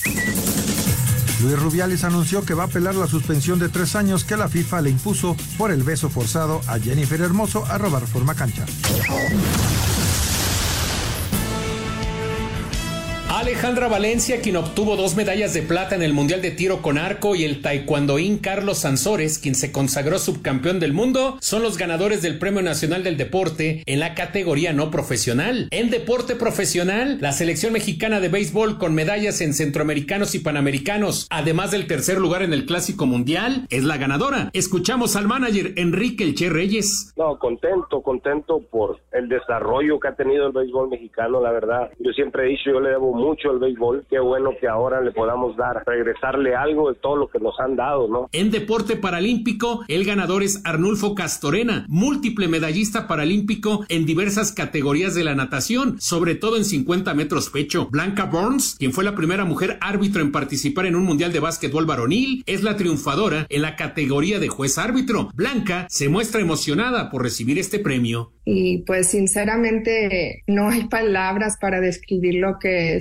Luis 1.42 1.58
Rubiales 1.58 2.04
anunció 2.04 2.42
que 2.42 2.54
va 2.54 2.62
a 2.62 2.66
apelar 2.68 2.94
la 2.94 3.06
suspensión 3.06 3.58
de 3.58 3.68
tres 3.68 3.94
años 3.94 4.24
que 4.24 4.34
la 4.38 4.48
FIFA 4.48 4.80
le 4.80 4.88
impuso 4.88 5.36
por 5.58 5.70
el 5.70 5.82
beso 5.82 6.08
forzado 6.08 6.62
a 6.66 6.78
Jennifer 6.78 7.20
Hermoso 7.20 7.66
a 7.66 7.76
robar 7.76 8.06
forma 8.06 8.34
cancha. 8.34 8.64
Alejandra 13.38 13.86
Valencia, 13.86 14.40
quien 14.40 14.56
obtuvo 14.56 14.96
dos 14.96 15.14
medallas 15.14 15.54
de 15.54 15.62
plata 15.62 15.94
en 15.94 16.02
el 16.02 16.12
Mundial 16.12 16.42
de 16.42 16.50
Tiro 16.50 16.82
con 16.82 16.98
Arco, 16.98 17.36
y 17.36 17.44
el 17.44 17.62
taekwondoín 17.62 18.38
Carlos 18.38 18.78
Sansores, 18.78 19.38
quien 19.38 19.54
se 19.54 19.70
consagró 19.70 20.18
subcampeón 20.18 20.80
del 20.80 20.92
mundo, 20.92 21.38
son 21.40 21.62
los 21.62 21.78
ganadores 21.78 22.20
del 22.20 22.40
Premio 22.40 22.62
Nacional 22.62 23.04
del 23.04 23.16
Deporte 23.16 23.84
en 23.86 24.00
la 24.00 24.16
categoría 24.16 24.72
no 24.72 24.90
profesional. 24.90 25.68
En 25.70 25.88
deporte 25.88 26.34
profesional, 26.34 27.18
la 27.20 27.30
selección 27.30 27.72
mexicana 27.72 28.18
de 28.18 28.28
béisbol 28.28 28.76
con 28.76 28.92
medallas 28.92 29.40
en 29.40 29.54
centroamericanos 29.54 30.34
y 30.34 30.40
panamericanos, 30.40 31.28
además 31.30 31.70
del 31.70 31.86
tercer 31.86 32.18
lugar 32.18 32.42
en 32.42 32.52
el 32.52 32.66
Clásico 32.66 33.06
Mundial, 33.06 33.66
es 33.70 33.84
la 33.84 33.98
ganadora. 33.98 34.50
Escuchamos 34.52 35.14
al 35.14 35.28
manager 35.28 35.74
Enrique 35.76 36.24
Elche 36.24 36.50
Reyes. 36.50 37.14
No, 37.16 37.38
contento, 37.38 38.02
contento 38.02 38.60
por 38.68 38.98
el 39.12 39.28
desarrollo 39.28 40.00
que 40.00 40.08
ha 40.08 40.16
tenido 40.16 40.48
el 40.48 40.52
béisbol 40.52 40.88
mexicano, 40.88 41.40
la 41.40 41.52
verdad. 41.52 41.88
Yo 42.00 42.10
siempre 42.10 42.44
he 42.44 42.48
dicho, 42.48 42.72
yo 42.72 42.80
le 42.80 42.90
debo 42.90 43.14
mucho 43.14 43.27
el 43.50 43.58
béisbol. 43.58 44.06
Qué 44.08 44.18
bueno 44.18 44.50
que 44.60 44.68
ahora 44.68 45.00
le 45.00 45.12
podamos 45.12 45.56
dar, 45.56 45.82
regresarle 45.86 46.54
algo 46.54 46.90
de 46.90 46.96
todo 46.96 47.16
lo 47.16 47.28
que 47.28 47.38
nos 47.38 47.58
han 47.60 47.76
dado, 47.76 48.08
¿no? 48.08 48.28
En 48.32 48.50
deporte 48.50 48.96
paralímpico, 48.96 49.84
el 49.88 50.04
ganador 50.04 50.42
es 50.42 50.62
Arnulfo 50.64 51.14
Castorena, 51.14 51.84
múltiple 51.88 52.48
medallista 52.48 53.06
paralímpico 53.06 53.84
en 53.88 54.06
diversas 54.06 54.52
categorías 54.52 55.14
de 55.14 55.24
la 55.24 55.34
natación, 55.34 56.00
sobre 56.00 56.34
todo 56.34 56.56
en 56.56 56.64
50 56.64 57.14
metros 57.14 57.50
pecho. 57.50 57.88
Blanca 57.90 58.24
Burns, 58.24 58.76
quien 58.78 58.92
fue 58.92 59.04
la 59.04 59.14
primera 59.14 59.44
mujer 59.44 59.78
árbitro 59.80 60.22
en 60.22 60.32
participar 60.32 60.86
en 60.86 60.96
un 60.96 61.04
mundial 61.04 61.32
de 61.32 61.40
básquetbol 61.40 61.86
varonil, 61.86 62.42
es 62.46 62.62
la 62.62 62.76
triunfadora 62.76 63.46
en 63.48 63.62
la 63.62 63.76
categoría 63.76 64.38
de 64.38 64.48
juez 64.48 64.78
árbitro. 64.78 65.30
Blanca 65.34 65.86
se 65.90 66.08
muestra 66.08 66.40
emocionada 66.40 67.10
por 67.10 67.22
recibir 67.22 67.58
este 67.58 67.78
premio. 67.78 68.32
Y 68.44 68.78
pues 68.78 69.08
sinceramente 69.08 70.42
no 70.46 70.70
hay 70.70 70.88
palabras 70.88 71.58
para 71.60 71.80
describir 71.80 72.36
lo 72.36 72.58
que 72.58 73.00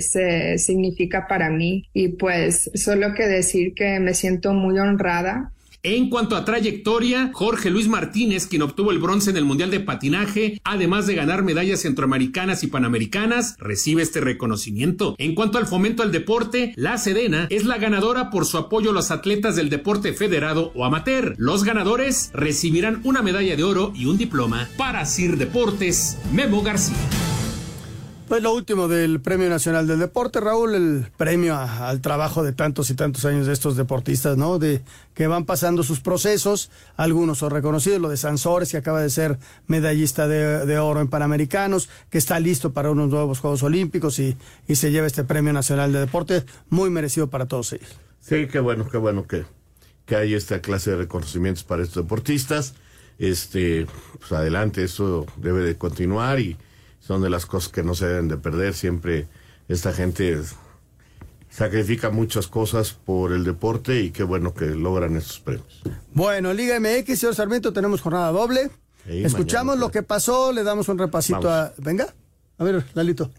significa 0.56 1.26
para 1.28 1.50
mí. 1.50 1.84
Y 1.92 2.08
pues 2.08 2.70
solo 2.74 3.14
que 3.14 3.26
decir 3.26 3.74
que 3.74 4.00
me 4.00 4.14
siento 4.14 4.52
muy 4.52 4.78
honrada 4.78 5.52
en 5.84 6.10
cuanto 6.10 6.34
a 6.34 6.44
trayectoria, 6.44 7.30
Jorge 7.32 7.70
Luis 7.70 7.86
Martínez, 7.86 8.46
quien 8.46 8.62
obtuvo 8.62 8.90
el 8.90 8.98
bronce 8.98 9.30
en 9.30 9.36
el 9.36 9.44
Mundial 9.44 9.70
de 9.70 9.78
Patinaje, 9.78 10.60
además 10.64 11.06
de 11.06 11.14
ganar 11.14 11.44
medallas 11.44 11.82
centroamericanas 11.82 12.64
y 12.64 12.66
panamericanas, 12.66 13.56
recibe 13.58 14.02
este 14.02 14.20
reconocimiento. 14.20 15.14
En 15.18 15.36
cuanto 15.36 15.56
al 15.56 15.66
fomento 15.66 16.02
al 16.02 16.10
deporte, 16.10 16.72
la 16.76 16.98
Sedena 16.98 17.46
es 17.50 17.64
la 17.64 17.78
ganadora 17.78 18.30
por 18.30 18.44
su 18.44 18.58
apoyo 18.58 18.90
a 18.90 18.94
los 18.94 19.12
atletas 19.12 19.54
del 19.54 19.70
deporte 19.70 20.12
federado 20.12 20.72
o 20.74 20.84
amateur. 20.84 21.34
Los 21.38 21.62
ganadores 21.62 22.30
recibirán 22.34 23.00
una 23.04 23.22
medalla 23.22 23.54
de 23.54 23.64
oro 23.64 23.92
y 23.94 24.06
un 24.06 24.18
diploma. 24.18 24.68
Para 24.76 25.06
Sir 25.06 25.36
Deportes, 25.36 26.18
Memo 26.32 26.62
García. 26.62 26.96
Pues 28.28 28.42
lo 28.42 28.52
último 28.52 28.88
del 28.88 29.22
Premio 29.22 29.48
Nacional 29.48 29.86
del 29.86 30.00
Deporte, 30.00 30.38
Raúl, 30.38 30.74
el 30.74 31.06
premio 31.16 31.56
al 31.56 32.02
trabajo 32.02 32.42
de 32.42 32.52
tantos 32.52 32.90
y 32.90 32.94
tantos 32.94 33.24
años 33.24 33.46
de 33.46 33.54
estos 33.54 33.74
deportistas, 33.74 34.36
¿no? 34.36 34.58
De 34.58 34.82
que 35.14 35.26
van 35.26 35.46
pasando 35.46 35.82
sus 35.82 36.00
procesos, 36.00 36.70
algunos 36.98 37.38
son 37.38 37.52
reconocidos, 37.52 38.02
lo 38.02 38.10
de 38.10 38.18
Sansores, 38.18 38.70
que 38.70 38.76
acaba 38.76 39.00
de 39.00 39.08
ser 39.08 39.38
medallista 39.66 40.28
de, 40.28 40.66
de, 40.66 40.78
oro 40.78 41.00
en 41.00 41.08
Panamericanos, 41.08 41.88
que 42.10 42.18
está 42.18 42.38
listo 42.38 42.74
para 42.74 42.90
unos 42.90 43.08
nuevos 43.08 43.38
Juegos 43.38 43.62
Olímpicos 43.62 44.18
y, 44.18 44.36
y 44.66 44.74
se 44.74 44.90
lleva 44.90 45.06
este 45.06 45.24
Premio 45.24 45.54
Nacional 45.54 45.90
de 45.94 46.00
Deporte, 46.00 46.44
muy 46.68 46.90
merecido 46.90 47.30
para 47.30 47.46
todos 47.46 47.72
ellos. 47.72 47.96
Sí, 48.20 48.46
qué 48.46 48.60
bueno, 48.60 48.86
qué 48.90 48.98
bueno 48.98 49.26
que, 49.26 49.46
que 50.04 50.16
hay 50.16 50.34
esta 50.34 50.60
clase 50.60 50.90
de 50.90 50.98
reconocimientos 50.98 51.64
para 51.64 51.82
estos 51.82 52.04
deportistas. 52.04 52.74
Este, 53.18 53.86
pues 54.18 54.30
adelante, 54.32 54.84
eso 54.84 55.24
debe 55.38 55.62
de 55.62 55.78
continuar 55.78 56.40
y 56.40 56.58
son 57.08 57.22
de 57.22 57.30
las 57.30 57.46
cosas 57.46 57.72
que 57.72 57.82
no 57.82 57.94
se 57.94 58.06
deben 58.06 58.28
de 58.28 58.36
perder. 58.36 58.74
Siempre 58.74 59.28
esta 59.66 59.94
gente 59.94 60.38
sacrifica 61.48 62.10
muchas 62.10 62.48
cosas 62.48 62.92
por 62.92 63.32
el 63.32 63.44
deporte 63.44 64.02
y 64.02 64.10
qué 64.10 64.24
bueno 64.24 64.52
que 64.52 64.66
logran 64.66 65.16
estos 65.16 65.40
premios. 65.40 65.80
Bueno, 66.12 66.52
Liga 66.52 66.78
MX, 66.78 67.18
señor 67.18 67.34
Sarmiento, 67.34 67.72
tenemos 67.72 68.02
jornada 68.02 68.30
doble. 68.30 68.70
Sí, 69.06 69.24
Escuchamos 69.24 69.76
mañana, 69.76 69.86
lo 69.86 69.90
que 69.90 70.02
pasó, 70.02 70.52
le 70.52 70.62
damos 70.64 70.90
un 70.90 70.98
repasito 70.98 71.40
Vamos. 71.40 71.70
a... 71.70 71.72
Venga, 71.78 72.14
a 72.58 72.64
ver, 72.64 72.84
Lalito. 72.92 73.30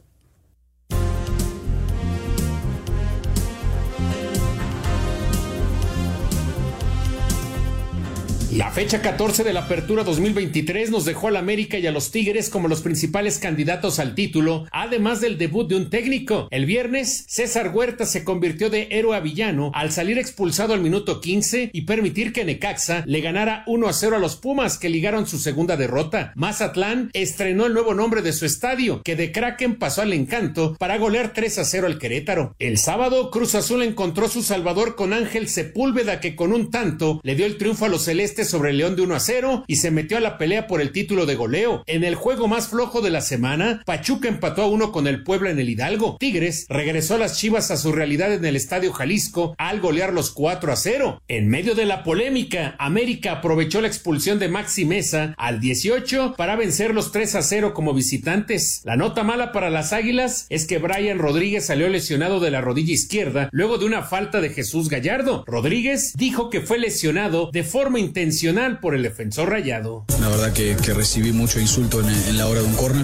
La 8.52 8.72
fecha 8.72 9.00
14 9.00 9.44
de 9.44 9.54
la 9.54 9.66
Apertura 9.66 10.04
2023 10.04 10.90
nos 10.90 11.06
dejó 11.06 11.28
al 11.28 11.38
América 11.38 11.78
y 11.78 11.86
a 11.86 11.92
los 11.92 12.10
Tigres 12.10 12.50
como 12.50 12.68
los 12.68 12.82
principales 12.82 13.38
candidatos 13.38 14.00
al 14.00 14.16
título, 14.16 14.66
además 14.72 15.22
del 15.22 15.38
debut 15.38 15.70
de 15.70 15.76
un 15.76 15.92
técnico. 15.92 16.48
El 16.50 16.66
viernes, 16.66 17.26
César 17.28 17.70
Huerta 17.72 18.08
se 18.08 18.24
convirtió 18.24 18.72
de 18.72 18.88
héroe 18.90 19.16
a 19.16 19.20
villano 19.20 19.70
al 19.76 19.92
salir 19.92 20.18
expulsado 20.18 20.74
al 20.74 20.82
minuto 20.82 21.22
15 21.22 21.70
y 21.72 21.82
permitir 21.82 22.34
que 22.34 22.44
Necaxa 22.44 23.04
le 23.06 23.22
ganara 23.22 23.64
1 23.68 23.88
a 23.88 23.94
0 23.94 24.16
a 24.16 24.20
los 24.20 24.36
Pumas 24.36 24.80
que 24.80 24.90
ligaron 24.90 25.28
su 25.28 25.38
segunda 25.38 25.78
derrota. 25.78 26.34
Mazatlán 26.36 27.12
estrenó 27.14 27.68
el 27.68 27.74
nuevo 27.74 27.94
nombre 27.94 28.24
de 28.24 28.34
su 28.34 28.48
estadio, 28.48 29.04
que 29.04 29.16
de 29.16 29.32
Kraken 29.32 29.76
pasó 29.76 30.02
al 30.02 30.14
encanto 30.14 30.76
para 30.80 30.98
golear 30.98 31.34
3 31.34 31.60
a 31.60 31.66
0 31.66 31.86
al 31.86 32.00
Querétaro. 32.00 32.56
El 32.58 32.80
sábado, 32.80 33.30
Cruz 33.30 33.54
Azul 33.54 33.84
encontró 33.84 34.28
su 34.28 34.42
salvador 34.42 34.96
con 34.96 35.14
Ángel 35.14 35.50
Sepúlveda 35.50 36.20
que 36.20 36.36
con 36.36 36.52
un 36.52 36.72
tanto 36.72 37.22
le 37.22 37.36
dio 37.36 37.46
el 37.46 37.60
triunfo 37.60 37.86
a 37.86 37.90
los 37.90 38.06
celestes 38.06 38.39
sobre 38.46 38.72
el 38.72 38.78
León 38.78 38.96
de 38.96 39.02
1 39.04 39.16
a 39.16 39.20
0 39.20 39.64
y 39.68 39.78
se 39.78 39.92
metió 39.92 40.18
a 40.18 40.22
la 40.22 40.38
pelea 40.38 40.68
por 40.68 40.82
el 40.82 40.92
título 40.92 41.26
de 41.26 41.36
goleo. 41.36 41.84
En 41.88 42.04
el 42.04 42.16
juego 42.16 42.48
más 42.48 42.70
flojo 42.70 43.02
de 43.02 43.10
la 43.10 43.22
semana, 43.22 43.82
Pachuca 43.86 44.28
empató 44.28 44.64
a 44.64 44.68
uno 44.68 44.92
con 44.92 45.08
el 45.08 45.24
Puebla 45.24 45.50
en 45.50 45.60
el 45.60 45.70
Hidalgo. 45.70 46.18
Tigres 46.20 46.66
regresó 46.70 47.16
a 47.16 47.20
las 47.20 47.38
Chivas 47.38 47.72
a 47.72 47.78
su 47.78 47.92
realidad 47.92 48.34
en 48.34 48.46
el 48.46 48.56
Estadio 48.56 48.94
Jalisco 48.94 49.56
al 49.58 49.80
golear 49.80 50.14
los 50.14 50.32
4 50.32 50.72
a 50.72 50.76
0. 50.76 51.22
En 51.28 51.48
medio 51.48 51.76
de 51.76 51.86
la 51.86 52.04
polémica, 52.04 52.76
América 52.80 53.34
aprovechó 53.34 53.82
la 53.82 53.88
expulsión 53.88 54.40
de 54.40 54.50
Maxi 54.50 54.86
Mesa 54.86 55.34
al 55.38 55.60
18 55.60 56.36
para 56.38 56.56
vencer 56.56 56.94
los 56.94 57.12
3 57.12 57.36
a 57.36 57.42
0 57.42 57.74
como 57.74 57.94
visitantes. 57.94 58.82
La 58.84 58.96
nota 58.96 59.24
mala 59.24 59.52
para 59.52 59.70
las 59.70 59.94
Águilas 59.94 60.48
es 60.50 60.66
que 60.66 60.78
Brian 60.78 61.20
Rodríguez 61.20 61.66
salió 61.66 61.90
lesionado 61.90 62.40
de 62.40 62.52
la 62.52 62.62
rodilla 62.62 62.94
izquierda 62.94 63.50
luego 63.52 63.78
de 63.78 63.86
una 63.86 64.04
falta 64.04 64.42
de 64.42 64.50
Jesús 64.50 64.90
Gallardo. 64.90 65.44
Rodríguez 65.48 66.14
dijo 66.16 66.50
que 66.50 66.62
fue 66.62 66.80
lesionado 66.80 67.50
de 67.52 67.64
forma 67.64 68.00
intencional 68.30 68.80
por 68.80 68.94
el 68.94 69.02
defensor 69.02 69.50
rayado. 69.50 70.06
La 70.22 70.30
verdad 70.30 70.54
que, 70.54 70.78
que 70.86 70.94
recibí 70.94 71.32
mucho 71.32 71.60
insulto 71.60 72.00
en, 72.00 72.08
en, 72.08 72.38
la 72.38 72.46
hora 72.46 72.62
de 72.62 72.68
un 72.68 72.76
córner 72.76 73.04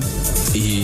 y, 0.53 0.83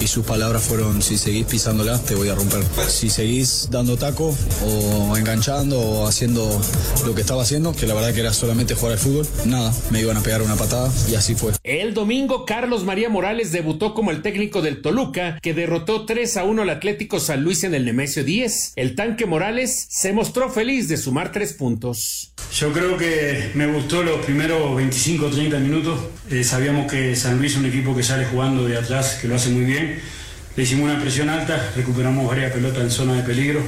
y, 0.00 0.06
sus 0.06 0.24
palabras 0.24 0.62
fueron 0.62 1.02
si 1.02 1.18
seguís 1.18 1.44
pisándola 1.44 1.98
te 2.00 2.14
voy 2.14 2.30
a 2.30 2.34
romper. 2.34 2.64
Si 2.88 3.10
seguís 3.10 3.68
dando 3.70 3.98
taco 3.98 4.34
o 4.64 5.16
enganchando 5.16 5.78
o 5.78 6.08
haciendo 6.08 6.58
lo 7.04 7.14
que 7.14 7.20
estaba 7.20 7.42
haciendo, 7.42 7.74
que 7.74 7.86
la 7.86 7.92
verdad 7.92 8.14
que 8.14 8.20
era 8.20 8.32
solamente 8.32 8.74
jugar 8.74 8.92
al 8.92 8.98
fútbol, 8.98 9.26
nada, 9.44 9.74
me 9.90 10.00
iban 10.00 10.16
a 10.16 10.22
pegar 10.22 10.40
una 10.40 10.56
patada 10.56 10.90
y 11.10 11.14
así 11.16 11.34
fue. 11.34 11.52
El 11.62 11.92
domingo 11.92 12.46
Carlos 12.46 12.84
María 12.84 13.10
Morales 13.10 13.52
debutó 13.52 13.92
como 13.92 14.10
el 14.10 14.22
técnico 14.22 14.62
del 14.62 14.80
Toluca 14.80 15.38
que 15.42 15.52
derrotó 15.52 16.06
3 16.06 16.38
a 16.38 16.44
1 16.44 16.62
al 16.62 16.70
Atlético 16.70 17.20
San 17.20 17.42
Luis 17.42 17.62
en 17.64 17.74
el 17.74 17.84
Nemesio 17.84 18.24
10. 18.24 18.72
El 18.76 18.94
tanque 18.94 19.26
Morales 19.26 19.86
se 19.90 20.14
mostró 20.14 20.48
feliz 20.48 20.88
de 20.88 20.96
sumar 20.96 21.30
tres 21.30 21.52
puntos. 21.52 22.32
Yo 22.52 22.72
creo 22.72 22.96
que 22.96 23.50
me 23.54 23.66
gustó 23.66 24.02
los 24.02 24.24
primeros 24.24 24.74
25 24.76 25.26
o 25.26 25.30
30 25.30 25.58
minutos. 25.58 26.00
Eh, 26.30 26.42
sabíamos 26.42 26.90
que 26.90 27.14
San 27.14 27.38
Luis 27.38 27.52
es 27.52 27.58
un 27.58 27.66
equipo 27.66 27.94
que 27.94 28.02
sale 28.02 28.24
jugando 28.24 28.64
de 28.64 28.78
atrás, 28.78 29.18
que 29.20 29.28
lo 29.28 29.34
hace 29.34 29.50
muy 29.50 29.64
bien. 29.64 30.00
Le 30.56 30.62
hicimos 30.62 30.90
una 30.90 31.00
presión 31.00 31.28
alta, 31.28 31.72
recuperamos 31.76 32.26
varias 32.26 32.52
pelotas 32.52 32.82
en 32.82 32.90
zona 32.90 33.14
de 33.14 33.22
peligro. 33.22 33.60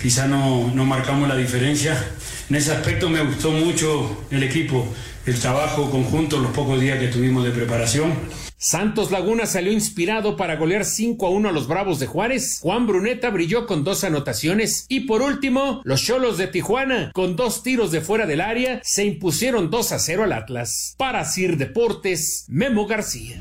Quizá 0.00 0.26
no, 0.26 0.72
no 0.74 0.86
marcamos 0.86 1.28
la 1.28 1.36
diferencia. 1.36 2.02
En 2.48 2.56
ese 2.56 2.72
aspecto 2.72 3.10
me 3.10 3.22
gustó 3.22 3.50
mucho 3.50 4.24
el 4.30 4.42
equipo, 4.42 4.90
el 5.26 5.38
trabajo 5.38 5.90
conjunto, 5.90 6.38
los 6.38 6.52
pocos 6.52 6.80
días 6.80 6.98
que 6.98 7.08
tuvimos 7.08 7.44
de 7.44 7.50
preparación. 7.50 8.14
Santos 8.62 9.10
Laguna 9.10 9.46
salió 9.46 9.72
inspirado 9.72 10.36
para 10.36 10.56
golear 10.56 10.84
5 10.84 11.26
a 11.26 11.30
1 11.30 11.48
a 11.48 11.52
los 11.52 11.66
Bravos 11.66 11.98
de 11.98 12.06
Juárez. 12.06 12.58
Juan 12.60 12.86
Bruneta 12.86 13.30
brilló 13.30 13.66
con 13.66 13.84
dos 13.84 14.04
anotaciones. 14.04 14.84
Y 14.90 15.00
por 15.06 15.22
último, 15.22 15.80
los 15.82 16.02
Cholos 16.02 16.36
de 16.36 16.46
Tijuana, 16.46 17.10
con 17.14 17.36
dos 17.36 17.62
tiros 17.62 17.90
de 17.90 18.02
fuera 18.02 18.26
del 18.26 18.42
área, 18.42 18.82
se 18.84 19.06
impusieron 19.06 19.70
2 19.70 19.92
a 19.92 19.98
0 19.98 20.24
al 20.24 20.34
Atlas. 20.34 20.94
Para 20.98 21.24
Sir 21.24 21.56
Deportes, 21.56 22.44
Memo 22.48 22.86
García. 22.86 23.40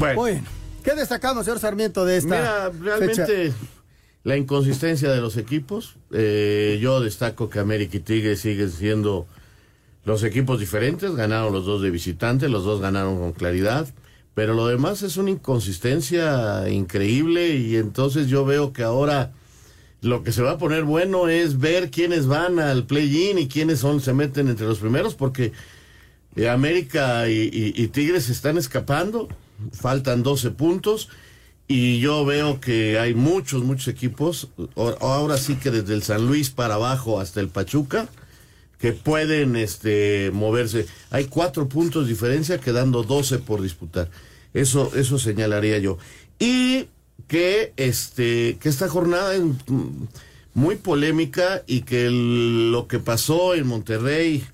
Bueno. 0.00 0.42
¿qué 0.82 0.94
destacamos, 0.96 1.44
señor 1.44 1.60
Sarmiento, 1.60 2.04
de 2.04 2.16
esta 2.16 2.70
Mira, 2.70 2.70
realmente 2.70 3.24
fecha? 3.24 3.56
la 4.24 4.36
inconsistencia 4.36 5.12
de 5.12 5.20
los 5.20 5.36
equipos. 5.36 5.94
Eh, 6.10 6.80
yo 6.82 7.00
destaco 7.00 7.50
que 7.50 7.60
América 7.60 7.98
y 7.98 8.00
Tigres 8.00 8.40
siguen 8.40 8.72
siendo 8.72 9.28
los 10.04 10.22
equipos 10.24 10.58
diferentes. 10.60 11.14
Ganaron 11.14 11.52
los 11.52 11.66
dos 11.66 11.82
de 11.82 11.90
visitante, 11.90 12.48
los 12.48 12.64
dos 12.64 12.80
ganaron 12.80 13.18
con 13.18 13.32
claridad. 13.32 13.88
Pero 14.34 14.54
lo 14.54 14.66
demás 14.68 15.02
es 15.02 15.16
una 15.16 15.30
inconsistencia 15.30 16.68
increíble 16.68 17.56
y 17.56 17.76
entonces 17.76 18.28
yo 18.28 18.44
veo 18.44 18.72
que 18.72 18.82
ahora 18.84 19.32
lo 20.02 20.22
que 20.22 20.32
se 20.32 20.40
va 20.42 20.52
a 20.52 20.58
poner 20.58 20.84
bueno 20.84 21.28
es 21.28 21.58
ver 21.58 21.90
quiénes 21.90 22.26
van 22.26 22.58
al 22.58 22.86
play-in 22.86 23.38
y 23.38 23.48
quiénes 23.48 23.80
son, 23.80 24.00
se 24.00 24.14
meten 24.14 24.48
entre 24.48 24.66
los 24.66 24.78
primeros 24.78 25.14
porque 25.14 25.52
eh, 26.36 26.48
América 26.48 27.28
y, 27.28 27.50
y- 27.76 27.88
Tigres 27.88 28.30
están 28.30 28.56
escapando, 28.56 29.28
faltan 29.72 30.22
12 30.22 30.52
puntos 30.52 31.08
y 31.68 31.98
yo 32.00 32.24
veo 32.24 32.60
que 32.60 32.98
hay 32.98 33.14
muchos, 33.14 33.62
muchos 33.62 33.88
equipos, 33.88 34.48
ahora 35.00 35.36
sí 35.36 35.56
que 35.56 35.70
desde 35.70 35.92
el 35.94 36.02
San 36.02 36.26
Luis 36.26 36.50
para 36.50 36.74
abajo 36.76 37.20
hasta 37.20 37.40
el 37.40 37.48
Pachuca, 37.48 38.08
que 38.80 38.92
pueden 38.92 39.56
este, 39.56 40.30
moverse. 40.32 40.86
Hay 41.10 41.26
cuatro 41.26 41.68
puntos 41.68 42.04
de 42.04 42.10
diferencia, 42.10 42.58
quedando 42.58 43.02
12 43.02 43.38
por 43.38 43.60
disputar. 43.60 44.10
Eso, 44.54 44.90
eso 44.96 45.18
señalaría 45.18 45.78
yo. 45.78 45.98
Y 46.38 46.88
que, 47.28 47.74
este, 47.76 48.56
que 48.58 48.68
esta 48.68 48.88
jornada 48.88 49.34
es 49.34 49.42
muy 50.54 50.76
polémica 50.76 51.62
y 51.66 51.82
que 51.82 52.08
lo 52.10 52.88
que 52.88 52.98
pasó 52.98 53.54
en 53.54 53.66
Monterrey, 53.66 54.44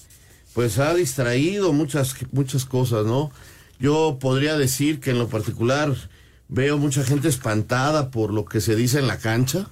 pues 0.52 0.78
ha 0.78 0.92
distraído 0.94 1.72
muchas, 1.72 2.16
muchas 2.32 2.64
cosas, 2.64 3.06
¿no? 3.06 3.30
Yo 3.78 4.18
podría 4.20 4.58
decir 4.58 4.98
que 4.98 5.10
en 5.10 5.18
lo 5.18 5.28
particular 5.28 5.94
veo 6.48 6.78
mucha 6.78 7.04
gente 7.04 7.28
espantada 7.28 8.10
por 8.10 8.32
lo 8.32 8.44
que 8.44 8.60
se 8.60 8.74
dice 8.74 8.98
en 8.98 9.06
la 9.06 9.18
cancha. 9.18 9.68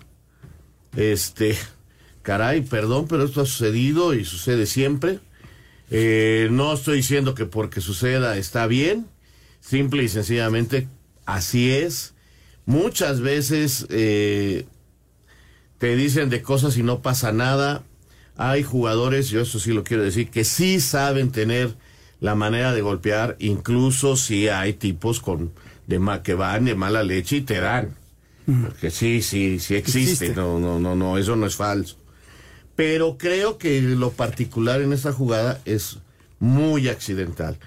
Este, 0.96 1.58
caray, 2.24 2.62
perdón, 2.62 3.06
pero 3.08 3.22
esto 3.24 3.40
ha 3.42 3.46
sucedido 3.46 4.14
y 4.14 4.24
sucede 4.24 4.66
siempre. 4.66 5.20
Eh, 5.90 6.48
no 6.50 6.72
estoy 6.72 6.96
diciendo 6.96 7.34
que 7.36 7.44
porque 7.46 7.80
suceda 7.80 8.36
está 8.36 8.66
bien, 8.66 9.06
simple 9.60 10.02
y 10.02 10.08
sencillamente 10.08 10.88
así 11.26 11.70
es. 11.70 12.14
Muchas 12.66 13.20
veces 13.20 13.86
eh, 13.90 14.64
te 15.78 15.94
dicen 15.96 16.30
de 16.30 16.42
cosas 16.42 16.76
y 16.76 16.82
no 16.82 17.02
pasa 17.02 17.30
nada. 17.32 17.82
Hay 18.36 18.62
jugadores, 18.64 19.28
yo 19.28 19.40
eso 19.42 19.60
sí 19.60 19.72
lo 19.72 19.84
quiero 19.84 20.02
decir, 20.02 20.30
que 20.30 20.44
sí 20.44 20.80
saben 20.80 21.30
tener 21.30 21.74
la 22.20 22.34
manera 22.34 22.72
de 22.72 22.80
golpear, 22.80 23.36
incluso 23.38 24.16
si 24.16 24.48
hay 24.48 24.72
tipos 24.72 25.20
con 25.20 25.52
de 25.86 25.98
ma- 25.98 26.22
que 26.22 26.34
van 26.34 26.64
de 26.64 26.74
mala 26.74 27.02
leche 27.04 27.36
y 27.36 27.40
te 27.42 27.60
dan. 27.60 27.94
Porque 28.46 28.90
sí, 28.90 29.22
sí, 29.22 29.58
sí 29.60 29.74
existe. 29.74 30.26
Existe. 30.26 30.34
No, 30.34 30.58
no, 30.58 30.80
no, 30.80 30.94
no, 30.96 31.16
eso 31.18 31.36
no 31.36 31.46
es 31.46 31.56
falso. 31.56 31.96
Pero 32.76 33.16
creo 33.18 33.58
que 33.58 33.80
lo 33.80 34.10
particular 34.10 34.80
en 34.80 34.92
esta 34.92 35.12
jugada 35.12 35.60
es 35.64 35.98
muy 36.38 36.88
accidental. 36.88 37.58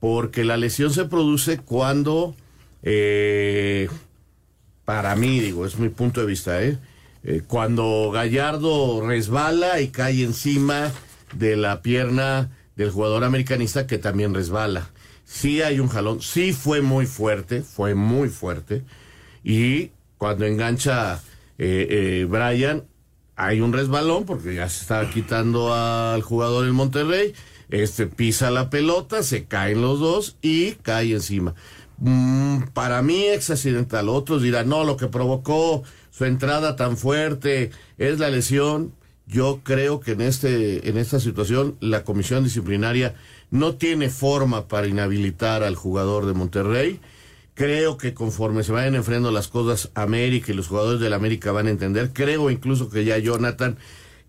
Porque 0.00 0.44
la 0.44 0.56
lesión 0.56 0.92
se 0.92 1.04
produce 1.04 1.58
cuando, 1.58 2.34
eh, 2.82 3.88
para 4.84 5.16
mí, 5.16 5.40
digo, 5.40 5.66
es 5.66 5.78
mi 5.78 5.88
punto 5.88 6.20
de 6.20 6.26
vista, 6.26 6.62
¿eh? 6.62 6.78
Eh, 7.28 7.42
cuando 7.44 8.10
Gallardo 8.12 9.04
resbala 9.04 9.80
y 9.80 9.88
cae 9.88 10.22
encima 10.22 10.92
de 11.34 11.56
la 11.56 11.82
pierna 11.82 12.50
del 12.76 12.90
jugador 12.90 13.24
americanista 13.24 13.86
que 13.88 13.98
también 13.98 14.32
resbala. 14.32 14.90
Sí 15.24 15.60
hay 15.60 15.80
un 15.80 15.88
jalón, 15.88 16.22
sí 16.22 16.52
fue 16.52 16.82
muy 16.82 17.06
fuerte, 17.06 17.62
fue 17.62 17.96
muy 17.96 18.28
fuerte. 18.28 18.84
Y 19.42 19.90
cuando 20.18 20.46
engancha 20.46 21.20
eh, 21.58 21.88
eh, 21.90 22.26
Brian, 22.28 22.84
hay 23.36 23.60
un 23.60 23.72
resbalón 23.72 24.24
porque 24.24 24.54
ya 24.54 24.68
se 24.68 24.80
está 24.80 25.08
quitando 25.10 25.72
al 25.74 26.22
jugador 26.22 26.64
del 26.64 26.72
Monterrey. 26.72 27.34
Este 27.68 28.06
pisa 28.06 28.50
la 28.50 28.70
pelota, 28.70 29.22
se 29.22 29.44
caen 29.44 29.82
los 29.82 30.00
dos 30.00 30.36
y 30.40 30.72
cae 30.72 31.12
encima. 31.12 31.54
Mm, 31.98 32.68
para 32.72 33.02
mí 33.02 33.24
es 33.24 33.50
accidental. 33.50 34.08
Otros 34.08 34.42
dirán, 34.42 34.68
no, 34.68 34.84
lo 34.84 34.96
que 34.96 35.08
provocó 35.08 35.82
su 36.10 36.24
entrada 36.24 36.76
tan 36.76 36.96
fuerte 36.96 37.70
es 37.98 38.18
la 38.18 38.30
lesión. 38.30 38.92
Yo 39.26 39.60
creo 39.64 40.00
que 40.00 40.12
en 40.12 40.20
este 40.20 40.88
en 40.88 40.96
esta 40.98 41.18
situación 41.20 41.76
la 41.80 42.04
comisión 42.04 42.44
disciplinaria 42.44 43.14
no 43.50 43.74
tiene 43.74 44.08
forma 44.08 44.68
para 44.68 44.86
inhabilitar 44.86 45.62
al 45.62 45.74
jugador 45.74 46.26
de 46.26 46.32
Monterrey. 46.32 47.00
Creo 47.56 47.96
que 47.96 48.12
conforme 48.12 48.62
se 48.62 48.72
vayan 48.72 48.96
enfrentando 48.96 49.30
las 49.30 49.48
cosas 49.48 49.90
América 49.94 50.52
y 50.52 50.54
los 50.54 50.68
jugadores 50.68 51.00
del 51.00 51.14
América 51.14 51.52
van 51.52 51.68
a 51.68 51.70
entender. 51.70 52.10
Creo 52.12 52.50
incluso 52.50 52.90
que 52.90 53.06
ya 53.06 53.16
Jonathan, 53.16 53.78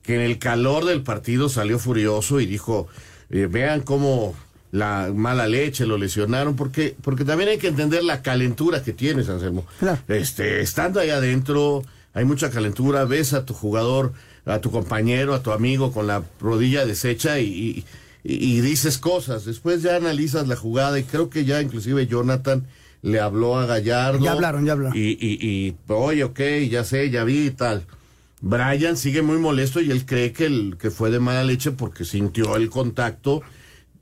que 0.02 0.16
en 0.16 0.22
el 0.22 0.40
calor 0.40 0.86
del 0.86 1.04
partido 1.04 1.50
salió 1.50 1.78
furioso 1.78 2.40
y 2.40 2.46
dijo, 2.46 2.88
eh, 3.30 3.48
vean 3.52 3.82
cómo 3.82 4.34
la 4.72 5.12
mala 5.14 5.46
leche 5.46 5.86
lo 5.86 5.98
lesionaron, 5.98 6.56
porque, 6.56 6.96
porque 7.02 7.26
también 7.26 7.50
hay 7.50 7.58
que 7.58 7.68
entender 7.68 8.02
la 8.02 8.22
calentura 8.22 8.82
que 8.82 8.94
tienes, 8.94 9.28
Anselmo. 9.28 9.66
Este, 10.08 10.62
estando 10.62 11.02
ahí 11.02 11.10
adentro, 11.10 11.84
hay 12.14 12.24
mucha 12.24 12.50
calentura, 12.50 13.04
ves 13.04 13.34
a 13.34 13.46
tu 13.46 13.54
jugador, 13.54 14.14
a 14.46 14.60
tu 14.60 14.72
compañero, 14.72 15.34
a 15.34 15.44
tu 15.44 15.52
amigo 15.52 15.92
con 15.92 16.08
la 16.08 16.24
rodilla 16.40 16.86
deshecha 16.86 17.40
y, 17.42 17.46
y, 17.48 17.86
y 18.24 18.62
dices 18.62 18.98
cosas. 18.98 19.44
Después 19.44 19.82
ya 19.82 19.98
analizas 19.98 20.48
la 20.48 20.56
jugada 20.56 20.98
y 20.98 21.04
creo 21.04 21.30
que 21.30 21.44
ya 21.44 21.62
inclusive 21.62 22.08
Jonathan 22.08 22.66
le 23.08 23.20
habló 23.22 23.58
a 23.58 23.66
Gallardo. 23.66 24.24
Ya 24.24 24.34
hablaron, 24.34 24.66
ya 24.66 24.74
hablaron. 24.74 24.98
Y, 24.98 25.12
y, 25.12 25.38
y 25.42 25.76
oye, 25.88 26.24
ok, 26.26 26.40
ya 26.70 26.84
sé, 26.84 27.10
ya 27.10 27.24
vi 27.24 27.48
y 27.48 27.52
tal. 27.52 27.86
Brian 28.42 28.98
sigue 28.98 29.22
muy 29.22 29.38
molesto 29.38 29.82
y 29.82 29.90
él 29.92 30.06
cree 30.06 30.34
que, 30.34 30.46
el, 30.46 30.78
que 30.80 30.92
fue 30.92 31.10
de 31.10 31.20
mala 31.20 31.44
leche 31.44 31.72
porque 31.72 32.06
sintió 32.06 32.56
el 32.56 32.70
contacto, 32.70 33.42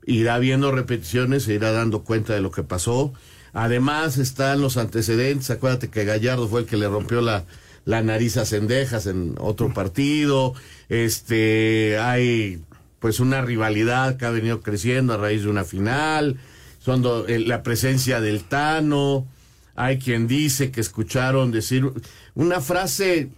irá 0.04 0.38
viendo 0.38 0.72
repeticiones, 0.72 1.44
se 1.44 1.54
irá 1.54 1.72
dando 1.72 2.02
cuenta 2.02 2.34
de 2.34 2.40
lo 2.40 2.50
que 2.50 2.64
pasó. 2.64 3.14
Además 3.52 4.18
están 4.18 4.60
los 4.60 4.76
antecedentes, 4.76 5.50
acuérdate 5.50 5.88
que 5.88 6.04
Gallardo 6.04 6.48
fue 6.48 6.60
el 6.60 6.66
que 6.66 6.76
le 6.76 6.88
rompió 6.88 7.22
la, 7.22 7.44
la 7.86 8.02
nariz 8.02 8.36
a 8.36 8.44
Cendejas 8.44 9.06
en 9.06 9.36
otro 9.38 9.72
partido, 9.72 10.52
este, 10.88 11.98
hay 11.98 12.60
pues 12.98 13.20
una 13.20 13.40
rivalidad 13.40 14.16
que 14.16 14.26
ha 14.26 14.30
venido 14.30 14.60
creciendo 14.60 15.14
a 15.14 15.16
raíz 15.16 15.44
de 15.44 15.48
una 15.48 15.64
final, 15.64 16.38
son 16.86 17.02
do- 17.02 17.26
eh, 17.26 17.40
la 17.40 17.64
presencia 17.64 18.20
del 18.20 18.44
Tano, 18.44 19.26
hay 19.74 19.98
quien 19.98 20.28
dice 20.28 20.70
que 20.70 20.80
escucharon 20.80 21.50
decir 21.50 21.90
una 22.36 22.60
frase 22.60 23.30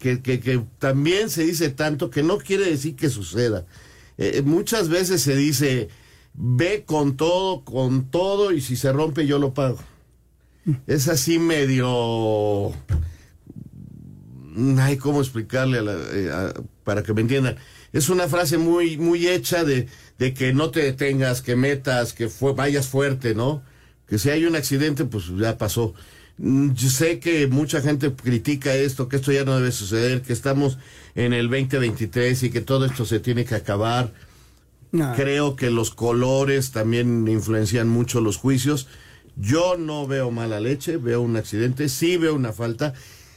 que, 0.00 0.20
que, 0.22 0.40
que 0.40 0.60
también 0.80 1.30
se 1.30 1.44
dice 1.44 1.68
tanto 1.70 2.10
que 2.10 2.24
no 2.24 2.38
quiere 2.38 2.68
decir 2.68 2.96
que 2.96 3.08
suceda. 3.08 3.64
Eh, 4.18 4.42
muchas 4.44 4.88
veces 4.88 5.22
se 5.22 5.36
dice, 5.36 5.88
ve 6.34 6.82
con 6.84 7.16
todo, 7.16 7.62
con 7.64 8.10
todo, 8.10 8.50
y 8.50 8.60
si 8.60 8.74
se 8.74 8.90
rompe 8.92 9.24
yo 9.24 9.38
lo 9.38 9.54
pago. 9.54 9.78
Es 10.88 11.06
así 11.06 11.38
medio... 11.38 12.72
No 14.56 14.82
hay 14.82 14.96
cómo 14.96 15.20
explicarle 15.20 15.78
a 15.78 15.82
la- 15.82 15.98
eh, 16.12 16.30
a- 16.32 16.54
para 16.82 17.02
que 17.04 17.14
me 17.14 17.20
entiendan. 17.20 17.56
Es 17.92 18.08
una 18.08 18.26
frase 18.26 18.58
muy, 18.58 18.96
muy 18.98 19.28
hecha 19.28 19.62
de, 19.64 19.86
de 20.18 20.34
que 20.34 20.52
no 20.52 20.70
te 20.70 20.82
detengas, 20.82 21.42
que 21.42 21.56
metas, 21.56 22.12
que 22.12 22.28
fue, 22.28 22.54
vayas 22.54 22.88
fuerte, 22.88 23.34
¿no? 23.34 23.62
Que 24.08 24.18
si 24.18 24.30
hay 24.30 24.44
un 24.44 24.56
accidente, 24.56 25.04
pues 25.04 25.24
ya 25.36 25.58
pasó. 25.58 25.94
Mm, 26.38 26.72
Yo 26.72 26.90
sé 26.90 27.18
que 27.18 27.46
mucha 27.46 27.80
gente 27.80 28.12
critica 28.12 28.74
esto, 28.74 29.08
que 29.08 29.16
esto 29.16 29.32
ya 29.32 29.44
no 29.44 29.56
debe 29.56 29.72
suceder, 29.72 30.22
que 30.22 30.32
estamos 30.32 30.78
en 31.14 31.32
el 31.32 31.48
2023 31.50 32.42
y 32.44 32.50
que 32.50 32.60
todo 32.60 32.86
esto 32.86 33.04
se 33.04 33.20
tiene 33.20 33.44
que 33.44 33.54
acabar. 33.54 34.12
Creo 35.14 35.56
que 35.56 35.70
los 35.70 35.90
colores 35.90 36.70
también 36.70 37.28
influencian 37.28 37.88
mucho 37.88 38.20
los 38.22 38.38
juicios. 38.38 38.86
Yo 39.36 39.76
no 39.76 40.06
veo 40.06 40.30
mala 40.30 40.60
leche, 40.60 40.96
veo 40.96 41.20
un 41.20 41.36
accidente, 41.36 41.90
sí 41.90 42.16
veo 42.16 42.34
una 42.34 42.52
falta. 42.54 42.94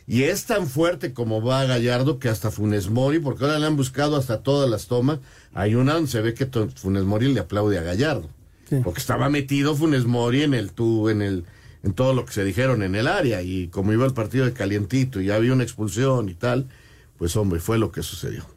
Y 0.10 0.24
es 0.24 0.46
tan 0.46 0.66
fuerte 0.66 1.14
como 1.14 1.40
va 1.40 1.66
Gallardo 1.66 2.18
que 2.18 2.30
hasta 2.30 2.50
Funes 2.50 2.90
Mori, 2.90 3.20
porque 3.20 3.46
ahora 3.46 3.60
le 3.60 3.68
han 3.68 3.78
buscado 3.78 4.16
hasta 4.16 4.42
todas 4.42 4.68
las 4.68 4.88
tomas. 4.88 5.20
Hay 5.54 5.76
una 5.76 5.94
donde 5.94 6.10
se 6.10 6.20
ve 6.20 6.34
que 6.34 6.48
Funes 6.48 7.04
Mori 7.04 7.32
le 7.32 7.42
aplaude 7.42 7.78
a 7.78 7.84
Gallardo. 7.84 8.28
Porque 8.84 9.00
estaba 9.00 9.30
metido 9.30 9.76
Funes 9.76 10.06
Mori 10.06 10.42
en 10.42 10.56
el 10.56 10.72
tu, 10.72 11.10
en 11.10 11.22
el, 11.22 11.46
en 11.84 11.94
todo 11.94 12.16
lo 12.16 12.26
que 12.26 12.34
se 12.34 12.44
dijeron 12.44 12.82
en 12.82 12.96
el 12.96 13.06
área. 13.06 13.44
Y 13.44 13.68
como 13.68 13.94
iba 13.94 14.04
el 14.04 14.14
partido 14.16 14.46
de 14.46 14.54
calientito 14.54 15.22
y 15.22 15.28
ya 15.28 15.36
había 15.36 15.54
una 15.54 15.64
expulsión 15.64 16.28
y 16.28 16.34
tal, 16.34 16.70
pues 17.20 17.36
hombre, 17.36 17.60
fue 17.60 17.78
lo 17.78 17.92
que 17.92 18.02
sucedió. 18.02 18.48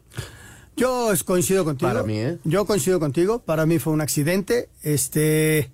Yo 0.75 1.11
coincido 1.23 1.65
contigo. 1.65 1.87
Para 1.87 2.01
mí, 2.01 2.17
¿eh? 2.17 2.39
Yo 2.45 2.65
coincido 2.65 2.99
contigo. 2.99 3.43
Para 3.43 3.67
mí 3.67 3.77
fue 3.77 3.93
un 3.93 4.01
accidente. 4.01 4.69
Este, 4.81 5.69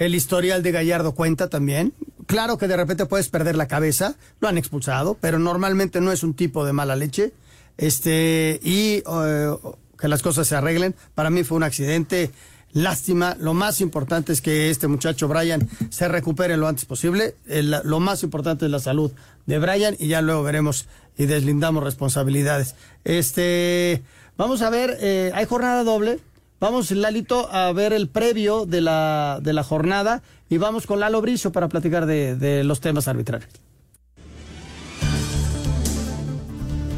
el 0.00 0.14
historial 0.14 0.62
de 0.62 0.72
Gallardo 0.72 1.14
cuenta 1.14 1.50
también. 1.50 1.92
Claro 2.26 2.56
que 2.56 2.66
de 2.66 2.76
repente 2.76 3.04
puedes 3.04 3.28
perder 3.28 3.54
la 3.54 3.68
cabeza. 3.68 4.16
Lo 4.40 4.48
han 4.48 4.56
expulsado, 4.56 5.16
pero 5.20 5.38
normalmente 5.38 6.00
no 6.00 6.10
es 6.10 6.22
un 6.22 6.32
tipo 6.32 6.64
de 6.64 6.72
mala 6.72 6.96
leche. 6.96 7.32
Este, 7.76 8.58
y 8.62 9.02
eh, 9.06 9.54
que 9.98 10.08
las 10.08 10.22
cosas 10.22 10.48
se 10.48 10.56
arreglen. 10.56 10.94
Para 11.14 11.28
mí 11.28 11.44
fue 11.44 11.58
un 11.58 11.64
accidente. 11.64 12.30
Lástima. 12.72 13.36
Lo 13.38 13.52
más 13.52 13.82
importante 13.82 14.32
es 14.32 14.40
que 14.40 14.70
este 14.70 14.88
muchacho 14.88 15.28
Brian 15.28 15.68
se 15.90 16.08
recupere 16.08 16.56
lo 16.56 16.66
antes 16.66 16.86
posible. 16.86 17.34
Lo 17.44 18.00
más 18.00 18.22
importante 18.22 18.64
es 18.64 18.70
la 18.70 18.78
salud 18.78 19.12
de 19.44 19.58
Brian 19.58 19.96
y 19.98 20.08
ya 20.08 20.22
luego 20.22 20.42
veremos 20.42 20.86
y 21.18 21.26
deslindamos 21.26 21.84
responsabilidades. 21.84 22.74
Este, 23.04 24.02
vamos 24.38 24.62
a 24.62 24.70
ver, 24.70 24.96
eh, 25.00 25.30
hay 25.34 25.44
jornada 25.44 25.84
doble. 25.84 26.20
Vamos, 26.60 26.90
Lalito, 26.90 27.50
a 27.50 27.72
ver 27.72 27.94
el 27.94 28.10
previo 28.10 28.66
de 28.66 28.82
la, 28.82 29.38
de 29.42 29.54
la 29.54 29.64
jornada 29.64 30.22
y 30.50 30.58
vamos 30.58 30.86
con 30.86 31.00
Lalo 31.00 31.22
Brizo 31.22 31.52
para 31.52 31.68
platicar 31.70 32.04
de, 32.04 32.36
de 32.36 32.64
los 32.64 32.80
temas 32.80 33.08
arbitrales. 33.08 33.48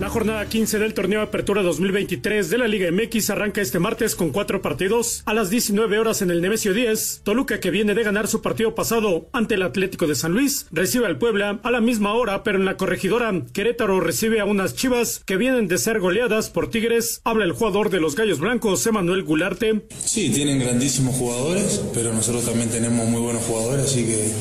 La 0.02 0.08
jornada 0.10 0.44
15 0.48 0.80
del 0.80 0.94
torneo 0.94 1.22
Apertura 1.22 1.62
2023 1.62 2.50
de 2.50 2.58
la 2.58 2.66
Liga 2.66 2.90
MX 2.90 3.30
arranca 3.30 3.60
este 3.60 3.78
martes 3.78 4.16
con 4.16 4.30
cuatro 4.30 4.60
partidos. 4.60 5.22
A 5.26 5.32
las 5.32 5.48
19 5.48 5.96
horas 6.00 6.22
en 6.22 6.32
el 6.32 6.40
Nemesio 6.42 6.74
10, 6.74 7.20
Toluca, 7.22 7.60
que 7.60 7.70
viene 7.70 7.94
de 7.94 8.02
ganar 8.02 8.26
su 8.26 8.42
partido 8.42 8.74
pasado 8.74 9.28
ante 9.32 9.54
el 9.54 9.62
Atlético 9.62 10.08
de 10.08 10.16
San 10.16 10.32
Luis, 10.32 10.66
recibe 10.72 11.06
al 11.06 11.18
Puebla 11.18 11.60
a 11.62 11.70
la 11.70 11.80
misma 11.80 12.14
hora, 12.14 12.42
pero 12.42 12.58
en 12.58 12.64
la 12.64 12.76
corregidora, 12.76 13.32
Querétaro 13.52 14.00
recibe 14.00 14.40
a 14.40 14.44
unas 14.44 14.74
chivas 14.74 15.22
que 15.24 15.36
vienen 15.36 15.68
de 15.68 15.78
ser 15.78 16.00
goleadas 16.00 16.50
por 16.50 16.68
Tigres. 16.68 17.20
Habla 17.22 17.44
el 17.44 17.52
jugador 17.52 17.88
de 17.88 18.00
los 18.00 18.16
Gallos 18.16 18.40
Blancos, 18.40 18.84
Emanuel 18.84 19.22
Gularte. 19.22 19.82
Sí, 20.04 20.30
tienen 20.30 20.58
grandísimos 20.58 21.14
jugadores, 21.14 21.80
pero 21.94 22.12
nosotros 22.12 22.44
también 22.44 22.70
tenemos 22.70 23.06
muy 23.06 23.20
buenos 23.20 23.44
jugadores, 23.44 23.84
así 23.86 24.04
que 24.04 24.32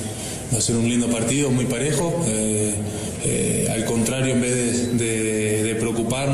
va 0.52 0.58
a 0.58 0.62
ser 0.62 0.76
un 0.76 0.90
lindo 0.90 1.08
partido, 1.08 1.52
muy 1.52 1.66
parejo. 1.66 2.20
Eh, 2.26 2.74
eh, 3.24 3.68
al 3.72 3.86
contrario, 3.86 4.34
en 4.34 4.42
vez 4.42 4.98
de, 4.98 5.06
de- 5.06 5.41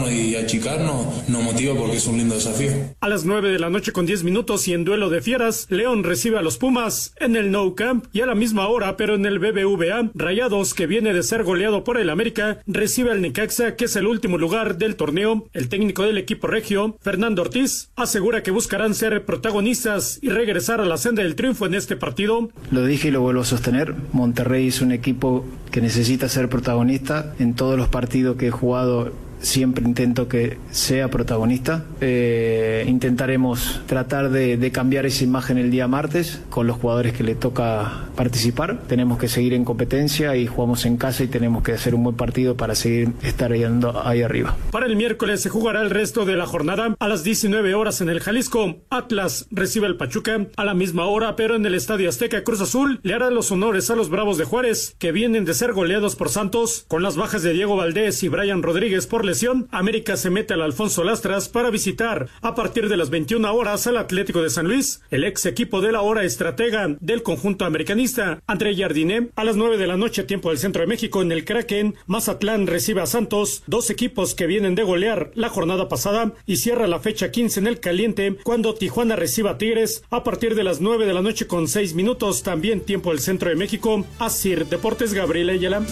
y 0.10 0.36
achicarnos, 0.36 1.30
nos 1.30 1.44
motiva 1.44 1.76
porque 1.76 1.98
es 1.98 2.08
un 2.08 2.18
lindo 2.18 2.34
desafío. 2.34 2.72
A 3.00 3.10
las 3.10 3.26
9 3.26 3.52
de 3.52 3.60
la 3.60 3.70
noche 3.70 3.92
con 3.92 4.08
10 4.08 4.24
minutos 4.24 4.68
y 4.68 4.74
en 4.74 4.84
duelo 4.84 5.12
de 5.12 5.22
fieras, 5.22 5.68
León 5.70 6.04
recibe 6.04 6.40
a 6.40 6.42
los 6.42 6.58
Pumas 6.58 7.14
en 7.20 7.36
el 7.36 7.52
No 7.52 7.76
Camp 7.76 8.06
y 8.12 8.22
a 8.22 8.26
la 8.26 8.34
misma 8.34 8.68
hora, 8.70 8.98
pero 8.98 9.14
en 9.14 9.28
el 9.28 9.38
BBVA, 9.38 10.10
Rayados, 10.16 10.74
que 10.74 10.88
viene 10.88 11.14
de 11.14 11.22
ser 11.22 11.44
goleado 11.44 11.84
por 11.84 12.00
el 12.00 12.10
América, 12.10 12.58
recibe 12.66 13.12
al 13.12 13.22
Necaxa, 13.22 13.76
que 13.76 13.86
es 13.86 13.96
el 13.96 14.08
último 14.08 14.40
lugar 14.40 14.80
del 14.80 14.96
torneo. 14.96 15.46
El 15.54 15.70
técnico 15.70 16.02
del 16.04 16.18
equipo 16.18 16.48
regio, 16.48 16.98
Fernando 17.00 17.44
Ortiz, 17.44 17.92
asegura 17.96 18.42
que 18.42 18.50
buscarán 18.50 18.96
ser 18.96 19.26
protagonistas 19.26 20.18
y 20.24 20.30
regresar 20.30 20.82
a 20.82 20.86
la 20.86 20.98
senda 20.98 21.22
del 21.22 21.36
triunfo 21.36 21.68
en 21.68 21.76
este 21.76 21.96
partido. 21.96 22.50
Lo 22.72 22.84
dije 22.84 23.10
y 23.10 23.12
lo 23.12 23.22
vuelvo 23.22 23.42
a 23.42 23.46
sostener. 23.46 23.94
Monterrey 24.12 24.70
es 24.70 24.82
un 24.82 24.92
equipo 24.92 25.46
que 25.70 25.82
necesita 25.82 26.30
ser 26.30 26.50
protagonista. 26.50 27.36
En 27.38 27.54
todos 27.54 27.78
los 27.78 27.90
partidos 27.90 28.38
que 28.38 28.48
he 28.48 28.52
jugado 28.52 29.27
siempre 29.40 29.84
intento 29.86 30.28
que 30.28 30.58
sea 30.72 31.10
protagonista. 31.10 31.86
Eh, 32.02 32.86
intentaremos 32.88 33.82
tratar 33.88 34.30
de, 34.30 34.72
cambiar 34.72 35.06
esa 35.06 35.24
imagen 35.24 35.58
el 35.58 35.72
día 35.72 35.88
martes 35.88 36.42
con 36.50 36.68
los 36.68 36.78
jugadores 36.78 37.14
que 37.14 37.24
le 37.24 37.36
toca 37.36 38.06
participar. 38.16 38.82
Tenemos 38.88 39.18
que 39.18 39.28
seguir 39.28 39.54
en 39.54 39.64
competencia 39.66 40.36
y 40.36 40.48
jugamos 40.48 40.86
en 40.86 40.98
casa 40.98 41.24
y 41.24 41.28
tenemos 41.28 41.64
que 41.64 41.72
hacer 41.74 41.96
un 41.96 42.04
buen 42.04 42.16
partido 42.16 42.56
para 42.58 42.76
seguir 42.76 43.12
estar 43.24 43.52
ando- 43.52 44.02
ahí 44.04 44.22
arriba. 44.22 44.56
Para 44.72 44.86
el 44.88 44.96
miércoles 44.96 45.42
se 45.42 45.50
jugará 45.50 45.82
el 45.82 45.90
resto 45.90 46.26
de 46.26 46.36
la 46.36 46.46
jornada 46.46 46.96
a 47.00 47.08
las 47.08 47.24
19 47.24 47.76
horas 47.76 48.02
en 48.02 48.10
el 48.10 48.20
Jalisco. 48.20 48.78
Atlas 48.90 49.48
recibe 49.52 49.88
al 49.88 49.98
Pachuca 49.98 50.48
a 50.56 50.66
la 50.66 50.74
misma 50.74 51.06
hora, 51.06 51.36
pero 51.36 51.56
en 51.56 51.66
el 51.66 51.76
Estadio 51.76 52.10
Azteca 52.10 52.44
Cruz 52.44 52.62
Azul 52.62 53.00
le 53.04 53.14
hará 53.14 53.30
los 53.30 53.52
honores 53.52 53.90
a 53.90 53.96
los 53.96 54.10
Bravos 54.10 54.38
de 54.38 54.44
Juárez, 54.46 54.96
que 55.00 55.12
vienen 55.12 55.46
de 55.46 55.54
ser 55.54 55.74
goleados 55.74 56.16
por 56.16 56.30
Santos. 56.30 56.86
Con 56.88 57.04
las 57.04 57.16
bajas 57.16 57.44
de 57.44 57.54
Diego 57.54 57.76
Valdés 57.78 58.22
y 58.24 58.28
Brian 58.30 58.64
Rodríguez 58.64 59.08
por 59.08 59.26
América 59.72 60.18
se 60.18 60.32
mete 60.32 60.56
al 60.56 60.62
Alfonso 60.62 61.04
Lastras 61.04 61.48
para 61.48 61.70
visitar 61.70 62.28
a 62.42 62.56
partir 62.56 62.90
de 62.90 62.98
las 62.98 63.12
21 63.12 63.54
horas 63.54 63.86
al 63.86 63.98
Atlético 63.98 64.42
de 64.42 64.50
San 64.50 64.68
Luis, 64.68 65.02
el 65.12 65.24
ex 65.24 65.46
equipo 65.46 65.80
de 65.80 65.92
la 65.92 66.02
hora 66.02 66.24
estratega 66.24 66.96
del 67.00 67.22
conjunto 67.22 67.66
americanista. 67.66 68.42
André 68.48 68.76
Jardiné 68.76 69.30
a 69.36 69.44
las 69.44 69.56
9 69.56 69.78
de 69.78 69.86
la 69.86 69.96
noche, 69.96 70.24
tiempo 70.24 70.50
del 70.50 70.58
centro 70.58 70.82
de 70.82 70.88
México, 70.88 71.22
en 71.22 71.32
el 71.32 71.46
Kraken, 71.46 71.96
Mazatlán 72.08 72.66
recibe 72.66 73.02
a 73.02 73.06
Santos, 73.06 73.64
dos 73.68 73.92
equipos 73.92 74.34
que 74.34 74.48
vienen 74.48 74.74
de 74.74 74.84
golear 74.84 75.32
la 75.36 75.50
jornada 75.50 75.88
pasada 75.88 76.34
y 76.48 76.58
cierra 76.58 76.88
la 76.88 77.00
fecha 77.00 77.30
15 77.30 77.60
en 77.60 77.68
el 77.68 77.80
caliente 77.80 78.38
cuando 78.44 78.74
Tijuana 78.74 79.16
reciba 79.16 79.52
a 79.52 79.58
Tigres 79.60 80.04
a 80.10 80.24
partir 80.24 80.56
de 80.56 80.64
las 80.64 80.82
9 80.82 81.06
de 81.06 81.14
la 81.14 81.22
noche 81.22 81.46
con 81.46 81.68
6 81.68 81.94
minutos, 81.94 82.42
también 82.42 82.82
tiempo 82.82 83.12
del 83.12 83.20
centro 83.20 83.50
de 83.50 83.56
México. 83.56 84.04
Asir 84.18 84.66
Deportes 84.66 85.14
Gabriel 85.14 85.52
Ayala. 85.52 85.84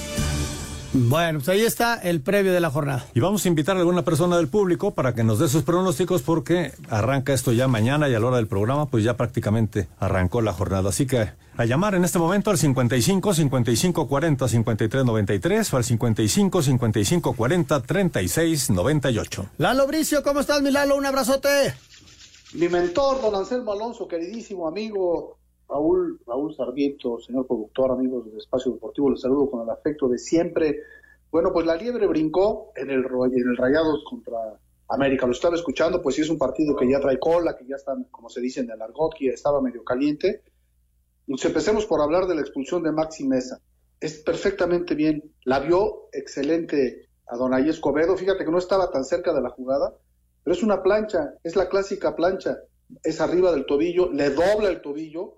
Bueno, 0.98 1.40
pues 1.40 1.50
ahí 1.50 1.60
está 1.60 1.96
el 1.96 2.22
previo 2.22 2.54
de 2.54 2.62
la 2.62 2.72
jornada. 2.72 3.06
Y 3.14 3.20
vamos 3.20 3.44
a 3.44 3.50
invitar 3.50 3.76
a 3.76 3.80
alguna 3.80 4.04
persona 4.04 4.38
del 4.38 4.48
público 4.48 4.94
para 4.94 5.14
que 5.14 5.26
nos 5.26 5.40
dé 5.40 5.50
sus 5.50 5.64
pronósticos 5.64 6.22
porque 6.22 6.72
arranca 6.90 7.34
esto 7.34 7.52
ya 7.52 7.68
mañana 7.68 8.08
y 8.08 8.14
a 8.14 8.20
la 8.20 8.28
hora 8.28 8.38
del 8.38 8.48
programa 8.48 8.86
pues 8.86 9.04
ya 9.04 9.18
prácticamente 9.18 9.90
arrancó 10.00 10.40
la 10.40 10.54
jornada. 10.54 10.88
Así 10.88 11.06
que 11.06 11.32
a 11.58 11.66
llamar 11.66 11.96
en 11.96 12.06
este 12.06 12.18
momento 12.18 12.50
al 12.50 12.58
55 12.58 13.34
55 13.34 14.08
40 14.08 14.48
53 14.48 15.04
93 15.04 15.74
o 15.74 15.78
al 15.78 15.84
55 15.84 16.62
55 16.62 17.34
40 17.34 17.82
36 17.82 18.70
98. 18.70 19.50
Lalo 19.58 19.88
Bricio, 19.88 20.24
¿cómo 20.24 20.40
estás, 20.40 20.62
mi 20.62 20.72
Lalo? 20.72 20.96
Un 20.96 21.06
abrazote. 21.06 21.74
Mi 22.54 22.70
mentor, 22.70 23.22
don 23.22 23.36
Anselmo 23.36 23.74
Alonso, 23.74 24.08
queridísimo 24.08 24.66
amigo 24.66 25.38
Raúl, 25.68 26.20
Raúl 26.26 26.56
Sarmiento, 26.56 27.20
señor 27.20 27.48
productor, 27.48 27.92
amigos 27.92 28.26
del 28.26 28.38
Espacio 28.38 28.74
Deportivo, 28.74 29.10
les 29.10 29.22
saludo 29.22 29.50
con 29.50 29.62
el 29.62 29.70
afecto 29.70 30.08
de 30.08 30.18
siempre. 30.18 30.82
Bueno, 31.32 31.52
pues 31.52 31.66
la 31.66 31.76
liebre 31.76 32.08
brincó 32.08 32.72
en 32.76 32.90
el, 32.92 33.04
en 33.06 33.50
el 33.50 33.58
Rayados 33.58 34.04
contra 34.10 34.38
América. 34.88 35.26
Lo 35.26 35.32
estaba 35.32 35.56
escuchando, 35.56 36.02
pues 36.02 36.16
sí 36.16 36.22
es 36.22 36.30
un 36.30 36.38
partido 36.38 36.76
que 36.76 36.90
ya 36.90 37.00
trae 37.00 37.20
cola, 37.20 37.58
que 37.58 37.66
ya 37.66 37.76
está, 37.76 37.96
como 38.12 38.30
se 38.30 38.42
dice 38.42 38.62
en 38.62 38.70
el 38.70 38.82
argot, 38.82 39.14
que 39.18 39.30
estaba 39.30 39.62
medio 39.62 39.84
caliente. 39.84 40.44
Pues 41.28 41.44
empecemos 41.46 41.86
por 41.88 42.02
hablar 42.02 42.28
de 42.28 42.36
la 42.36 42.42
expulsión 42.42 42.84
de 42.84 42.92
Maxi 42.92 43.26
Mesa. 43.26 43.60
Es 44.00 44.20
perfectamente 44.20 44.94
bien. 44.94 45.34
La 45.44 45.60
vio 45.60 46.10
excelente 46.12 47.10
a 47.28 47.36
Donay 47.38 47.68
Escobedo. 47.68 48.16
Fíjate 48.16 48.46
que 48.46 48.52
no 48.52 48.60
estaba 48.60 48.92
tan 48.92 49.04
cerca 49.04 49.34
de 49.34 49.42
la 49.42 49.50
jugada, 49.50 49.96
pero 50.44 50.56
es 50.56 50.62
una 50.62 50.84
plancha, 50.84 51.34
es 51.44 51.56
la 51.56 51.68
clásica 51.68 52.16
plancha. 52.16 52.60
Es 53.04 53.20
arriba 53.20 53.52
del 53.52 53.66
tobillo, 53.66 54.12
le 54.12 54.30
dobla 54.30 54.70
el 54.70 54.82
tobillo 54.82 55.38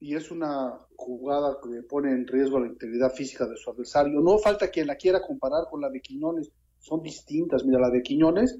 y 0.00 0.14
es 0.14 0.30
una 0.30 0.78
jugada 0.96 1.58
que 1.62 1.82
pone 1.82 2.10
en 2.10 2.26
riesgo 2.26 2.58
la 2.58 2.66
integridad 2.68 3.12
física 3.12 3.46
de 3.46 3.56
su 3.56 3.70
adversario. 3.70 4.20
No 4.20 4.38
falta 4.38 4.68
quien 4.70 4.86
la 4.86 4.96
quiera 4.96 5.20
comparar 5.20 5.64
con 5.70 5.80
la 5.80 5.90
de 5.90 6.00
Quiñones, 6.00 6.50
son 6.78 7.02
distintas. 7.02 7.64
Mira, 7.64 7.78
la 7.80 7.90
de 7.90 8.02
Quiñones, 8.02 8.58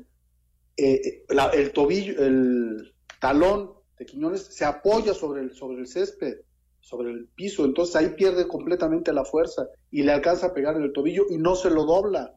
eh, 0.76 1.00
eh, 1.02 1.24
la- 1.30 1.48
el 1.48 1.72
tobillo, 1.72 2.22
el 2.22 2.92
talón 3.20 3.72
de 3.98 4.04
Quiñones 4.06 4.42
se 4.42 4.64
apoya 4.64 5.14
sobre 5.14 5.40
el, 5.42 5.54
sobre 5.54 5.80
el 5.80 5.86
césped, 5.86 6.40
sobre 6.80 7.10
el 7.10 7.28
piso, 7.34 7.64
entonces 7.64 7.96
ahí 7.96 8.10
pierde 8.16 8.48
completamente 8.48 9.12
la 9.12 9.24
fuerza 9.24 9.66
y 9.90 10.02
le 10.02 10.12
alcanza 10.12 10.46
a 10.48 10.54
pegar 10.54 10.76
en 10.76 10.82
el 10.82 10.92
tobillo 10.92 11.24
y 11.30 11.36
no 11.38 11.54
se 11.54 11.70
lo 11.70 11.84
dobla. 11.84 12.34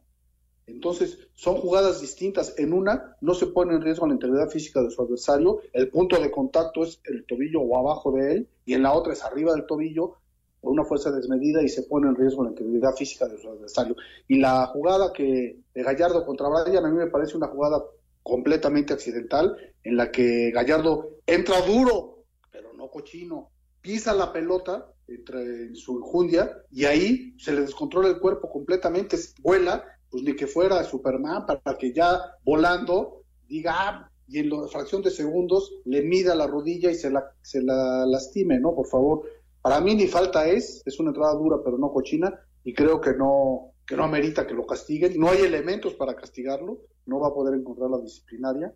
Entonces, 0.66 1.18
son 1.34 1.56
jugadas 1.56 2.00
distintas. 2.00 2.54
En 2.58 2.72
una 2.72 3.16
no 3.20 3.34
se 3.34 3.46
pone 3.46 3.74
en 3.74 3.82
riesgo 3.82 4.06
la 4.06 4.14
integridad 4.14 4.48
física 4.48 4.82
de 4.82 4.90
su 4.90 5.02
adversario, 5.02 5.60
el 5.72 5.88
punto 5.88 6.20
de 6.20 6.30
contacto 6.30 6.84
es 6.84 7.00
el 7.04 7.24
tobillo 7.26 7.60
o 7.60 7.78
abajo 7.78 8.12
de 8.12 8.32
él, 8.32 8.48
y 8.64 8.74
en 8.74 8.82
la 8.82 8.92
otra 8.92 9.12
es 9.12 9.22
arriba 9.24 9.52
del 9.52 9.66
tobillo 9.66 10.16
por 10.60 10.72
una 10.72 10.84
fuerza 10.84 11.10
desmedida 11.10 11.62
y 11.62 11.68
se 11.68 11.82
pone 11.82 12.08
en 12.08 12.16
riesgo 12.16 12.42
la 12.42 12.50
integridad 12.50 12.94
física 12.94 13.28
de 13.28 13.38
su 13.38 13.48
adversario. 13.48 13.94
Y 14.26 14.38
la 14.38 14.66
jugada 14.66 15.12
que 15.12 15.58
de 15.74 15.82
Gallardo 15.82 16.24
contra 16.24 16.48
Brian 16.48 16.86
a 16.86 16.88
mí 16.88 16.96
me 16.96 17.08
parece 17.08 17.36
una 17.36 17.48
jugada 17.48 17.84
completamente 18.22 18.94
accidental 18.94 19.56
en 19.82 19.96
la 19.96 20.10
que 20.10 20.50
Gallardo 20.50 21.18
entra 21.26 21.60
duro, 21.60 22.24
pero 22.50 22.72
no 22.72 22.90
cochino, 22.90 23.50
pisa 23.82 24.14
la 24.14 24.32
pelota 24.32 24.90
entre 25.06 25.66
en 25.66 25.76
su 25.76 25.98
enjundia 25.98 26.62
y 26.70 26.86
ahí 26.86 27.34
se 27.38 27.52
le 27.52 27.60
descontrola 27.60 28.08
el 28.08 28.18
cuerpo 28.18 28.50
completamente, 28.50 29.18
vuela, 29.40 29.84
pues 30.14 30.22
ni 30.22 30.36
que 30.36 30.46
fuera 30.46 30.84
Superman 30.84 31.44
para 31.44 31.76
que 31.76 31.92
ya 31.92 32.20
volando 32.44 33.24
diga 33.48 33.72
"Ah", 33.76 34.10
y 34.28 34.38
en 34.38 34.48
la 34.48 34.68
fracción 34.68 35.02
de 35.02 35.10
segundos 35.10 35.72
le 35.86 36.02
mida 36.02 36.36
la 36.36 36.46
rodilla 36.46 36.88
y 36.88 36.94
se 36.94 37.10
la, 37.10 37.32
se 37.42 37.60
la 37.60 38.06
lastime, 38.06 38.60
¿no? 38.60 38.76
Por 38.76 38.86
favor. 38.86 39.22
Para 39.60 39.80
mí 39.80 39.96
ni 39.96 40.06
falta 40.06 40.46
es, 40.46 40.82
es 40.86 41.00
una 41.00 41.10
entrada 41.10 41.34
dura 41.34 41.56
pero 41.64 41.78
no 41.78 41.92
cochina 41.92 42.32
y 42.62 42.72
creo 42.74 43.00
que 43.00 43.14
no, 43.14 43.72
que 43.84 43.96
no 43.96 44.04
amerita 44.04 44.46
que 44.46 44.54
lo 44.54 44.64
castiguen, 44.64 45.18
no 45.18 45.30
hay 45.30 45.40
elementos 45.40 45.94
para 45.94 46.14
castigarlo, 46.14 46.78
no 47.06 47.18
va 47.18 47.30
a 47.30 47.34
poder 47.34 47.58
encontrar 47.58 47.90
la 47.90 47.98
disciplinaria. 47.98 48.72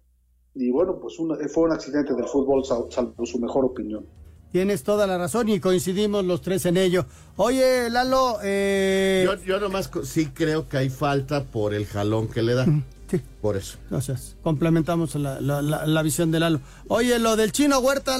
Y 0.56 0.72
bueno, 0.72 0.98
pues 0.98 1.18
fue 1.52 1.62
un 1.62 1.72
accidente 1.72 2.14
del 2.14 2.26
fútbol, 2.26 2.64
salvo 2.64 3.24
su 3.24 3.38
mejor 3.38 3.64
opinión. 3.64 4.08
Tienes 4.52 4.82
toda 4.82 5.06
la 5.06 5.18
razón 5.18 5.48
y 5.48 5.60
coincidimos 5.60 6.24
los 6.24 6.40
tres 6.40 6.64
en 6.66 6.76
ello. 6.76 7.04
Oye, 7.36 7.90
Lalo, 7.90 8.38
eh... 8.42 9.24
yo, 9.26 9.44
yo 9.44 9.60
nomás 9.60 9.90
sí 10.04 10.26
creo 10.32 10.68
que 10.68 10.78
hay 10.78 10.90
falta 10.90 11.44
por 11.44 11.74
el 11.74 11.86
jalón 11.86 12.28
que 12.28 12.42
le 12.42 12.54
da. 12.54 12.66
Sí. 13.10 13.22
Por 13.40 13.56
eso. 13.56 13.78
Gracias. 13.90 14.36
Complementamos 14.42 15.14
la, 15.14 15.40
la, 15.40 15.62
la, 15.62 16.02
visión 16.02 16.30
de 16.30 16.40
Lalo. 16.40 16.60
Oye, 16.88 17.18
lo 17.18 17.36
del 17.36 17.52
chino 17.52 17.78
Huerta, 17.78 18.18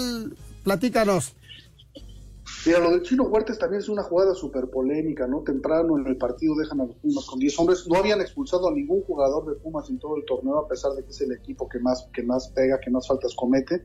platícanos. 0.64 1.34
Mira, 2.66 2.80
lo 2.80 2.90
del 2.90 3.02
Chino 3.02 3.24
Huertas 3.24 3.58
también 3.58 3.80
es 3.80 3.88
una 3.88 4.02
jugada 4.02 4.34
súper 4.34 4.68
polémica, 4.68 5.26
¿no? 5.26 5.40
Temprano 5.42 5.98
en 5.98 6.06
el 6.06 6.16
partido 6.16 6.56
dejan 6.56 6.80
a 6.80 6.86
los 6.86 6.96
Pumas 6.96 7.24
con 7.24 7.38
10 7.38 7.58
hombres. 7.58 7.86
No 7.86 7.96
habían 7.96 8.20
expulsado 8.20 8.68
a 8.68 8.72
ningún 8.72 9.02
jugador 9.02 9.46
de 9.46 9.54
Pumas 9.60 9.88
en 9.88 9.98
todo 9.98 10.16
el 10.16 10.24
torneo, 10.24 10.58
a 10.58 10.68
pesar 10.68 10.92
de 10.92 11.04
que 11.04 11.10
es 11.10 11.20
el 11.20 11.32
equipo 11.32 11.68
que 11.68 11.78
más, 11.78 12.08
que 12.12 12.22
más 12.22 12.48
pega, 12.48 12.80
que 12.80 12.90
más 12.90 13.06
faltas 13.06 13.34
comete. 13.34 13.84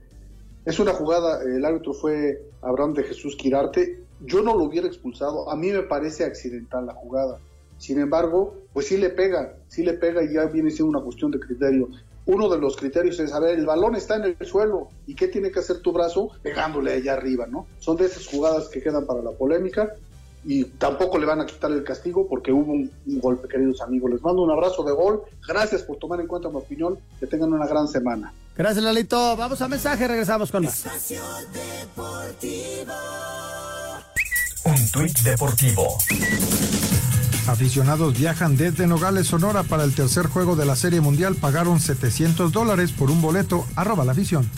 Es 0.66 0.80
una 0.80 0.94
jugada, 0.94 1.42
el 1.44 1.64
árbitro 1.66 1.94
fue 1.94 2.42
Abraham 2.62 2.94
de 2.94 3.04
Jesús 3.04 3.36
Quirarte. 3.36 4.00
Yo 4.22 4.42
no 4.42 4.56
lo 4.56 4.64
hubiera 4.64 4.88
expulsado, 4.88 5.50
a 5.50 5.56
mí 5.56 5.72
me 5.72 5.84
parece 5.84 6.24
accidental 6.24 6.86
la 6.86 6.94
jugada. 6.94 7.40
Sin 7.78 8.00
embargo, 8.00 8.56
pues 8.72 8.88
sí 8.88 8.98
le 8.98 9.10
pega, 9.10 9.56
sí 9.68 9.84
le 9.84 9.94
pega 9.94 10.24
y 10.24 10.34
ya 10.34 10.46
viene 10.46 10.70
siendo 10.72 10.98
una 10.98 11.04
cuestión 11.04 11.32
de 11.32 11.40
criterio 11.40 11.90
uno 12.26 12.50
de 12.50 12.58
los 12.58 12.78
criterios 12.78 13.20
es, 13.20 13.34
a 13.34 13.40
ver, 13.40 13.58
el 13.58 13.66
balón 13.66 13.96
está 13.96 14.16
en 14.16 14.36
el 14.40 14.48
suelo 14.48 14.88
y 15.06 15.16
qué 15.16 15.28
tiene 15.28 15.52
que 15.52 15.60
hacer 15.60 15.82
tu 15.82 15.92
brazo 15.92 16.30
pegándole 16.42 16.94
allá 16.94 17.14
arriba, 17.14 17.48
¿no? 17.48 17.68
Son 17.80 17.98
de 17.98 18.06
esas 18.06 18.28
jugadas 18.28 18.70
que 18.70 18.82
quedan 18.82 19.06
para 19.06 19.22
la 19.22 19.32
polémica 19.32 19.94
y 20.46 20.66
tampoco 20.66 21.18
le 21.18 21.26
van 21.26 21.42
a 21.42 21.46
quitar 21.46 21.72
el 21.72 21.84
castigo 21.84 22.28
porque 22.28 22.52
hubo 22.52 22.72
un, 22.72 22.90
golpe, 23.06 23.48
queridos 23.48 23.82
amigos. 23.82 24.12
Les 24.12 24.22
mando 24.22 24.42
un 24.42 24.52
abrazo 24.52 24.84
de 24.84 24.94
gol. 24.94 25.24
Gracias 25.48 25.84
por 25.84 25.98
tomar 25.98 26.20
en 26.22 26.28
cuenta 26.28 26.50
mi 26.50 26.58
opinión. 26.58 26.98
Que 27.20 27.28
tengan 27.28 27.54
una 27.54 27.68
gran 27.68 27.88
semana. 27.88 28.34
Gracias, 28.56 28.84
Lalito. 28.84 29.36
Vamos 29.36 29.62
a 29.62 29.68
mensaje, 29.68 30.08
regresamos 30.08 30.52
con 30.52 30.66
más. 30.66 30.84
Un 34.66 34.92
tuit 34.92 35.20
deportivo. 35.20 35.98
Aficionados 37.48 38.18
viajan 38.18 38.56
desde 38.56 38.88
Nogales, 38.88 39.28
Sonora 39.28 39.64
para 39.64 39.84
el 39.84 39.94
tercer 39.94 40.28
juego 40.28 40.56
de 40.56 40.66
la 40.66 40.76
Serie 40.76 41.02
Mundial. 41.02 41.36
Pagaron 41.36 41.80
700 41.80 42.52
dólares 42.52 42.92
por 42.92 43.12
un 43.12 43.22
boleto. 43.22 43.66
Arroba 43.76 44.06
la 44.06 44.14
afición. 44.14 44.50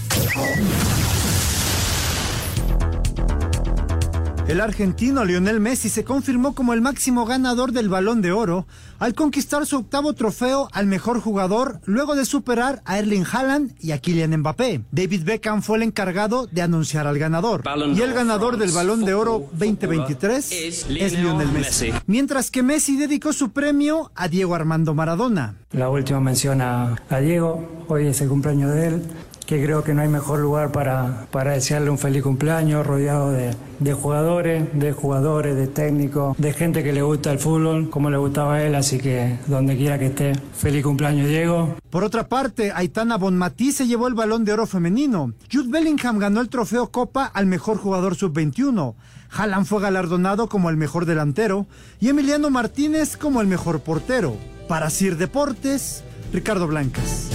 El 4.48 4.62
argentino 4.62 5.26
Lionel 5.26 5.60
Messi 5.60 5.90
se 5.90 6.04
confirmó 6.04 6.54
como 6.54 6.74
el 6.74 6.82
máximo 6.82 7.26
ganador 7.26 7.72
del 7.72 7.90
balón 7.90 8.22
de 8.22 8.32
oro 8.32 8.68
al 9.00 9.16
conquistar 9.16 9.66
su 9.66 9.78
octavo 9.78 10.14
trofeo 10.14 10.70
al 10.72 10.86
mejor 10.86 11.20
jugador 11.20 11.80
luego 11.86 12.16
de 12.16 12.26
superar 12.26 12.84
a 12.86 13.00
Erling 13.00 13.26
Haaland 13.26 13.74
y 13.80 13.92
a 13.92 13.98
Kylian 13.98 14.38
Mbappé. 14.38 14.82
David 14.92 15.24
Beckham 15.24 15.64
fue 15.64 15.78
el 15.78 15.84
encargado 15.84 16.46
de 16.46 16.62
anunciar 16.62 17.08
al 17.08 17.18
ganador. 17.18 17.64
Y 17.96 18.02
el 18.02 18.14
ganador 18.14 18.58
del 18.58 18.72
balón 18.72 19.04
de 19.04 19.16
oro 19.16 19.50
2023 19.54 20.52
es 20.52 20.90
Lionel 20.90 21.52
Messi. 21.52 21.92
Mientras 22.06 22.52
que 22.52 22.62
Messi 22.62 22.98
dedicó 22.98 23.34
su 23.34 23.50
premio 23.50 24.12
a 24.14 24.28
Diego 24.28 24.54
Armando 24.54 24.94
Maradona. 24.94 25.56
La 25.72 25.90
última 25.90 26.20
mención 26.20 26.62
a, 26.62 26.96
a 27.10 27.18
Diego, 27.18 27.68
hoy 27.88 28.06
es 28.08 28.22
el 28.22 28.30
cumpleaños 28.30 28.72
de 28.76 28.88
él 28.90 29.02
que 29.46 29.64
creo 29.64 29.84
que 29.84 29.94
no 29.94 30.02
hay 30.02 30.08
mejor 30.08 30.40
lugar 30.40 30.72
para, 30.72 31.28
para 31.32 31.52
desearle 31.52 31.90
un 31.90 31.98
feliz 31.98 32.24
cumpleaños, 32.24 32.86
rodeado 32.86 33.32
de, 33.32 33.56
de, 33.80 33.94
jugadores, 33.94 34.68
de 34.74 34.92
jugadores, 34.92 35.56
de 35.56 35.68
técnicos, 35.68 36.38
de 36.38 36.54
gente 36.54 36.84
que 36.84 36.94
le 36.94 37.02
gusta 37.02 37.32
el 37.32 37.40
fútbol, 37.40 37.90
como 37.90 38.10
le 38.10 38.18
gustaba 38.18 38.56
a 38.56 38.64
él, 38.64 38.76
así 38.76 38.98
que 38.98 39.38
donde 39.48 39.78
quiera 39.78 40.00
que 40.00 40.08
esté, 40.08 40.34
feliz 40.54 40.84
cumpleaños 40.84 41.28
Diego. 41.28 41.76
Por 41.90 42.04
otra 42.04 42.28
parte, 42.28 42.72
Aitana 42.74 43.18
Bonmatí 43.18 43.72
se 43.72 43.88
llevó 43.88 44.08
el 44.08 44.16
balón 44.16 44.46
de 44.46 44.54
oro 44.54 44.66
femenino. 44.66 45.34
Jude 45.52 45.70
Bellingham 45.70 46.18
ganó 46.18 46.42
el 46.42 46.50
trofeo 46.50 46.92
Copa 46.92 47.26
al 47.26 47.46
mejor 47.46 47.78
jugador 47.78 48.16
sub-21. 48.16 48.96
Haaland 49.32 49.66
fue 49.66 49.82
galardonado 49.82 50.48
como 50.48 50.70
el 50.70 50.78
mejor 50.78 51.06
delantero 51.06 51.68
y 52.00 52.10
Emiliano 52.10 52.50
Martínez 52.50 53.18
como 53.18 53.42
el 53.42 53.48
mejor 53.48 53.82
portero. 53.82 54.36
Para 54.68 54.90
Sir 54.90 55.18
Deportes, 55.18 56.04
Ricardo 56.32 56.68
Blancas. 56.68 57.30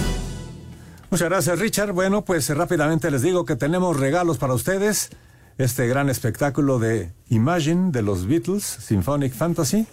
Muchas 1.11 1.27
gracias, 1.27 1.59
Richard. 1.59 1.91
Bueno, 1.91 2.23
pues 2.23 2.47
rápidamente 2.55 3.11
les 3.11 3.21
digo 3.21 3.43
que 3.43 3.57
tenemos 3.57 3.99
regalos 3.99 4.37
para 4.37 4.53
ustedes. 4.53 5.09
Este 5.57 5.85
gran 5.85 6.09
espectáculo 6.09 6.79
de 6.79 7.11
Imagine 7.27 7.91
de 7.91 8.01
los 8.01 8.27
Beatles, 8.27 8.63
Symphonic 8.63 9.33
Fantasy. 9.33 9.85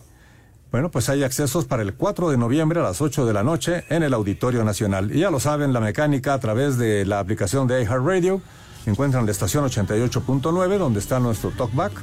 Bueno, 0.70 0.92
pues 0.92 1.08
hay 1.08 1.24
accesos 1.24 1.64
para 1.64 1.82
el 1.82 1.94
4 1.94 2.30
de 2.30 2.36
noviembre 2.36 2.78
a 2.78 2.84
las 2.84 3.00
8 3.00 3.26
de 3.26 3.32
la 3.32 3.42
noche 3.42 3.84
en 3.88 4.04
el 4.04 4.14
Auditorio 4.14 4.62
Nacional. 4.62 5.10
Y 5.10 5.18
ya 5.18 5.32
lo 5.32 5.40
saben, 5.40 5.72
la 5.72 5.80
mecánica 5.80 6.34
a 6.34 6.38
través 6.38 6.78
de 6.78 7.04
la 7.04 7.18
aplicación 7.18 7.66
de 7.66 7.82
iHeartRadio. 7.82 8.40
Encuentran 8.86 9.26
la 9.26 9.32
estación 9.32 9.64
88.9, 9.64 10.78
donde 10.78 11.00
está 11.00 11.18
nuestro 11.18 11.50
talkback. 11.50 11.94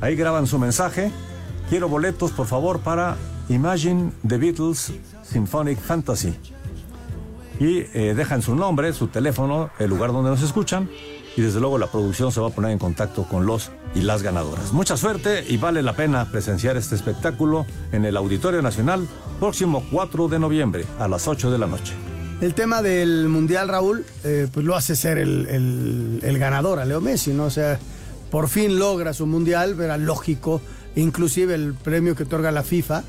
Ahí 0.00 0.16
graban 0.16 0.46
su 0.46 0.58
mensaje. 0.58 1.12
Quiero 1.68 1.90
boletos, 1.90 2.32
por 2.32 2.46
favor, 2.46 2.80
para 2.80 3.18
Imagine 3.50 4.12
the 4.26 4.38
Beatles 4.38 4.94
Symphonic 5.22 5.78
Fantasy 5.78 6.34
y 7.62 7.86
eh, 7.94 8.14
dejan 8.16 8.42
su 8.42 8.56
nombre, 8.56 8.92
su 8.92 9.06
teléfono, 9.06 9.70
el 9.78 9.88
lugar 9.88 10.12
donde 10.12 10.30
nos 10.30 10.42
escuchan 10.42 10.90
y 11.36 11.42
desde 11.42 11.60
luego 11.60 11.78
la 11.78 11.86
producción 11.86 12.32
se 12.32 12.40
va 12.40 12.48
a 12.48 12.50
poner 12.50 12.72
en 12.72 12.78
contacto 12.78 13.22
con 13.22 13.46
los 13.46 13.70
y 13.94 14.00
las 14.00 14.22
ganadoras. 14.22 14.72
Mucha 14.72 14.96
suerte 14.96 15.44
y 15.48 15.58
vale 15.58 15.80
la 15.82 15.94
pena 15.94 16.28
presenciar 16.30 16.76
este 16.76 16.96
espectáculo 16.96 17.64
en 17.92 18.04
el 18.04 18.16
Auditorio 18.16 18.62
Nacional 18.62 19.06
próximo 19.38 19.84
4 19.92 20.26
de 20.28 20.38
noviembre 20.40 20.84
a 20.98 21.06
las 21.06 21.28
8 21.28 21.52
de 21.52 21.58
la 21.58 21.68
noche. 21.68 21.94
El 22.40 22.54
tema 22.54 22.82
del 22.82 23.28
Mundial, 23.28 23.68
Raúl, 23.68 24.04
eh, 24.24 24.48
pues 24.52 24.66
lo 24.66 24.74
hace 24.74 24.96
ser 24.96 25.18
el, 25.18 26.36
ganador 26.40 26.80
a 26.80 26.84
Leo 26.84 27.00
Messi, 27.00 27.32
¿no? 27.32 27.44
O 27.44 27.50
sea, 27.50 27.78
por 28.32 28.48
fin 28.48 28.80
logra 28.80 29.14
su 29.14 29.26
Mundial, 29.26 29.80
era 29.80 29.96
lógico, 29.98 30.60
inclusive 30.96 31.54
el 31.54 31.74
premio 31.74 32.16
que 32.16 32.24
otorga 32.24 32.50
la 32.50 32.64
FIFA, 32.64 33.04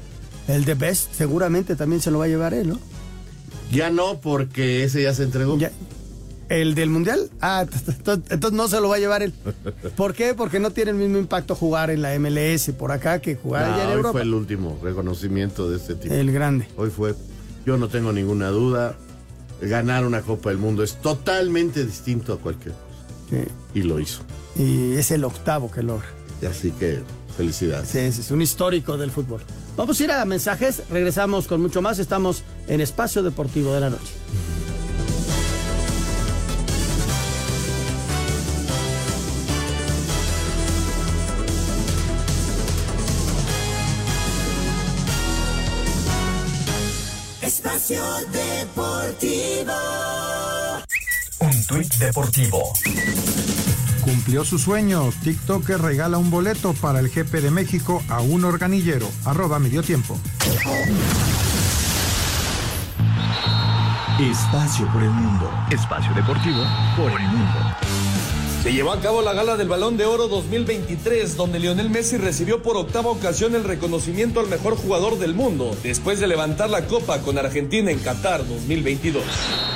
el 0.48 0.66
de 0.66 0.76
Best, 0.76 1.14
seguramente 1.16 1.76
también 1.76 2.04
se 2.04 2.12
lo 2.12 2.20
va 2.20 2.26
a 2.26 2.28
llevar 2.28 2.54
él, 2.54 2.70
¿no? 2.70 2.93
Ya 3.74 3.90
no, 3.90 4.20
porque 4.22 4.84
ese 4.84 5.04
ya 5.04 5.14
se 5.14 5.24
entregó. 5.24 5.58
¿El 6.50 6.76
del 6.76 6.90
Mundial? 6.90 7.30
Ah, 7.42 7.66
entonces 8.06 8.52
no 8.52 8.68
se 8.68 8.80
lo 8.80 8.90
va 8.90 8.98
a 8.98 9.00
llevar 9.00 9.24
él. 9.24 9.34
¿Por 9.96 10.14
qué? 10.14 10.34
Porque 10.34 10.60
no 10.60 10.72
tiene 10.72 10.92
el 10.92 10.98
mismo 10.98 11.18
impacto 11.18 11.56
jugar 11.56 11.90
en 11.90 12.02
la 12.02 12.18
MLS 12.20 12.72
por 12.78 12.92
acá 12.92 13.20
que 13.20 13.36
jugar 13.36 13.64
allá 13.66 13.84
en 13.84 13.90
hoy 13.90 13.94
Europa. 13.96 14.12
fue 14.12 14.22
el 14.22 14.34
último 14.34 14.80
reconocimiento 14.84 15.70
de 15.70 15.78
este 15.78 15.96
tipo. 15.96 16.14
El 16.14 16.32
grande. 16.32 16.68
Hoy 16.78 16.90
fue, 16.90 17.16
yo 17.66 17.78
no 17.78 17.88
tengo 17.88 18.12
ninguna 18.12 18.50
duda, 18.50 18.96
ganar 19.62 20.06
una 20.06 20.22
Copa 20.22 20.50
del 20.50 20.60
Mundo 20.60 20.84
es 20.84 20.96
totalmente 21.02 21.86
distinto 21.86 22.34
a 22.34 22.38
cualquier 22.40 22.74
cosa. 22.74 23.50
Y 23.74 23.82
lo 23.82 24.00
hizo. 24.00 24.22
Y 24.56 24.94
es 24.94 25.10
el 25.10 25.24
octavo 25.24 25.72
que 25.72 25.82
logra. 25.82 26.08
Así 26.48 26.72
que 26.72 27.00
felicidades. 27.36 27.90
Sí, 27.90 27.98
es 28.00 28.30
un 28.30 28.42
histórico 28.42 28.98
del 28.98 29.10
fútbol. 29.10 29.42
Vamos 29.76 30.00
a 30.00 30.04
ir 30.04 30.12
a 30.12 30.24
mensajes, 30.26 30.84
regresamos 30.92 31.48
con 31.48 31.62
mucho 31.62 31.82
más. 31.82 31.98
Estamos 31.98 32.44
en 32.68 32.82
Espacio 32.82 33.24
Deportivo 33.24 33.74
de 33.74 33.80
la 33.80 33.90
Noche. 33.90 34.14
Espacio 47.42 48.04
Deportivo. 48.32 49.74
Un 51.40 51.66
tuit 51.68 51.94
deportivo 51.96 52.74
cumplió 54.04 54.46
su 54.46 54.60
sueño. 54.60 55.10
TikToker 55.24 55.82
regala 55.82 56.18
un 56.18 56.30
boleto 56.30 56.74
para 56.74 57.00
el 57.00 57.10
GP 57.10 57.42
de 57.42 57.52
México 57.52 58.04
a 58.10 58.22
un 58.22 58.46
organillero. 58.46 59.10
Arroba 59.26 59.60
medio 59.60 59.82
tiempo. 59.82 60.18
Espacio 64.20 64.86
por 64.94 65.02
el 65.02 65.10
mundo. 65.10 65.50
Espacio 65.72 66.14
deportivo 66.14 66.64
por 66.96 67.20
el 67.20 67.28
mundo. 67.28 67.60
Se 68.62 68.72
llevó 68.72 68.92
a 68.92 69.02
cabo 69.02 69.24
la 69.24 69.34
gala 69.34 69.58
del 69.58 69.68
Balón 69.68 69.98
de 69.98 70.06
Oro 70.06 70.28
2023, 70.28 71.36
donde 71.36 71.60
Lionel 71.60 71.90
Messi 71.90 72.18
recibió 72.18 72.62
por 72.62 72.78
octava 72.78 73.10
ocasión 73.10 73.56
el 73.56 73.64
reconocimiento 73.64 74.40
al 74.40 74.50
mejor 74.50 74.78
jugador 74.78 75.18
del 75.18 75.34
mundo, 75.34 75.76
después 75.82 76.20
de 76.20 76.28
levantar 76.28 76.70
la 76.70 76.86
copa 76.86 77.22
con 77.22 77.40
Argentina 77.40 77.90
en 77.90 77.98
Qatar 77.98 78.48
2022. 78.48 79.24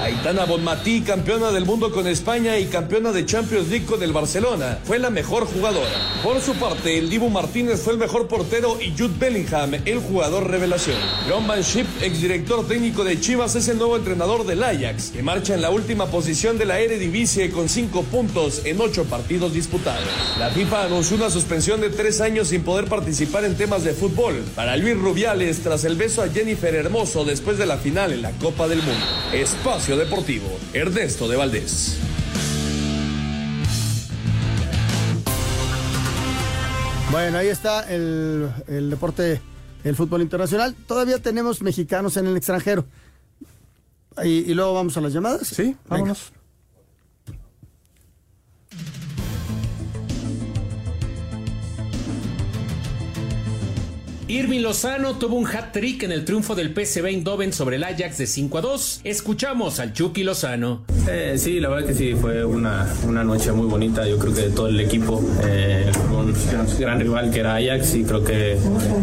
Aitana 0.01 0.45
Bonmatí, 0.45 1.01
campeona 1.01 1.51
del 1.51 1.65
mundo 1.65 1.91
con 1.91 2.07
España 2.07 2.57
y 2.59 2.65
campeona 2.65 3.11
de 3.11 3.25
Champions 3.25 3.67
League 3.69 3.85
con 3.85 4.03
el 4.03 4.13
Barcelona, 4.13 4.79
fue 4.83 4.99
la 4.99 5.09
mejor 5.09 5.45
jugadora. 5.45 5.89
Por 6.23 6.39
su 6.39 6.53
parte, 6.53 6.97
el 6.99 7.09
Dibu 7.09 7.29
Martínez 7.29 7.81
fue 7.81 7.93
el 7.93 7.99
mejor 7.99 8.27
portero 8.27 8.77
y 8.79 8.91
Jude 8.97 9.15
Bellingham 9.17 9.73
el 9.85 9.99
jugador 9.99 10.49
revelación. 10.49 10.97
John 11.27 11.47
Van 11.47 11.63
Schip, 11.63 11.87
exdirector 12.01 12.67
técnico 12.67 13.03
de 13.03 13.19
Chivas, 13.19 13.55
es 13.55 13.67
el 13.69 13.79
nuevo 13.79 13.97
entrenador 13.97 14.45
del 14.45 14.63
Ajax, 14.63 15.09
que 15.09 15.23
marcha 15.23 15.55
en 15.55 15.61
la 15.63 15.71
última 15.71 16.05
posición 16.07 16.59
de 16.59 16.65
la 16.65 16.79
Eredivisie 16.79 17.49
con 17.49 17.67
cinco 17.67 18.03
puntos 18.03 18.61
en 18.65 18.79
ocho 18.79 19.05
partidos 19.05 19.53
disputados. 19.53 20.03
La 20.37 20.49
FIFA 20.51 20.83
anunció 20.83 21.17
una 21.17 21.31
suspensión 21.31 21.81
de 21.81 21.89
tres 21.89 22.21
años 22.21 22.49
sin 22.49 22.61
poder 22.61 22.85
participar 22.85 23.45
en 23.45 23.57
temas 23.57 23.83
de 23.83 23.93
fútbol 23.93 24.43
para 24.55 24.77
Luis 24.77 24.97
Rubiales 24.97 25.59
tras 25.63 25.85
el 25.85 25.95
beso 25.95 26.21
a 26.21 26.29
Jennifer 26.29 26.75
Hermoso 26.75 27.25
después 27.25 27.57
de 27.57 27.65
la 27.65 27.77
final 27.77 28.13
en 28.13 28.21
la 28.21 28.31
Copa 28.31 28.67
del 28.67 28.83
Mundo. 28.83 29.05
Espacio 29.33 29.86
Deportivo, 29.95 30.47
Ernesto 30.73 31.27
de 31.27 31.37
Valdés. 31.37 31.97
Bueno, 37.11 37.37
ahí 37.37 37.47
está 37.47 37.89
el, 37.93 38.49
el 38.67 38.89
deporte, 38.89 39.39
el 39.83 39.95
fútbol 39.95 40.21
internacional. 40.21 40.75
Todavía 40.87 41.19
tenemos 41.19 41.61
mexicanos 41.61 42.17
en 42.17 42.27
el 42.27 42.35
extranjero. 42.35 42.85
Y, 44.23 44.51
y 44.51 44.53
luego 44.53 44.73
vamos 44.73 44.97
a 44.97 45.01
las 45.01 45.13
llamadas. 45.13 45.47
Sí, 45.47 45.75
vámonos. 45.87 46.33
Irving 54.29 54.59
Lozano 54.61 55.13
tuvo 55.17 55.37
un 55.37 55.47
hat-trick 55.47 56.03
en 56.03 56.11
el 56.11 56.25
triunfo 56.25 56.53
del 56.53 56.73
PSV 56.73 57.05
Eindhoven 57.05 57.53
sobre 57.53 57.77
el 57.77 57.83
Ajax 57.85 58.17
de 58.17 58.27
5 58.27 58.57
a 58.57 58.61
2. 58.61 59.01
Escuchamos 59.05 59.79
al 59.79 59.93
Chucky 59.93 60.23
Lozano. 60.23 60.83
Eh, 61.09 61.35
sí, 61.37 61.61
la 61.61 61.69
verdad 61.69 61.87
que 61.87 61.93
sí, 61.93 62.13
fue 62.13 62.43
una, 62.43 62.93
una 63.07 63.23
noche 63.23 63.53
muy 63.53 63.67
bonita. 63.67 64.05
Yo 64.05 64.17
creo 64.19 64.33
que 64.33 64.41
de 64.41 64.49
todo 64.49 64.67
el 64.67 64.81
equipo, 64.81 65.23
eh, 65.45 65.89
un 66.11 66.33
gran 66.77 66.99
rival 66.99 67.31
que 67.31 67.39
era 67.39 67.55
Ajax 67.55 67.95
y 67.95 68.03
creo 68.03 68.21
que 68.21 68.57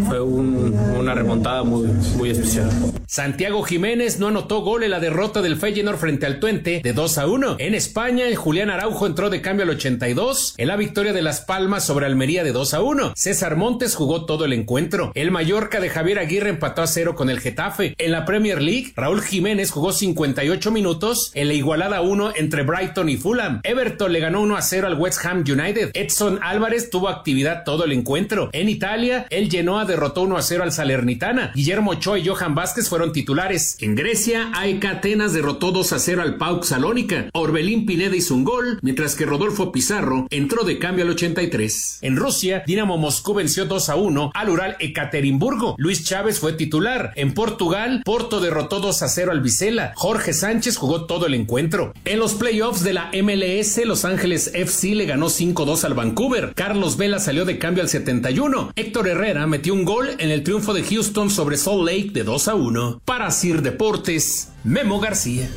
fue 0.06 0.20
un- 0.20 0.74
una 0.98 1.14
remontada 1.14 1.62
muy, 1.64 1.86
muy 2.18 2.28
especial. 2.28 2.68
Santiago 3.14 3.62
Jiménez 3.62 4.18
no 4.18 4.26
anotó 4.26 4.62
gol 4.62 4.82
en 4.82 4.90
la 4.90 4.98
derrota 4.98 5.40
del 5.40 5.56
Feyenoord 5.56 5.98
frente 5.98 6.26
al 6.26 6.40
Twente 6.40 6.80
de 6.82 6.92
2 6.92 7.18
a 7.18 7.28
1. 7.28 7.56
En 7.60 7.76
España, 7.76 8.26
el 8.26 8.34
Julián 8.34 8.70
Araujo 8.70 9.06
entró 9.06 9.30
de 9.30 9.40
cambio 9.40 9.62
al 9.62 9.70
82 9.70 10.54
en 10.58 10.66
la 10.66 10.74
victoria 10.74 11.12
de 11.12 11.22
Las 11.22 11.40
Palmas 11.40 11.86
sobre 11.86 12.06
Almería 12.06 12.42
de 12.42 12.50
2 12.50 12.74
a 12.74 12.82
1. 12.82 13.12
César 13.14 13.54
Montes 13.54 13.94
jugó 13.94 14.26
todo 14.26 14.46
el 14.46 14.52
encuentro. 14.52 15.12
El 15.14 15.30
Mallorca 15.30 15.78
de 15.78 15.90
Javier 15.90 16.18
Aguirre 16.18 16.50
empató 16.50 16.82
a 16.82 16.88
0 16.88 17.14
con 17.14 17.30
el 17.30 17.38
Getafe. 17.38 17.94
En 17.98 18.10
la 18.10 18.24
Premier 18.24 18.60
League, 18.60 18.92
Raúl 18.96 19.22
Jiménez 19.22 19.70
jugó 19.70 19.92
58 19.92 20.72
minutos 20.72 21.30
en 21.34 21.46
la 21.46 21.54
igualada 21.54 22.00
1 22.00 22.32
entre 22.34 22.64
Brighton 22.64 23.08
y 23.08 23.16
Fulham. 23.16 23.60
Everton 23.62 24.12
le 24.12 24.18
ganó 24.18 24.40
1 24.40 24.56
a 24.56 24.62
0 24.62 24.88
al 24.88 24.98
West 24.98 25.24
Ham 25.24 25.44
United. 25.48 25.92
Edson 25.94 26.40
Álvarez 26.42 26.90
tuvo 26.90 27.08
actividad 27.08 27.62
todo 27.62 27.84
el 27.84 27.92
encuentro. 27.92 28.50
En 28.52 28.68
Italia, 28.68 29.28
el 29.30 29.48
Genoa 29.52 29.84
derrotó 29.84 30.22
1 30.22 30.36
a 30.36 30.42
0 30.42 30.64
al 30.64 30.72
Salernitana. 30.72 31.52
Guillermo 31.54 31.92
Ochoa 31.92 32.18
y 32.18 32.26
Johan 32.26 32.56
Vázquez 32.56 32.88
fueron 32.88 33.03
titulares. 33.12 33.76
En 33.80 33.94
Grecia, 33.94 34.50
AEK 34.54 34.84
Atenas 34.84 35.32
derrotó 35.32 35.72
2 35.72 35.92
a 35.92 35.98
0 35.98 36.22
al 36.22 36.36
PAOK 36.36 36.64
Salónica. 36.64 37.28
Orbelín 37.32 37.86
Pineda 37.86 38.16
hizo 38.16 38.34
un 38.34 38.44
gol, 38.44 38.78
mientras 38.82 39.14
que 39.14 39.26
Rodolfo 39.26 39.72
Pizarro 39.72 40.26
entró 40.30 40.64
de 40.64 40.78
cambio 40.78 41.04
al 41.04 41.10
83. 41.10 41.98
En 42.02 42.16
Rusia, 42.16 42.62
Dinamo 42.66 42.98
Moscú 42.98 43.34
venció 43.34 43.64
2 43.66 43.88
a 43.88 43.96
1 43.96 44.30
al 44.34 44.50
Ural 44.50 44.76
Ekaterimburgo. 44.80 45.74
Luis 45.78 46.04
Chávez 46.04 46.40
fue 46.40 46.52
titular. 46.52 47.12
En 47.16 47.34
Portugal, 47.34 48.02
Porto 48.04 48.40
derrotó 48.40 48.80
2 48.80 49.02
a 49.02 49.08
0 49.08 49.32
al 49.32 49.40
Vicela. 49.40 49.92
Jorge 49.96 50.32
Sánchez 50.32 50.76
jugó 50.76 51.06
todo 51.06 51.26
el 51.26 51.34
encuentro. 51.34 51.92
En 52.04 52.18
los 52.18 52.34
playoffs 52.34 52.82
de 52.82 52.92
la 52.92 53.10
MLS, 53.22 53.84
Los 53.84 54.04
Ángeles 54.04 54.50
FC 54.54 54.94
le 54.94 55.06
ganó 55.06 55.28
5-2 55.28 55.84
al 55.84 55.94
Vancouver. 55.94 56.52
Carlos 56.54 56.96
Vela 56.96 57.18
salió 57.18 57.44
de 57.44 57.58
cambio 57.58 57.82
al 57.82 57.88
71. 57.88 58.72
Héctor 58.76 59.08
Herrera 59.08 59.46
metió 59.46 59.74
un 59.74 59.84
gol 59.84 60.10
en 60.18 60.30
el 60.30 60.42
triunfo 60.42 60.74
de 60.74 60.82
Houston 60.82 61.30
sobre 61.30 61.56
Salt 61.56 61.86
Lake 61.86 62.10
de 62.12 62.24
2 62.24 62.48
a 62.48 62.54
1. 62.54 62.93
Para 63.04 63.30
Sir 63.30 63.62
Deportes, 63.62 64.50
Memo 64.64 65.00
García. 65.00 65.48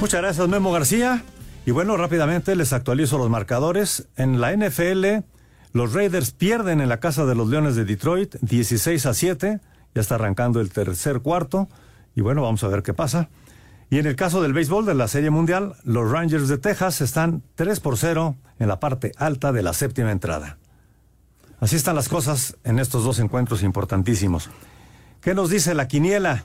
Muchas 0.00 0.20
gracias, 0.20 0.48
Memo 0.48 0.72
García. 0.72 1.24
Y 1.66 1.70
bueno, 1.70 1.96
rápidamente 1.96 2.54
les 2.56 2.72
actualizo 2.72 3.18
los 3.18 3.28
marcadores. 3.28 4.08
En 4.16 4.40
la 4.40 4.52
NFL, 4.56 5.24
los 5.72 5.92
Raiders 5.92 6.30
pierden 6.30 6.80
en 6.80 6.88
la 6.88 7.00
casa 7.00 7.26
de 7.26 7.34
los 7.34 7.48
Leones 7.48 7.76
de 7.76 7.84
Detroit 7.84 8.36
16 8.40 9.06
a 9.06 9.14
7. 9.14 9.60
Ya 9.94 10.00
está 10.00 10.14
arrancando 10.14 10.60
el 10.60 10.70
tercer 10.70 11.20
cuarto. 11.20 11.68
Y 12.14 12.20
bueno, 12.20 12.42
vamos 12.42 12.62
a 12.64 12.68
ver 12.68 12.82
qué 12.82 12.94
pasa. 12.94 13.28
Y 13.90 13.98
en 13.98 14.06
el 14.06 14.16
caso 14.16 14.42
del 14.42 14.52
béisbol 14.52 14.86
de 14.86 14.94
la 14.94 15.08
Serie 15.08 15.30
Mundial, 15.30 15.74
los 15.82 16.10
Rangers 16.10 16.48
de 16.48 16.58
Texas 16.58 17.00
están 17.00 17.42
3 17.54 17.80
por 17.80 17.96
0 17.96 18.36
en 18.58 18.68
la 18.68 18.80
parte 18.80 19.12
alta 19.16 19.52
de 19.52 19.62
la 19.62 19.72
séptima 19.72 20.12
entrada. 20.12 20.58
Así 21.60 21.76
están 21.76 21.96
las 21.96 22.08
cosas 22.08 22.56
en 22.64 22.78
estos 22.78 23.02
dos 23.02 23.18
encuentros 23.18 23.62
importantísimos. 23.62 24.50
¿Qué 25.20 25.34
nos 25.34 25.50
dice 25.50 25.74
la 25.74 25.88
quiniela? 25.88 26.44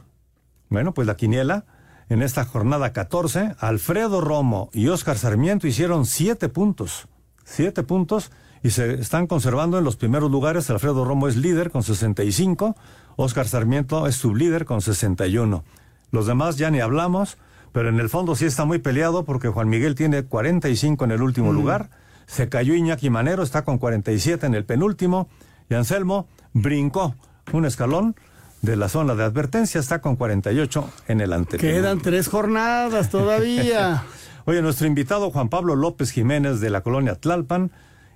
Bueno, 0.69 0.93
pues 0.93 1.07
la 1.07 1.15
quiniela, 1.15 1.65
en 2.09 2.21
esta 2.21 2.45
jornada 2.45 2.91
14, 2.93 3.55
Alfredo 3.59 4.21
Romo 4.21 4.69
y 4.73 4.87
Oscar 4.87 5.17
Sarmiento 5.17 5.67
hicieron 5.67 6.05
siete 6.05 6.49
puntos. 6.49 7.07
Siete 7.43 7.83
puntos 7.83 8.31
y 8.63 8.71
se 8.71 8.93
están 8.95 9.27
conservando 9.27 9.77
en 9.77 9.83
los 9.83 9.95
primeros 9.95 10.31
lugares. 10.31 10.69
Alfredo 10.69 11.05
Romo 11.05 11.27
es 11.27 11.35
líder 11.35 11.69
con 11.69 11.83
65, 11.83 12.75
Oscar 13.15 13.47
Sarmiento 13.47 14.07
es 14.07 14.15
sublíder 14.15 14.65
con 14.65 14.81
61. 14.81 15.63
Los 16.11 16.27
demás 16.27 16.57
ya 16.57 16.71
ni 16.71 16.79
hablamos, 16.79 17.37
pero 17.71 17.89
en 17.89 17.99
el 17.99 18.09
fondo 18.09 18.35
sí 18.35 18.45
está 18.45 18.65
muy 18.65 18.79
peleado 18.79 19.25
porque 19.25 19.49
Juan 19.49 19.69
Miguel 19.69 19.95
tiene 19.95 20.23
45 20.23 21.05
en 21.05 21.11
el 21.11 21.21
último 21.21 21.51
Mm. 21.51 21.55
lugar. 21.55 21.89
Se 22.25 22.47
cayó 22.49 22.73
Iñaki 22.73 23.09
Manero, 23.09 23.43
está 23.43 23.63
con 23.63 23.77
47 23.77 24.45
en 24.47 24.55
el 24.55 24.65
penúltimo. 24.65 25.27
Y 25.69 25.75
Anselmo 25.75 26.27
brincó 26.53 27.15
un 27.51 27.65
escalón 27.65 28.15
de 28.63 28.77
la 28.77 28.87
zona 28.87 29.13
de 29.13 29.23
advertencia, 29.23 29.79
está 29.79 29.99
con 30.01 30.15
48 30.15 30.89
en 31.09 31.19
el 31.19 31.33
anterior. 31.33 31.71
Quedan 31.71 31.99
tres 31.99 32.29
jornadas 32.29 33.09
todavía. 33.09 34.05
Oye, 34.45 34.61
nuestro 34.61 34.87
invitado 34.87 35.29
Juan 35.31 35.49
Pablo 35.49 35.75
López 35.75 36.11
Jiménez 36.11 36.61
de 36.61 36.69
la 36.69 36.81
colonia 36.81 37.15
Tlalpan 37.15 37.71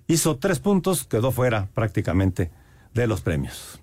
hizo 0.07 0.37
tres 0.37 0.59
puntos, 0.59 1.03
quedó 1.03 1.31
fuera 1.31 1.67
prácticamente 1.73 2.49
de 2.93 3.07
los 3.07 3.21
premios. 3.21 3.81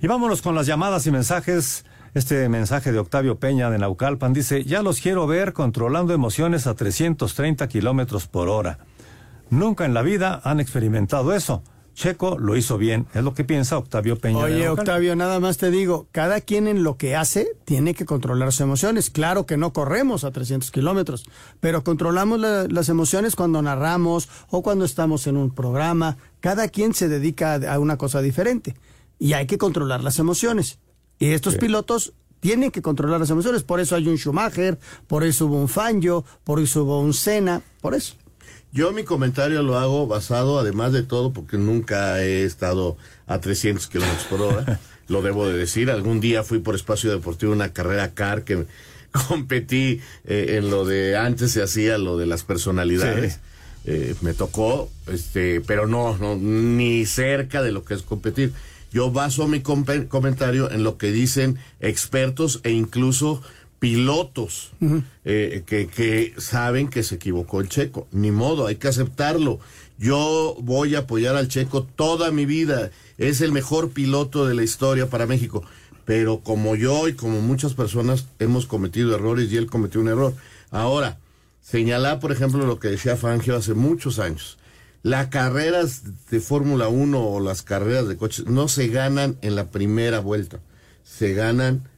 Y 0.00 0.06
vámonos 0.06 0.40
con 0.40 0.54
las 0.54 0.66
llamadas 0.66 1.04
y 1.08 1.10
mensajes. 1.10 1.84
Este 2.14 2.48
mensaje 2.48 2.92
de 2.92 3.00
Octavio 3.00 3.40
Peña 3.40 3.68
de 3.68 3.78
Naucalpan 3.78 4.32
dice, 4.32 4.62
ya 4.64 4.82
los 4.82 5.00
quiero 5.00 5.26
ver 5.26 5.52
controlando 5.52 6.14
emociones 6.14 6.68
a 6.68 6.74
330 6.74 7.66
kilómetros 7.68 8.28
por 8.28 8.48
hora. 8.48 8.78
Nunca 9.50 9.84
en 9.84 9.94
la 9.94 10.02
vida 10.02 10.40
han 10.44 10.60
experimentado 10.60 11.34
eso. 11.34 11.64
Checo 11.98 12.38
lo 12.38 12.54
hizo 12.56 12.78
bien, 12.78 13.08
es 13.12 13.24
lo 13.24 13.34
que 13.34 13.42
piensa 13.42 13.76
Octavio 13.76 14.16
Peña. 14.20 14.38
Oye. 14.38 14.68
Octavio, 14.68 15.16
nada 15.16 15.40
más 15.40 15.56
te 15.58 15.68
digo, 15.72 16.06
cada 16.12 16.40
quien 16.40 16.68
en 16.68 16.84
lo 16.84 16.96
que 16.96 17.16
hace 17.16 17.48
tiene 17.64 17.92
que 17.92 18.04
controlar 18.04 18.52
sus 18.52 18.60
emociones. 18.60 19.10
Claro 19.10 19.46
que 19.46 19.56
no 19.56 19.72
corremos 19.72 20.22
a 20.22 20.30
300 20.30 20.70
kilómetros, 20.70 21.24
pero 21.58 21.82
controlamos 21.82 22.38
la- 22.38 22.68
las 22.68 22.88
emociones 22.88 23.34
cuando 23.34 23.60
narramos 23.62 24.28
o 24.48 24.62
cuando 24.62 24.84
estamos 24.84 25.26
en 25.26 25.36
un 25.36 25.50
programa. 25.52 26.18
Cada 26.38 26.68
quien 26.68 26.94
se 26.94 27.08
dedica 27.08 27.54
a, 27.54 27.74
a 27.74 27.78
una 27.80 27.96
cosa 27.98 28.22
diferente 28.22 28.76
y 29.18 29.32
hay 29.32 29.46
que 29.48 29.58
controlar 29.58 30.04
las 30.04 30.20
emociones. 30.20 30.78
Y 31.18 31.30
estos 31.30 31.56
pilotos 31.56 32.12
tienen 32.38 32.70
que 32.70 32.80
controlar 32.80 33.18
las 33.18 33.30
emociones. 33.30 33.64
Por 33.64 33.80
eso 33.80 33.96
hay 33.96 34.06
un 34.06 34.18
Schumacher, 34.18 34.78
por 35.08 35.24
eso 35.24 35.46
hubo 35.46 35.60
un 35.60 35.68
Fangio, 35.68 36.24
por 36.44 36.60
eso 36.60 36.84
hubo 36.84 37.00
un 37.00 37.12
Senna, 37.12 37.60
por 37.80 37.96
eso. 37.96 38.14
Yo 38.72 38.92
mi 38.92 39.04
comentario 39.04 39.62
lo 39.62 39.78
hago 39.78 40.06
basado, 40.06 40.58
además 40.58 40.92
de 40.92 41.02
todo, 41.02 41.32
porque 41.32 41.56
nunca 41.56 42.22
he 42.22 42.44
estado 42.44 42.96
a 43.26 43.40
300 43.40 43.86
kilómetros 43.86 44.24
por 44.24 44.42
hora. 44.42 44.80
lo 45.08 45.22
debo 45.22 45.48
de 45.48 45.58
decir. 45.58 45.90
Algún 45.90 46.20
día 46.20 46.44
fui 46.44 46.60
por 46.60 46.74
espacio 46.74 47.10
deportivo 47.10 47.52
una 47.52 47.72
carrera 47.72 48.14
car 48.14 48.44
que 48.44 48.66
competí 49.28 50.00
eh, 50.24 50.56
en 50.58 50.70
lo 50.70 50.84
de 50.84 51.16
antes 51.16 51.52
se 51.52 51.62
hacía 51.62 51.98
lo 51.98 52.16
de 52.18 52.26
las 52.26 52.44
personalidades. 52.44 53.40
Eh, 53.84 54.14
me 54.20 54.34
tocó, 54.34 54.90
este, 55.06 55.62
pero 55.62 55.86
no, 55.86 56.16
no, 56.18 56.36
ni 56.36 57.06
cerca 57.06 57.62
de 57.62 57.72
lo 57.72 57.84
que 57.84 57.94
es 57.94 58.02
competir. 58.02 58.52
Yo 58.92 59.10
baso 59.10 59.46
mi 59.48 59.60
comentario 59.60 60.70
en 60.70 60.82
lo 60.82 60.96
que 60.96 61.10
dicen 61.10 61.58
expertos 61.80 62.60
e 62.64 62.70
incluso 62.70 63.42
pilotos 63.78 64.72
eh, 65.24 65.62
que, 65.66 65.86
que 65.86 66.34
saben 66.38 66.88
que 66.88 67.02
se 67.02 67.16
equivocó 67.16 67.60
el 67.60 67.68
checo. 67.68 68.08
Ni 68.12 68.30
modo, 68.30 68.66
hay 68.66 68.76
que 68.76 68.88
aceptarlo. 68.88 69.60
Yo 69.98 70.56
voy 70.60 70.94
a 70.94 71.00
apoyar 71.00 71.36
al 71.36 71.48
checo 71.48 71.84
toda 71.84 72.30
mi 72.30 72.46
vida. 72.46 72.90
Es 73.18 73.40
el 73.40 73.52
mejor 73.52 73.90
piloto 73.90 74.46
de 74.46 74.54
la 74.54 74.62
historia 74.62 75.08
para 75.10 75.26
México. 75.26 75.64
Pero 76.04 76.40
como 76.40 76.74
yo 76.74 77.08
y 77.08 77.14
como 77.14 77.40
muchas 77.40 77.74
personas 77.74 78.26
hemos 78.38 78.66
cometido 78.66 79.14
errores 79.14 79.52
y 79.52 79.56
él 79.56 79.66
cometió 79.66 80.00
un 80.00 80.08
error. 80.08 80.34
Ahora, 80.70 81.18
señalar, 81.60 82.20
por 82.20 82.32
ejemplo, 82.32 82.66
lo 82.66 82.78
que 82.78 82.88
decía 82.88 83.16
Fangio 83.16 83.56
hace 83.56 83.74
muchos 83.74 84.18
años. 84.18 84.58
Las 85.02 85.28
carreras 85.28 86.02
de 86.30 86.40
Fórmula 86.40 86.88
1 86.88 87.20
o 87.24 87.40
las 87.40 87.62
carreras 87.62 88.08
de 88.08 88.16
coches 88.16 88.46
no 88.46 88.68
se 88.68 88.88
ganan 88.88 89.36
en 89.42 89.54
la 89.54 89.70
primera 89.70 90.18
vuelta, 90.18 90.60
se 91.04 91.34
ganan 91.34 91.88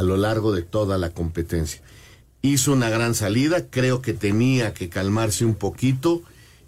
a 0.00 0.02
lo 0.02 0.16
largo 0.16 0.52
de 0.52 0.62
toda 0.62 0.96
la 0.96 1.10
competencia. 1.10 1.82
Hizo 2.40 2.72
una 2.72 2.88
gran 2.88 3.14
salida, 3.14 3.66
creo 3.68 4.00
que 4.00 4.14
tenía 4.14 4.72
que 4.72 4.88
calmarse 4.88 5.44
un 5.44 5.54
poquito 5.54 6.22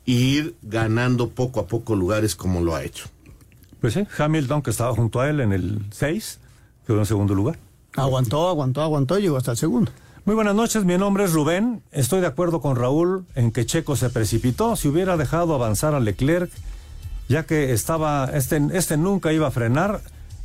e 0.07 0.13
ir 0.13 0.55
ganando 0.61 1.31
poco 1.31 1.59
a 1.61 1.67
poco 1.67 1.97
lugares 1.97 2.37
como 2.37 2.61
lo 2.61 2.77
ha 2.77 2.85
hecho. 2.85 3.07
Pues 3.81 3.95
sí, 3.95 4.07
Hamilton, 4.19 4.61
que 4.61 4.69
estaba 4.69 4.95
junto 4.95 5.19
a 5.19 5.31
él 5.31 5.41
en 5.41 5.55
el 5.55 5.81
6, 5.93 6.41
quedó 6.87 6.99
en 6.99 7.07
segundo 7.07 7.35
lugar. 7.35 7.59
Aguantó, 7.97 8.51
aguantó, 8.51 8.83
aguantó 8.83 9.19
y 9.19 9.23
llegó 9.23 9.39
hasta 9.39 9.53
el 9.53 9.57
segundo. 9.57 9.91
Muy 10.27 10.35
buenas 10.35 10.55
noches, 10.55 10.85
mi 10.85 10.99
nombre 10.99 11.25
es 11.25 11.33
Rubén. 11.33 11.83
Estoy 11.91 12.21
de 12.21 12.27
acuerdo 12.27 12.61
con 12.61 12.77
Raúl 12.77 13.25
en 13.35 13.51
que 13.51 13.65
Checo 13.65 13.97
se 13.97 14.11
precipitó. 14.11 14.77
Si 14.77 14.89
hubiera 14.89 15.17
dejado 15.17 15.55
avanzar 15.55 15.95
a 15.95 16.01
Leclerc, 16.01 16.51
ya 17.31 17.45
que 17.45 17.73
estaba, 17.73 18.31
este, 18.35 18.61
este 18.75 18.99
nunca 18.99 19.33
iba 19.33 19.47
a 19.47 19.51
frenar 19.51 20.03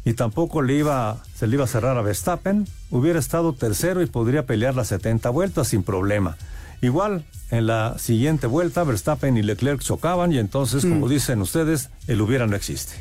y 0.10 0.14
tampoco 0.14 0.62
le 0.62 0.76
iba, 0.76 1.18
se 1.36 1.48
le 1.48 1.56
iba 1.56 1.66
a 1.66 1.68
cerrar 1.68 1.98
a 1.98 2.02
Verstappen, 2.02 2.66
hubiera 2.92 3.20
estado 3.20 3.54
tercero 3.54 4.02
y 4.02 4.06
podría 4.06 4.46
pelear 4.46 4.74
las 4.76 4.88
70 4.88 5.30
vueltas 5.32 5.68
sin 5.68 5.84
problema. 5.84 6.38
Igual, 6.82 7.26
en 7.52 7.68
la 7.68 7.98
siguiente 8.00 8.48
vuelta, 8.48 8.84
Verstappen 8.84 9.36
y 9.36 9.42
Leclerc 9.42 9.82
chocaban 9.82 10.32
y 10.32 10.38
entonces, 10.38 10.84
como 10.86 11.08
Mm. 11.08 11.10
dicen 11.10 11.42
ustedes, 11.42 11.90
el 12.08 12.22
hubiera 12.22 12.48
no 12.48 12.56
existe. 12.56 12.94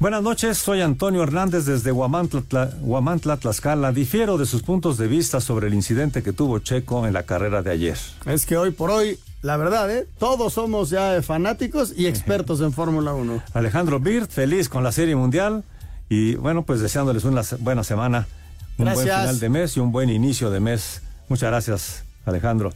Buenas 0.00 0.22
noches, 0.22 0.58
soy 0.58 0.80
Antonio 0.80 1.22
Hernández 1.22 1.64
desde 1.64 1.92
Huamantla, 1.92 2.40
Tla- 2.40 2.74
Huamantla, 2.80 3.36
Tlaxcala. 3.36 3.92
Difiero 3.92 4.36
de 4.38 4.46
sus 4.46 4.62
puntos 4.62 4.98
de 4.98 5.06
vista 5.06 5.40
sobre 5.40 5.68
el 5.68 5.74
incidente 5.74 6.24
que 6.24 6.32
tuvo 6.32 6.58
Checo 6.58 7.06
en 7.06 7.12
la 7.12 7.22
carrera 7.22 7.62
de 7.62 7.70
ayer. 7.70 7.98
Es 8.26 8.44
que 8.46 8.56
hoy 8.56 8.72
por 8.72 8.90
hoy, 8.90 9.16
la 9.42 9.56
verdad, 9.56 9.90
¿eh? 9.90 10.08
todos 10.18 10.52
somos 10.54 10.90
ya 10.90 11.20
fanáticos 11.22 11.92
y 11.96 12.06
expertos 12.06 12.60
en 12.60 12.72
Fórmula 12.72 13.12
1. 13.12 13.42
Alejandro 13.54 14.00
Bird, 14.00 14.28
feliz 14.28 14.68
con 14.68 14.84
la 14.84 14.92
Serie 14.92 15.16
Mundial 15.16 15.64
y 16.08 16.36
bueno, 16.36 16.62
pues 16.62 16.80
deseándoles 16.80 17.24
una 17.24 17.42
buena 17.58 17.84
semana, 17.84 18.28
un 18.78 18.84
buen 18.84 18.98
final 18.98 19.40
de 19.40 19.48
mes 19.48 19.76
y 19.76 19.80
un 19.80 19.92
buen 19.92 20.10
inicio 20.10 20.50
de 20.50 20.60
mes. 20.60 21.02
Muchas 21.28 21.50
gracias, 21.50 22.04
Alejandro. 22.24 22.72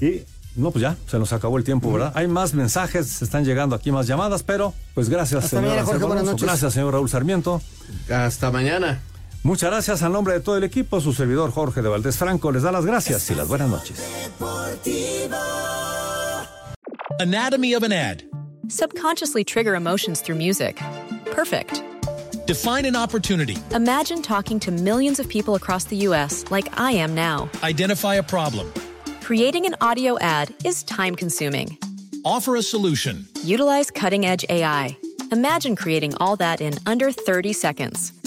Y 0.00 0.22
no, 0.56 0.70
pues 0.70 0.82
ya, 0.82 0.96
se 1.06 1.18
nos 1.18 1.32
acabó 1.32 1.58
el 1.58 1.64
tiempo, 1.64 1.92
¿verdad? 1.92 2.12
Hay 2.14 2.28
más 2.28 2.54
mensajes, 2.54 3.22
están 3.22 3.44
llegando 3.44 3.74
aquí 3.74 3.90
más 3.90 4.06
llamadas, 4.06 4.42
pero 4.42 4.74
pues 4.94 5.08
gracias, 5.08 5.44
Hasta 5.44 5.56
señor 5.56 5.70
mañana, 5.70 5.86
Jorge, 5.86 6.04
buenas 6.04 6.24
noches. 6.24 6.42
Gracias, 6.42 6.74
señor 6.74 6.92
Raúl 6.92 7.08
Sarmiento. 7.08 7.62
Hasta 8.10 8.50
mañana. 8.50 9.00
Muchas 9.44 9.70
gracias 9.70 10.02
al 10.02 10.10
nombre 10.10 10.32
de 10.32 10.40
todo 10.40 10.56
el 10.56 10.64
equipo, 10.64 11.02
su 11.02 11.12
servidor 11.12 11.52
Jorge 11.52 11.82
de 11.82 11.90
Valdés 11.90 12.16
Franco 12.16 12.50
les 12.50 12.62
da 12.62 12.72
las 12.72 12.86
gracias 12.86 13.30
y 13.30 13.34
las 13.34 13.46
buenas 13.46 13.68
noches. 13.68 14.00
Anatomy 17.20 17.74
of 17.74 17.82
an 17.82 17.92
ad. 17.92 18.22
Subconsciously 18.68 19.44
trigger 19.44 19.74
emotions 19.74 20.22
through 20.22 20.38
music. 20.38 20.80
Perfect. 21.30 21.82
Define 22.46 22.86
an 22.86 22.96
opportunity. 22.96 23.58
Imagine 23.74 24.22
talking 24.22 24.58
to 24.60 24.70
millions 24.72 25.20
of 25.20 25.28
people 25.28 25.56
across 25.56 25.84
the 25.84 25.96
U.S. 26.08 26.46
like 26.50 26.66
I 26.80 26.92
am 26.92 27.14
now. 27.14 27.50
Identify 27.62 28.14
a 28.14 28.22
problem. 28.22 28.72
Creating 29.20 29.66
an 29.66 29.76
audio 29.82 30.18
ad 30.20 30.54
is 30.64 30.82
time 30.84 31.14
consuming. 31.14 31.76
Offer 32.24 32.56
a 32.56 32.62
solution. 32.62 33.28
Utilize 33.42 33.90
cutting 33.90 34.24
edge 34.24 34.46
AI. 34.48 34.96
Imagine 35.32 35.76
creating 35.76 36.14
all 36.18 36.36
that 36.36 36.62
in 36.62 36.72
under 36.86 37.12
30 37.12 37.52
seconds. 37.52 38.12